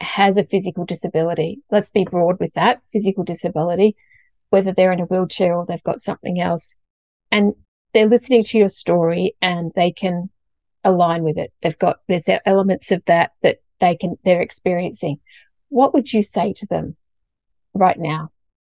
has 0.00 0.36
a 0.36 0.44
physical 0.44 0.84
disability, 0.84 1.60
let's 1.70 1.90
be 1.90 2.04
broad 2.04 2.38
with 2.40 2.54
that 2.54 2.82
physical 2.92 3.24
disability, 3.24 3.96
whether 4.50 4.72
they're 4.72 4.92
in 4.92 5.00
a 5.00 5.04
wheelchair 5.04 5.54
or 5.54 5.64
they've 5.64 5.82
got 5.82 6.00
something 6.00 6.40
else, 6.40 6.74
and 7.30 7.54
they're 7.92 8.06
listening 8.08 8.44
to 8.44 8.58
your 8.58 8.68
story 8.68 9.34
and 9.40 9.72
they 9.74 9.90
can 9.90 10.28
align 10.84 11.22
with 11.22 11.38
it. 11.38 11.52
They've 11.62 11.78
got 11.78 12.00
there's 12.08 12.28
elements 12.44 12.92
of 12.92 13.02
that 13.06 13.32
that 13.42 13.58
they 13.80 13.96
can 13.96 14.16
they're 14.24 14.42
experiencing. 14.42 15.20
What 15.68 15.94
would 15.94 16.12
you 16.12 16.22
say 16.22 16.52
to 16.54 16.66
them 16.66 16.96
right 17.74 17.98
now? 17.98 18.30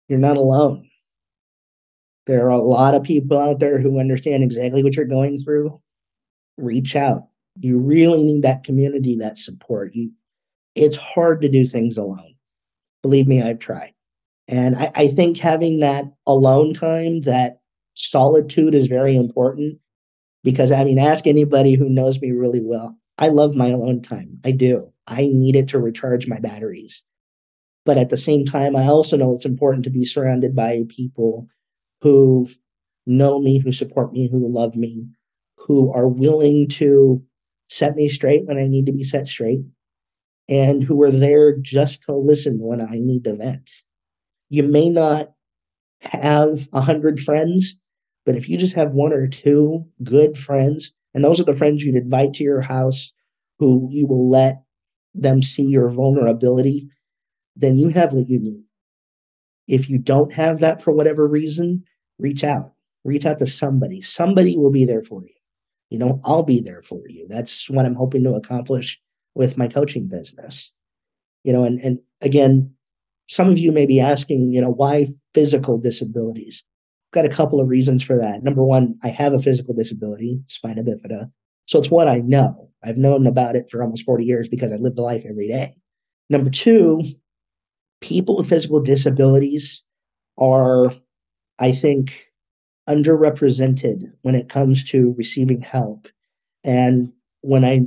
You're 0.07 0.19
not 0.19 0.37
alone. 0.37 0.89
There 2.25 2.45
are 2.45 2.49
a 2.49 2.61
lot 2.61 2.95
of 2.95 3.03
people 3.03 3.37
out 3.37 3.59
there 3.59 3.79
who 3.79 3.99
understand 3.99 4.43
exactly 4.43 4.83
what 4.83 4.95
you're 4.95 5.05
going 5.05 5.39
through. 5.39 5.81
Reach 6.57 6.95
out. 6.95 7.27
You 7.59 7.79
really 7.79 8.23
need 8.23 8.43
that 8.43 8.63
community, 8.63 9.17
that 9.17 9.39
support. 9.39 9.93
You 9.93 10.11
it's 10.75 10.95
hard 10.95 11.41
to 11.41 11.49
do 11.49 11.65
things 11.65 11.97
alone. 11.97 12.35
Believe 13.01 13.27
me, 13.27 13.41
I've 13.41 13.59
tried. 13.59 13.93
And 14.47 14.75
I, 14.75 14.91
I 14.95 15.07
think 15.07 15.37
having 15.37 15.79
that 15.79 16.05
alone 16.25 16.73
time, 16.73 17.21
that 17.21 17.59
solitude 17.93 18.73
is 18.73 18.87
very 18.87 19.15
important 19.15 19.79
because 20.43 20.71
I 20.71 20.83
mean, 20.83 20.99
ask 20.99 21.27
anybody 21.27 21.75
who 21.75 21.89
knows 21.89 22.19
me 22.21 22.31
really 22.31 22.61
well. 22.61 22.97
I 23.17 23.29
love 23.29 23.55
my 23.55 23.69
alone 23.69 24.01
time. 24.01 24.39
I 24.43 24.51
do. 24.51 24.91
I 25.07 25.29
need 25.31 25.55
it 25.55 25.67
to 25.69 25.79
recharge 25.79 26.27
my 26.27 26.39
batteries. 26.39 27.03
But 27.85 27.97
at 27.97 28.09
the 28.09 28.17
same 28.17 28.45
time, 28.45 28.75
I 28.75 28.85
also 28.85 29.17
know 29.17 29.33
it's 29.33 29.45
important 29.45 29.83
to 29.83 29.89
be 29.89 30.05
surrounded 30.05 30.55
by 30.55 30.83
people 30.87 31.47
who 32.01 32.49
know 33.05 33.39
me, 33.39 33.59
who 33.59 33.71
support 33.71 34.13
me, 34.13 34.29
who 34.29 34.47
love 34.47 34.75
me, 34.75 35.07
who 35.57 35.93
are 35.93 36.07
willing 36.07 36.67
to 36.69 37.21
set 37.69 37.95
me 37.95 38.09
straight 38.09 38.45
when 38.45 38.57
I 38.57 38.67
need 38.67 38.85
to 38.85 38.93
be 38.93 39.03
set 39.03 39.27
straight, 39.27 39.61
and 40.47 40.83
who 40.83 41.01
are 41.03 41.11
there 41.11 41.57
just 41.57 42.03
to 42.03 42.15
listen 42.15 42.59
when 42.59 42.81
I 42.81 42.95
need 42.99 43.25
to 43.25 43.35
vent. 43.35 43.69
You 44.49 44.63
may 44.63 44.89
not 44.89 45.31
have 45.99 46.69
a 46.73 46.81
hundred 46.81 47.19
friends, 47.19 47.77
but 48.25 48.35
if 48.35 48.47
you 48.49 48.57
just 48.57 48.75
have 48.75 48.93
one 48.93 49.13
or 49.13 49.27
two 49.27 49.85
good 50.03 50.37
friends, 50.37 50.93
and 51.13 51.23
those 51.23 51.39
are 51.39 51.45
the 51.45 51.53
friends 51.53 51.83
you'd 51.83 51.95
invite 51.95 52.33
to 52.33 52.43
your 52.43 52.61
house 52.61 53.13
who 53.59 53.87
you 53.91 54.07
will 54.07 54.29
let 54.29 54.63
them 55.13 55.41
see 55.41 55.63
your 55.63 55.89
vulnerability, 55.89 56.89
then 57.55 57.77
you 57.77 57.89
have 57.89 58.13
what 58.13 58.27
you 58.27 58.39
need. 58.39 58.63
If 59.67 59.89
you 59.89 59.97
don't 59.97 60.33
have 60.33 60.59
that 60.59 60.81
for 60.81 60.91
whatever 60.91 61.27
reason, 61.27 61.83
reach 62.17 62.43
out. 62.43 62.73
Reach 63.03 63.25
out 63.25 63.39
to 63.39 63.47
somebody. 63.47 64.01
Somebody 64.01 64.57
will 64.57 64.71
be 64.71 64.85
there 64.85 65.03
for 65.03 65.23
you. 65.23 65.33
You 65.89 65.99
know, 65.99 66.21
I'll 66.23 66.43
be 66.43 66.59
there 66.59 66.81
for 66.81 67.01
you. 67.07 67.27
That's 67.29 67.69
what 67.69 67.85
I'm 67.85 67.95
hoping 67.95 68.23
to 68.23 68.33
accomplish 68.33 68.99
with 69.35 69.57
my 69.57 69.67
coaching 69.67 70.07
business. 70.07 70.71
You 71.43 71.53
know, 71.53 71.63
and 71.63 71.79
and 71.81 71.99
again, 72.21 72.73
some 73.27 73.49
of 73.49 73.59
you 73.59 73.71
may 73.71 73.85
be 73.85 73.99
asking, 73.99 74.51
you 74.51 74.61
know, 74.61 74.71
why 74.71 75.07
physical 75.33 75.77
disabilities? 75.77 76.63
Got 77.13 77.25
a 77.25 77.29
couple 77.29 77.61
of 77.61 77.67
reasons 77.69 78.03
for 78.03 78.17
that. 78.17 78.43
Number 78.43 78.63
one, 78.63 78.97
I 79.03 79.09
have 79.09 79.33
a 79.33 79.39
physical 79.39 79.73
disability, 79.73 80.41
spina 80.47 80.83
bifida. 80.83 81.31
So 81.65 81.79
it's 81.79 81.91
what 81.91 82.07
I 82.07 82.19
know. 82.19 82.69
I've 82.83 82.97
known 82.97 83.27
about 83.27 83.55
it 83.55 83.69
for 83.69 83.81
almost 83.81 84.03
40 84.03 84.25
years 84.25 84.47
because 84.47 84.71
I 84.71 84.75
live 84.75 84.95
the 84.95 85.03
life 85.03 85.23
every 85.29 85.47
day. 85.47 85.73
Number 86.29 86.49
two, 86.49 87.03
people 88.01 88.35
with 88.35 88.49
physical 88.49 88.81
disabilities 88.81 89.83
are, 90.37 90.93
I 91.59 91.71
think, 91.71 92.27
underrepresented 92.89 94.03
when 94.23 94.35
it 94.35 94.49
comes 94.49 94.83
to 94.85 95.15
receiving 95.17 95.61
help. 95.61 96.07
And 96.63 97.11
when 97.41 97.63
I 97.63 97.81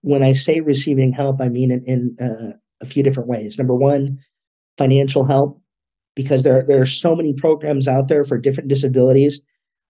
when 0.00 0.22
I 0.24 0.32
say 0.32 0.60
receiving 0.60 1.12
help, 1.12 1.40
I 1.40 1.48
mean 1.48 1.70
in, 1.70 1.84
in 1.84 2.16
uh, 2.20 2.56
a 2.80 2.86
few 2.86 3.04
different 3.04 3.28
ways. 3.28 3.56
Number 3.56 3.74
one, 3.74 4.18
financial 4.76 5.24
help, 5.24 5.61
because 6.14 6.42
there, 6.42 6.62
there 6.62 6.80
are 6.80 6.86
so 6.86 7.14
many 7.14 7.32
programs 7.32 7.88
out 7.88 8.08
there 8.08 8.24
for 8.24 8.38
different 8.38 8.68
disabilities. 8.68 9.40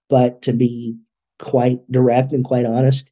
But 0.08 0.42
to 0.42 0.52
be 0.52 0.96
quite 1.38 1.80
direct 1.90 2.32
and 2.32 2.44
quite 2.44 2.66
honest, 2.66 3.10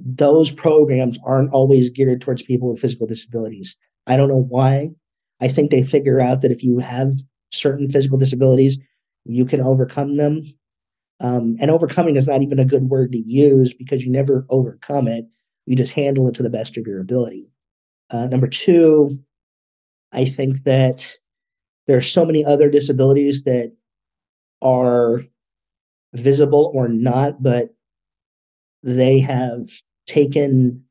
those 0.00 0.50
programs 0.50 1.18
aren't 1.24 1.52
always 1.52 1.90
geared 1.90 2.20
towards 2.20 2.42
people 2.42 2.70
with 2.70 2.80
physical 2.80 3.06
disabilities. 3.06 3.76
I 4.06 4.16
don't 4.16 4.28
know 4.28 4.42
why. 4.48 4.90
I 5.40 5.48
think 5.48 5.70
they 5.70 5.82
figure 5.82 6.20
out 6.20 6.40
that 6.40 6.50
if 6.50 6.62
you 6.62 6.78
have 6.78 7.12
certain 7.52 7.88
physical 7.88 8.18
disabilities, 8.18 8.78
you 9.24 9.44
can 9.44 9.60
overcome 9.60 10.16
them. 10.16 10.42
Um, 11.20 11.56
and 11.60 11.70
overcoming 11.70 12.16
is 12.16 12.26
not 12.26 12.42
even 12.42 12.58
a 12.58 12.64
good 12.64 12.84
word 12.84 13.12
to 13.12 13.18
use 13.18 13.72
because 13.72 14.04
you 14.04 14.10
never 14.10 14.44
overcome 14.50 15.08
it. 15.08 15.26
You 15.66 15.76
just 15.76 15.92
handle 15.92 16.28
it 16.28 16.34
to 16.34 16.42
the 16.42 16.50
best 16.50 16.76
of 16.76 16.86
your 16.86 17.00
ability. 17.00 17.50
Uh, 18.10 18.26
number 18.26 18.48
two, 18.48 19.18
I 20.12 20.24
think 20.24 20.64
that 20.64 21.16
there 21.86 21.96
are 21.96 22.02
so 22.02 22.24
many 22.24 22.44
other 22.44 22.70
disabilities 22.70 23.42
that 23.44 23.72
are 24.62 25.22
visible 26.14 26.70
or 26.74 26.88
not, 26.88 27.42
but 27.42 27.74
they 28.82 29.18
have 29.18 29.66
taken, 30.06 30.82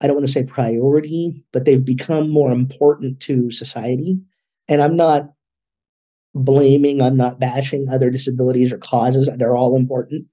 I 0.00 0.06
don't 0.06 0.16
want 0.16 0.26
to 0.26 0.32
say 0.32 0.44
priority, 0.44 1.44
but 1.52 1.64
they've 1.64 1.84
become 1.84 2.30
more 2.30 2.50
important 2.50 3.20
to 3.20 3.50
society. 3.50 4.18
And 4.68 4.82
I'm 4.82 4.96
not 4.96 5.30
blaming, 6.34 7.00
I'm 7.00 7.16
not 7.16 7.38
bashing 7.38 7.88
other 7.88 8.10
disabilities 8.10 8.72
or 8.72 8.78
causes. 8.78 9.28
They're 9.36 9.56
all 9.56 9.76
important. 9.76 10.26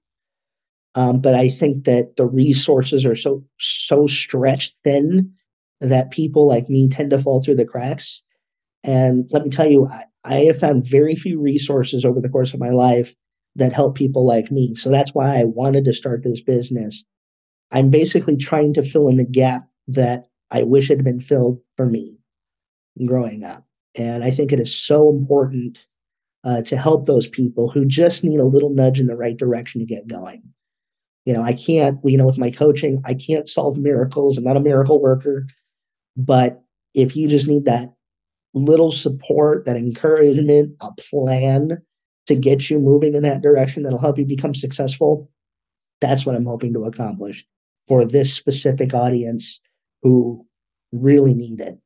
Um, 0.94 1.20
but 1.20 1.34
I 1.34 1.48
think 1.48 1.84
that 1.84 2.16
the 2.16 2.26
resources 2.26 3.06
are 3.06 3.16
so 3.16 3.42
so 3.58 4.06
stretched 4.06 4.74
thin 4.84 5.32
that 5.80 6.10
people 6.10 6.46
like 6.46 6.68
me 6.68 6.88
tend 6.88 7.10
to 7.10 7.18
fall 7.18 7.42
through 7.42 7.56
the 7.56 7.64
cracks. 7.64 8.22
And 8.84 9.26
let 9.30 9.42
me 9.42 9.50
tell 9.50 9.70
you, 9.70 9.86
I, 9.86 10.04
I 10.24 10.34
have 10.44 10.58
found 10.58 10.86
very 10.86 11.14
few 11.14 11.40
resources 11.40 12.04
over 12.04 12.20
the 12.20 12.28
course 12.28 12.54
of 12.54 12.60
my 12.60 12.70
life 12.70 13.14
that 13.56 13.72
help 13.72 13.96
people 13.96 14.26
like 14.26 14.50
me. 14.50 14.74
So 14.74 14.90
that's 14.90 15.14
why 15.14 15.38
I 15.38 15.44
wanted 15.44 15.84
to 15.84 15.92
start 15.92 16.22
this 16.22 16.40
business. 16.40 17.04
I'm 17.70 17.90
basically 17.90 18.36
trying 18.36 18.74
to 18.74 18.82
fill 18.82 19.08
in 19.08 19.16
the 19.16 19.26
gap 19.26 19.66
that 19.88 20.26
I 20.50 20.62
wish 20.62 20.88
had 20.88 21.04
been 21.04 21.20
filled 21.20 21.58
for 21.76 21.86
me 21.86 22.16
growing 23.06 23.44
up. 23.44 23.64
And 23.96 24.24
I 24.24 24.30
think 24.30 24.52
it 24.52 24.60
is 24.60 24.74
so 24.74 25.10
important 25.10 25.86
uh, 26.44 26.62
to 26.62 26.76
help 26.76 27.06
those 27.06 27.28
people 27.28 27.70
who 27.70 27.84
just 27.84 28.24
need 28.24 28.40
a 28.40 28.44
little 28.44 28.70
nudge 28.70 29.00
in 29.00 29.06
the 29.06 29.16
right 29.16 29.36
direction 29.36 29.80
to 29.80 29.86
get 29.86 30.08
going. 30.08 30.42
You 31.24 31.34
know, 31.34 31.42
I 31.42 31.52
can't, 31.52 31.98
you 32.04 32.18
know, 32.18 32.26
with 32.26 32.38
my 32.38 32.50
coaching, 32.50 33.00
I 33.04 33.14
can't 33.14 33.48
solve 33.48 33.76
miracles. 33.76 34.36
I'm 34.36 34.44
not 34.44 34.56
a 34.56 34.60
miracle 34.60 35.00
worker. 35.00 35.46
But 36.16 36.62
if 36.94 37.16
you 37.16 37.28
just 37.28 37.46
need 37.46 37.64
that 37.66 37.94
little 38.54 38.92
support, 38.92 39.64
that 39.64 39.76
encouragement, 39.76 40.76
a 40.80 40.90
plan 41.10 41.82
to 42.26 42.34
get 42.34 42.70
you 42.70 42.78
moving 42.78 43.14
in 43.14 43.22
that 43.22 43.42
direction 43.42 43.82
that'll 43.82 43.98
help 43.98 44.18
you 44.18 44.24
become 44.24 44.54
successful, 44.54 45.30
that's 46.00 46.26
what 46.26 46.36
I'm 46.36 46.44
hoping 46.44 46.72
to 46.74 46.84
accomplish 46.84 47.44
for 47.88 48.04
this 48.04 48.32
specific 48.32 48.94
audience 48.94 49.60
who 50.02 50.46
really 50.92 51.34
need 51.34 51.60
it. 51.60 51.78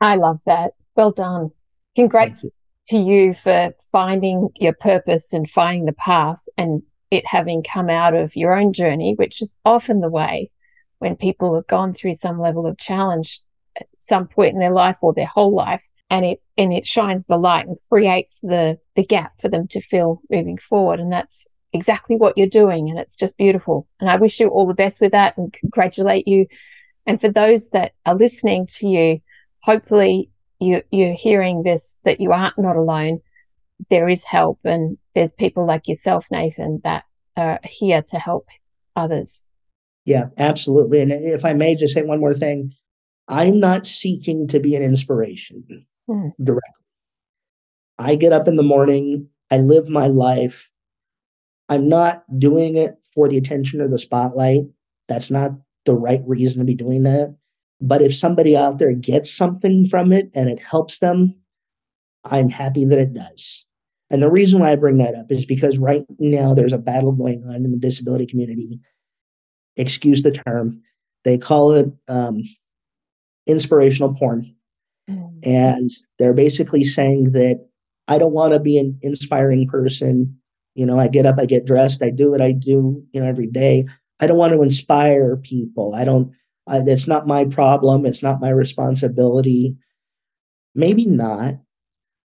I 0.00 0.16
love 0.16 0.40
that. 0.46 0.72
Well 0.96 1.10
done. 1.10 1.50
Congrats 1.94 2.48
to 2.86 2.96
you 2.96 3.34
for 3.34 3.72
finding 3.90 4.48
your 4.58 4.72
purpose 4.72 5.32
and 5.32 5.48
finding 5.48 5.86
the 5.86 5.92
path 5.92 6.46
and 6.56 6.82
it 7.10 7.26
having 7.26 7.62
come 7.62 7.90
out 7.90 8.14
of 8.14 8.34
your 8.34 8.54
own 8.54 8.72
journey, 8.72 9.14
which 9.14 9.42
is 9.42 9.56
often 9.64 10.00
the 10.00 10.10
way 10.10 10.50
when 10.98 11.16
people 11.16 11.54
have 11.54 11.66
gone 11.66 11.92
through 11.92 12.14
some 12.14 12.40
level 12.40 12.66
of 12.66 12.78
challenge 12.78 13.40
at 13.78 13.86
some 13.98 14.26
point 14.26 14.54
in 14.54 14.58
their 14.58 14.72
life 14.72 14.98
or 15.02 15.12
their 15.12 15.26
whole 15.26 15.54
life 15.54 15.88
and 16.12 16.26
it 16.26 16.42
and 16.58 16.74
it 16.74 16.86
shines 16.86 17.26
the 17.26 17.38
light 17.38 17.66
and 17.66 17.78
creates 17.90 18.40
the 18.42 18.78
the 18.94 19.04
gap 19.04 19.32
for 19.40 19.48
them 19.48 19.66
to 19.68 19.80
feel 19.80 20.20
moving 20.30 20.58
forward. 20.58 21.00
And 21.00 21.10
that's 21.10 21.46
exactly 21.72 22.16
what 22.16 22.36
you're 22.36 22.46
doing 22.46 22.90
and 22.90 22.98
it's 22.98 23.16
just 23.16 23.38
beautiful. 23.38 23.88
And 23.98 24.10
i 24.10 24.16
wish 24.16 24.38
you 24.38 24.48
all 24.48 24.66
the 24.66 24.74
best 24.74 25.00
with 25.00 25.12
that 25.12 25.36
and 25.38 25.52
congratulate 25.52 26.28
you. 26.28 26.46
And 27.06 27.20
for 27.20 27.30
those 27.30 27.70
that 27.70 27.92
are 28.06 28.14
listening 28.14 28.68
to 28.78 28.86
you 28.86 29.20
hopefully 29.62 30.30
you 30.60 30.82
you're 30.92 31.14
hearing 31.14 31.62
this 31.62 31.96
that 32.04 32.20
you 32.20 32.30
aren't 32.30 32.58
not 32.58 32.76
alone. 32.76 33.20
There 33.88 34.08
is 34.08 34.22
help 34.22 34.60
and 34.64 34.98
there's 35.14 35.32
people 35.32 35.66
like 35.66 35.88
yourself 35.88 36.26
nathan 36.30 36.82
that 36.84 37.04
are 37.38 37.58
here 37.64 38.02
to 38.08 38.18
help 38.18 38.48
others. 38.94 39.44
Yeah 40.04 40.26
absolutely. 40.36 41.00
And 41.00 41.10
if 41.10 41.46
i 41.46 41.54
may 41.54 41.74
just 41.74 41.94
say 41.94 42.02
one 42.02 42.20
more 42.20 42.34
thing 42.34 42.74
i'm 43.28 43.58
not 43.58 43.86
seeking 43.86 44.46
to 44.48 44.60
be 44.60 44.74
an 44.74 44.82
inspiration 44.82 45.64
hmm. 46.12 46.44
directly 46.44 46.84
i 47.98 48.14
get 48.14 48.32
up 48.32 48.48
in 48.48 48.56
the 48.56 48.62
morning 48.62 49.28
i 49.50 49.58
live 49.58 49.88
my 49.88 50.06
life 50.06 50.70
I'm 51.72 51.88
not 51.88 52.24
doing 52.38 52.76
it 52.76 52.96
for 53.14 53.30
the 53.30 53.38
attention 53.38 53.80
or 53.80 53.88
the 53.88 53.98
spotlight. 53.98 54.64
That's 55.08 55.30
not 55.30 55.52
the 55.86 55.94
right 55.94 56.20
reason 56.26 56.58
to 56.58 56.66
be 56.66 56.74
doing 56.74 57.02
that. 57.04 57.34
But 57.80 58.02
if 58.02 58.14
somebody 58.14 58.54
out 58.54 58.78
there 58.78 58.92
gets 58.92 59.32
something 59.32 59.86
from 59.86 60.12
it 60.12 60.30
and 60.34 60.50
it 60.50 60.60
helps 60.60 60.98
them, 60.98 61.34
I'm 62.24 62.50
happy 62.50 62.84
that 62.84 62.98
it 62.98 63.14
does. 63.14 63.64
And 64.10 64.22
the 64.22 64.30
reason 64.30 64.60
why 64.60 64.72
I 64.72 64.76
bring 64.76 64.98
that 64.98 65.14
up 65.14 65.32
is 65.32 65.46
because 65.46 65.78
right 65.78 66.04
now 66.18 66.52
there's 66.52 66.74
a 66.74 66.78
battle 66.78 67.12
going 67.12 67.42
on 67.48 67.64
in 67.64 67.70
the 67.70 67.78
disability 67.78 68.26
community. 68.26 68.78
Excuse 69.76 70.22
the 70.22 70.30
term. 70.30 70.82
They 71.24 71.38
call 71.38 71.72
it 71.72 71.86
um, 72.06 72.42
inspirational 73.46 74.14
porn. 74.14 74.54
And 75.42 75.90
they're 76.18 76.34
basically 76.34 76.84
saying 76.84 77.32
that 77.32 77.66
I 78.08 78.18
don't 78.18 78.32
want 78.32 78.52
to 78.52 78.60
be 78.60 78.78
an 78.78 78.98
inspiring 79.02 79.66
person 79.68 80.38
you 80.74 80.86
know, 80.86 80.98
I 80.98 81.08
get 81.08 81.26
up, 81.26 81.36
I 81.38 81.46
get 81.46 81.66
dressed, 81.66 82.02
I 82.02 82.10
do 82.10 82.30
what 82.30 82.40
I 82.40 82.52
do, 82.52 83.04
you 83.12 83.20
know, 83.20 83.26
every 83.26 83.46
day. 83.46 83.86
I 84.20 84.26
don't 84.26 84.38
want 84.38 84.52
to 84.52 84.62
inspire 84.62 85.36
people. 85.36 85.94
I 85.94 86.04
don't, 86.04 86.32
I, 86.66 86.78
it's 86.78 87.08
not 87.08 87.26
my 87.26 87.44
problem. 87.44 88.06
It's 88.06 88.22
not 88.22 88.40
my 88.40 88.50
responsibility. 88.50 89.76
Maybe 90.74 91.06
not. 91.06 91.54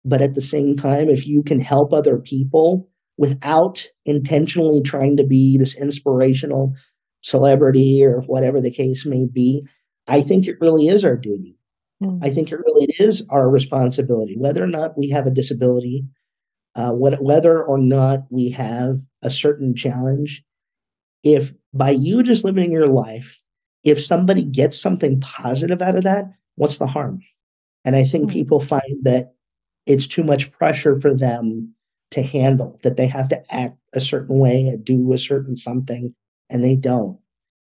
But 0.04 0.22
at 0.22 0.34
the 0.34 0.40
same 0.40 0.76
time, 0.76 1.08
if 1.08 1.26
you 1.26 1.42
can 1.42 1.58
help 1.58 1.92
other 1.92 2.18
people 2.18 2.88
without 3.18 3.88
intentionally 4.04 4.82
trying 4.82 5.16
to 5.16 5.24
be 5.24 5.58
this 5.58 5.74
inspirational 5.74 6.74
celebrity 7.22 8.04
or 8.04 8.20
whatever 8.20 8.60
the 8.60 8.70
case 8.70 9.04
may 9.04 9.26
be, 9.26 9.66
I 10.06 10.20
think 10.20 10.46
it 10.46 10.60
really 10.60 10.86
is 10.86 11.04
our 11.04 11.16
duty. 11.16 11.55
Mm. 12.02 12.18
I 12.22 12.30
think 12.30 12.52
it 12.52 12.58
really 12.58 12.94
is 12.98 13.24
our 13.30 13.48
responsibility, 13.48 14.36
whether 14.36 14.62
or 14.62 14.68
not 14.68 14.98
we 14.98 15.08
have 15.10 15.26
a 15.26 15.30
disability 15.30 16.04
uh, 16.76 16.92
what, 16.92 17.20
whether 17.22 17.62
or 17.62 17.78
not 17.78 18.26
we 18.30 18.50
have 18.50 18.98
a 19.22 19.30
certain 19.30 19.74
challenge, 19.74 20.44
if 21.24 21.54
by 21.72 21.90
you 21.90 22.22
just 22.22 22.44
living 22.44 22.70
your 22.70 22.86
life, 22.86 23.40
if 23.82 24.04
somebody 24.04 24.42
gets 24.42 24.78
something 24.78 25.18
positive 25.20 25.80
out 25.80 25.96
of 25.96 26.04
that, 26.04 26.26
what's 26.56 26.78
the 26.78 26.86
harm? 26.86 27.20
And 27.86 27.96
I 27.96 28.04
think 28.04 28.24
mm-hmm. 28.24 28.32
people 28.32 28.60
find 28.60 29.02
that 29.02 29.32
it's 29.86 30.06
too 30.06 30.22
much 30.22 30.52
pressure 30.52 31.00
for 31.00 31.14
them 31.14 31.72
to 32.10 32.22
handle, 32.22 32.78
that 32.82 32.96
they 32.96 33.06
have 33.06 33.28
to 33.28 33.42
act 33.50 33.78
a 33.94 34.00
certain 34.00 34.38
way 34.38 34.68
and 34.68 34.84
do 34.84 35.12
a 35.12 35.18
certain 35.18 35.56
something, 35.56 36.14
and 36.50 36.62
they 36.62 36.76
don't. 36.76 37.18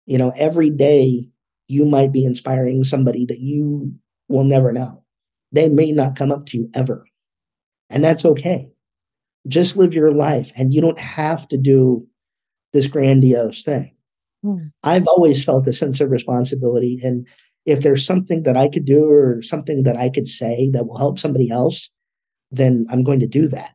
You 0.07 0.17
know, 0.17 0.33
every 0.35 0.71
day 0.71 1.29
you 1.67 1.85
might 1.85 2.11
be 2.11 2.25
inspiring 2.25 2.83
somebody 2.83 3.25
that 3.27 3.39
you 3.39 3.93
will 4.27 4.43
never 4.43 4.71
know. 4.71 5.03
They 5.51 5.69
may 5.69 5.91
not 5.91 6.15
come 6.15 6.31
up 6.31 6.45
to 6.47 6.57
you 6.57 6.69
ever. 6.73 7.05
And 7.89 8.03
that's 8.03 8.25
okay 8.25 8.73
just 9.47 9.75
live 9.77 9.93
your 9.93 10.11
life 10.11 10.51
and 10.55 10.73
you 10.73 10.81
don't 10.81 10.99
have 10.99 11.47
to 11.49 11.57
do 11.57 12.05
this 12.71 12.87
grandiose 12.87 13.63
thing. 13.63 13.95
Mm. 14.43 14.71
I've 14.83 15.07
always 15.07 15.43
felt 15.43 15.67
a 15.67 15.73
sense 15.73 15.99
of 16.01 16.11
responsibility. 16.11 16.99
And 17.03 17.27
if 17.65 17.81
there's 17.81 18.05
something 18.05 18.43
that 18.43 18.57
I 18.57 18.67
could 18.67 18.85
do 18.85 19.05
or 19.05 19.41
something 19.41 19.83
that 19.83 19.97
I 19.97 20.09
could 20.09 20.27
say 20.27 20.69
that 20.73 20.87
will 20.87 20.97
help 20.97 21.19
somebody 21.19 21.49
else, 21.49 21.89
then 22.51 22.85
I'm 22.89 23.03
going 23.03 23.19
to 23.19 23.27
do 23.27 23.47
that. 23.49 23.71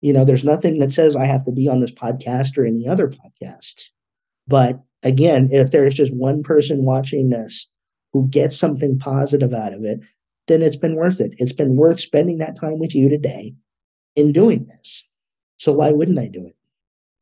You 0.00 0.12
know, 0.12 0.24
there's 0.24 0.44
nothing 0.44 0.78
that 0.78 0.92
says 0.92 1.14
I 1.14 1.26
have 1.26 1.44
to 1.44 1.52
be 1.52 1.68
on 1.68 1.80
this 1.80 1.92
podcast 1.92 2.58
or 2.58 2.66
any 2.66 2.88
other 2.88 3.08
podcast. 3.08 3.90
But 4.48 4.80
again, 5.02 5.48
if 5.52 5.70
there's 5.70 5.94
just 5.94 6.14
one 6.14 6.42
person 6.42 6.84
watching 6.84 7.30
this 7.30 7.68
who 8.12 8.28
gets 8.28 8.58
something 8.58 8.98
positive 8.98 9.52
out 9.52 9.72
of 9.72 9.84
it, 9.84 10.00
then 10.48 10.62
it's 10.62 10.76
been 10.76 10.96
worth 10.96 11.20
it. 11.20 11.32
It's 11.38 11.52
been 11.52 11.76
worth 11.76 12.00
spending 12.00 12.38
that 12.38 12.56
time 12.56 12.78
with 12.78 12.94
you 12.94 13.08
today 13.08 13.54
in 14.16 14.32
doing 14.32 14.66
this. 14.66 15.04
So 15.58 15.72
why 15.72 15.90
wouldn't 15.90 16.18
I 16.18 16.28
do 16.28 16.46
it? 16.46 16.56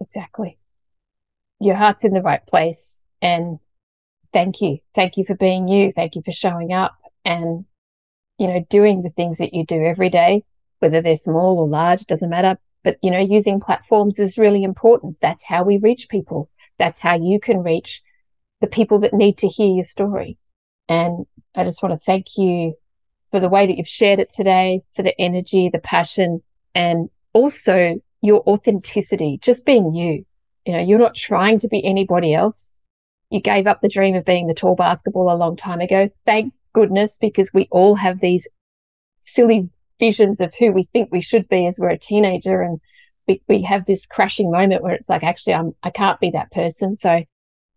Exactly. 0.01 0.59
Your 1.61 1.75
heart's 1.75 2.05
in 2.05 2.15
the 2.15 2.23
right 2.23 2.45
place. 2.47 3.01
And 3.21 3.59
thank 4.33 4.61
you. 4.61 4.79
Thank 4.95 5.17
you 5.17 5.25
for 5.25 5.37
being 5.37 5.69
you. 5.69 5.93
Thank 5.93 6.17
you 6.17 6.23
for 6.23 6.33
showing 6.33 6.73
up 6.73 6.97
and, 7.25 7.67
you 8.39 8.47
know, 8.47 8.65
doing 8.71 9.03
the 9.03 9.11
things 9.11 9.39
that 9.39 9.53
you 9.53 9.65
do 9.67 9.83
every 9.83 10.09
day, 10.09 10.43
whether 10.79 11.03
they're 11.03 11.17
small 11.17 11.59
or 11.59 11.69
large, 11.69 12.07
doesn't 12.07 12.31
matter. 12.31 12.59
But, 12.83 12.97
you 13.03 13.11
know, 13.11 13.19
using 13.19 13.61
platforms 13.61 14.19
is 14.19 14.39
really 14.39 14.65
important. 14.65 15.19
That's 15.21 15.45
how 15.45 15.63
we 15.63 15.77
reach 15.77 16.09
people. 16.09 16.49
That's 16.79 16.99
how 16.99 17.17
you 17.17 17.39
can 17.39 17.63
reach 17.63 18.03
the 18.63 18.67
people 18.67 18.99
that 19.01 19.13
need 19.13 19.37
to 19.39 19.49
hear 19.49 19.75
your 19.75 19.85
story. 19.85 20.39
And 20.91 21.25
I 21.55 21.65
just 21.65 21.83
want 21.83 21.99
to 21.99 22.05
thank 22.05 22.37
you 22.37 22.75
for 23.31 23.39
the 23.39 23.49
way 23.49 23.67
that 23.67 23.79
you've 23.79 23.89
shared 23.89 24.19
it 24.19 24.29
today, 24.29 24.83
for 24.93 25.03
the 25.03 25.19
energy, 25.21 25.71
the 25.71 25.79
passion, 25.79 26.43
and 26.75 27.09
also 27.33 28.03
your 28.21 28.43
authenticity, 28.47 29.39
just 29.41 29.65
being 29.65 29.95
you. 29.95 30.27
You 30.67 30.73
know, 30.73 30.81
you're 30.81 30.99
not 30.99 31.15
trying 31.15 31.61
to 31.61 31.69
be 31.69 31.83
anybody 31.85 32.35
else. 32.35 32.73
You 33.31 33.41
gave 33.41 33.69
up 33.69 33.81
the 33.81 33.89
dream 33.89 34.17
of 34.17 34.25
being 34.25 34.49
the 34.49 34.55
tall 34.55 34.75
basketball 34.75 35.33
a 35.33 35.39
long 35.39 35.55
time 35.55 35.81
ago. 35.81 36.11
Thank 36.27 36.53
goodness, 36.73 37.19
because 37.19 37.53
we 37.55 37.69
all 37.71 37.95
have 37.95 38.21
these 38.21 38.49
silly 39.21 39.69
visions 40.01 40.41
of 40.41 40.53
who 40.59 40.73
we 40.73 40.83
think 40.83 41.11
we 41.13 41.21
should 41.21 41.49
be 41.49 41.67
as 41.67 41.79
we're 41.79 41.91
a 41.91 41.99
teenager. 41.99 42.63
And 42.63 42.81
we, 43.29 43.41
we 43.49 43.63
have 43.63 43.87
this 43.87 44.07
crashing 44.07 44.51
moment 44.51 44.83
where 44.83 44.95
it's 44.95 45.09
like, 45.09 45.23
actually, 45.23 45.55
I'm, 45.55 45.73
I 45.85 45.91
can't 45.91 46.19
be 46.19 46.31
that 46.33 46.51
person. 46.51 46.97
So 46.97 47.23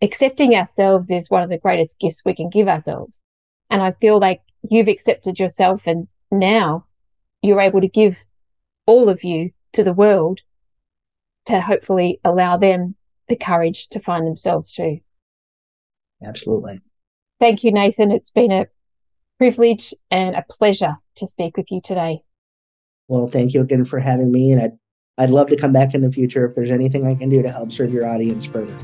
accepting 0.04 0.54
ourselves 0.54 1.10
is 1.10 1.30
one 1.30 1.42
of 1.42 1.50
the 1.50 1.58
greatest 1.58 2.00
gifts 2.00 2.22
we 2.24 2.36
can 2.36 2.50
give 2.50 2.68
ourselves. 2.68 3.22
And 3.70 3.82
I 3.82 3.92
feel 3.92 4.20
like 4.20 4.42
you've 4.70 4.90
accepted 4.90 5.40
yourself 5.40 5.88
and 5.88 6.08
now 6.32 6.86
you're 7.42 7.62
able 7.62 7.82
to 7.82 7.88
give 7.88 8.24
all 8.86 9.10
of 9.10 9.24
you 9.24 9.52
to 9.72 9.84
the 9.84 9.94
world 9.94 10.42
to 11.46 11.62
hopefully 11.62 12.20
allow 12.24 12.58
them 12.58 12.96
the 13.30 13.36
courage 13.36 13.88
to 13.90 14.00
find 14.00 14.28
themselves 14.28 14.72
too. 14.72 15.00
Absolutely. 16.24 16.80
Thank 17.40 17.64
you, 17.64 17.72
Nathan. 17.72 18.12
It's 18.12 18.30
been 18.30 18.52
a 18.52 18.68
privilege 19.38 19.94
and 20.12 20.36
a 20.36 20.46
pleasure 20.50 20.98
to 21.16 21.28
speak 21.28 21.58
with 21.58 21.72
you 21.72 21.82
today. 21.82 22.22
Well, 23.08 23.28
thank 23.28 23.54
you 23.54 23.62
again 23.62 23.86
for 23.86 24.00
having 24.00 24.32
me. 24.32 24.52
And 24.52 24.62
I'd, 24.62 24.72
I'd 25.18 25.30
love 25.30 25.48
to 25.48 25.58
come 25.58 25.74
back 25.74 25.94
in 25.94 26.02
the 26.02 26.12
future 26.12 26.46
if 26.46 26.56
there's 26.56 26.72
anything 26.72 27.08
I 27.08 27.16
can 27.16 27.30
do 27.30 27.42
to 27.42 27.52
help 27.52 27.72
serve 27.72 27.92
your 27.92 28.08
audience 28.08 28.46
further. 28.46 28.76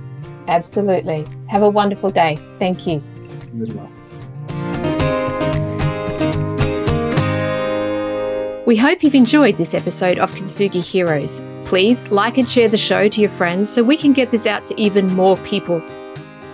Absolutely. 0.49 1.25
Have 1.47 1.61
a 1.61 1.69
wonderful 1.69 2.09
day. 2.09 2.37
Thank 2.57 2.87
you. 2.87 3.03
You 3.53 3.63
as 3.63 3.73
well. 3.73 3.89
We 8.65 8.75
hope 8.75 9.03
you've 9.03 9.15
enjoyed 9.15 9.55
this 9.55 9.73
episode 9.73 10.19
of 10.19 10.31
Kintsugi 10.31 10.83
Heroes. 10.83 11.41
Please 11.65 12.09
like 12.09 12.37
and 12.37 12.49
share 12.49 12.67
the 12.67 12.77
show 12.77 13.07
to 13.07 13.21
your 13.21 13.29
friends 13.29 13.69
so 13.69 13.83
we 13.83 13.97
can 13.97 14.13
get 14.13 14.31
this 14.31 14.45
out 14.45 14.65
to 14.65 14.79
even 14.79 15.07
more 15.15 15.37
people. 15.37 15.81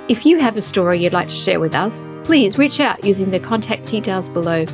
If 0.07 0.25
you 0.25 0.39
have 0.39 0.55
a 0.55 0.61
story 0.61 0.99
you'd 0.99 1.13
like 1.13 1.27
to 1.29 1.35
share 1.35 1.59
with 1.59 1.73
us, 1.73 2.07
please 2.23 2.57
reach 2.57 2.79
out 2.79 3.03
using 3.03 3.31
the 3.31 3.39
contact 3.39 3.87
details 3.87 4.29
below. 4.29 4.65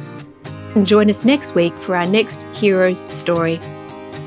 And 0.76 0.86
join 0.86 1.10
us 1.10 1.26
next 1.26 1.56
week 1.56 1.74
for 1.78 1.96
our 1.96 2.06
next 2.06 2.42
hero's 2.54 3.02
story. 3.12 3.60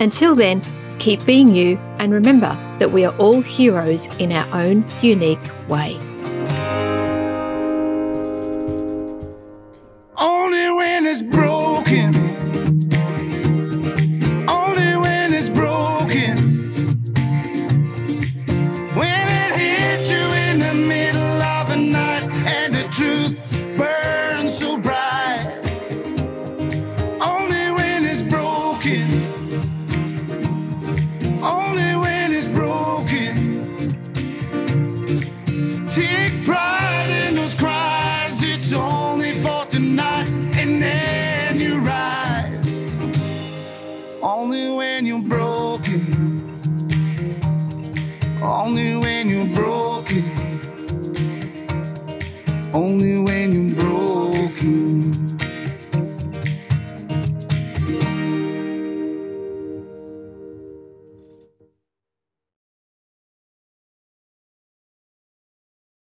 Until 0.00 0.34
then, 0.34 0.60
keep 0.98 1.24
being 1.24 1.54
you 1.54 1.78
and 1.98 2.12
remember 2.12 2.56
that 2.78 2.90
we 2.90 3.04
are 3.04 3.16
all 3.16 3.40
heroes 3.40 4.06
in 4.16 4.32
our 4.32 4.46
own 4.54 4.84
unique 5.02 5.68
way. 5.68 5.98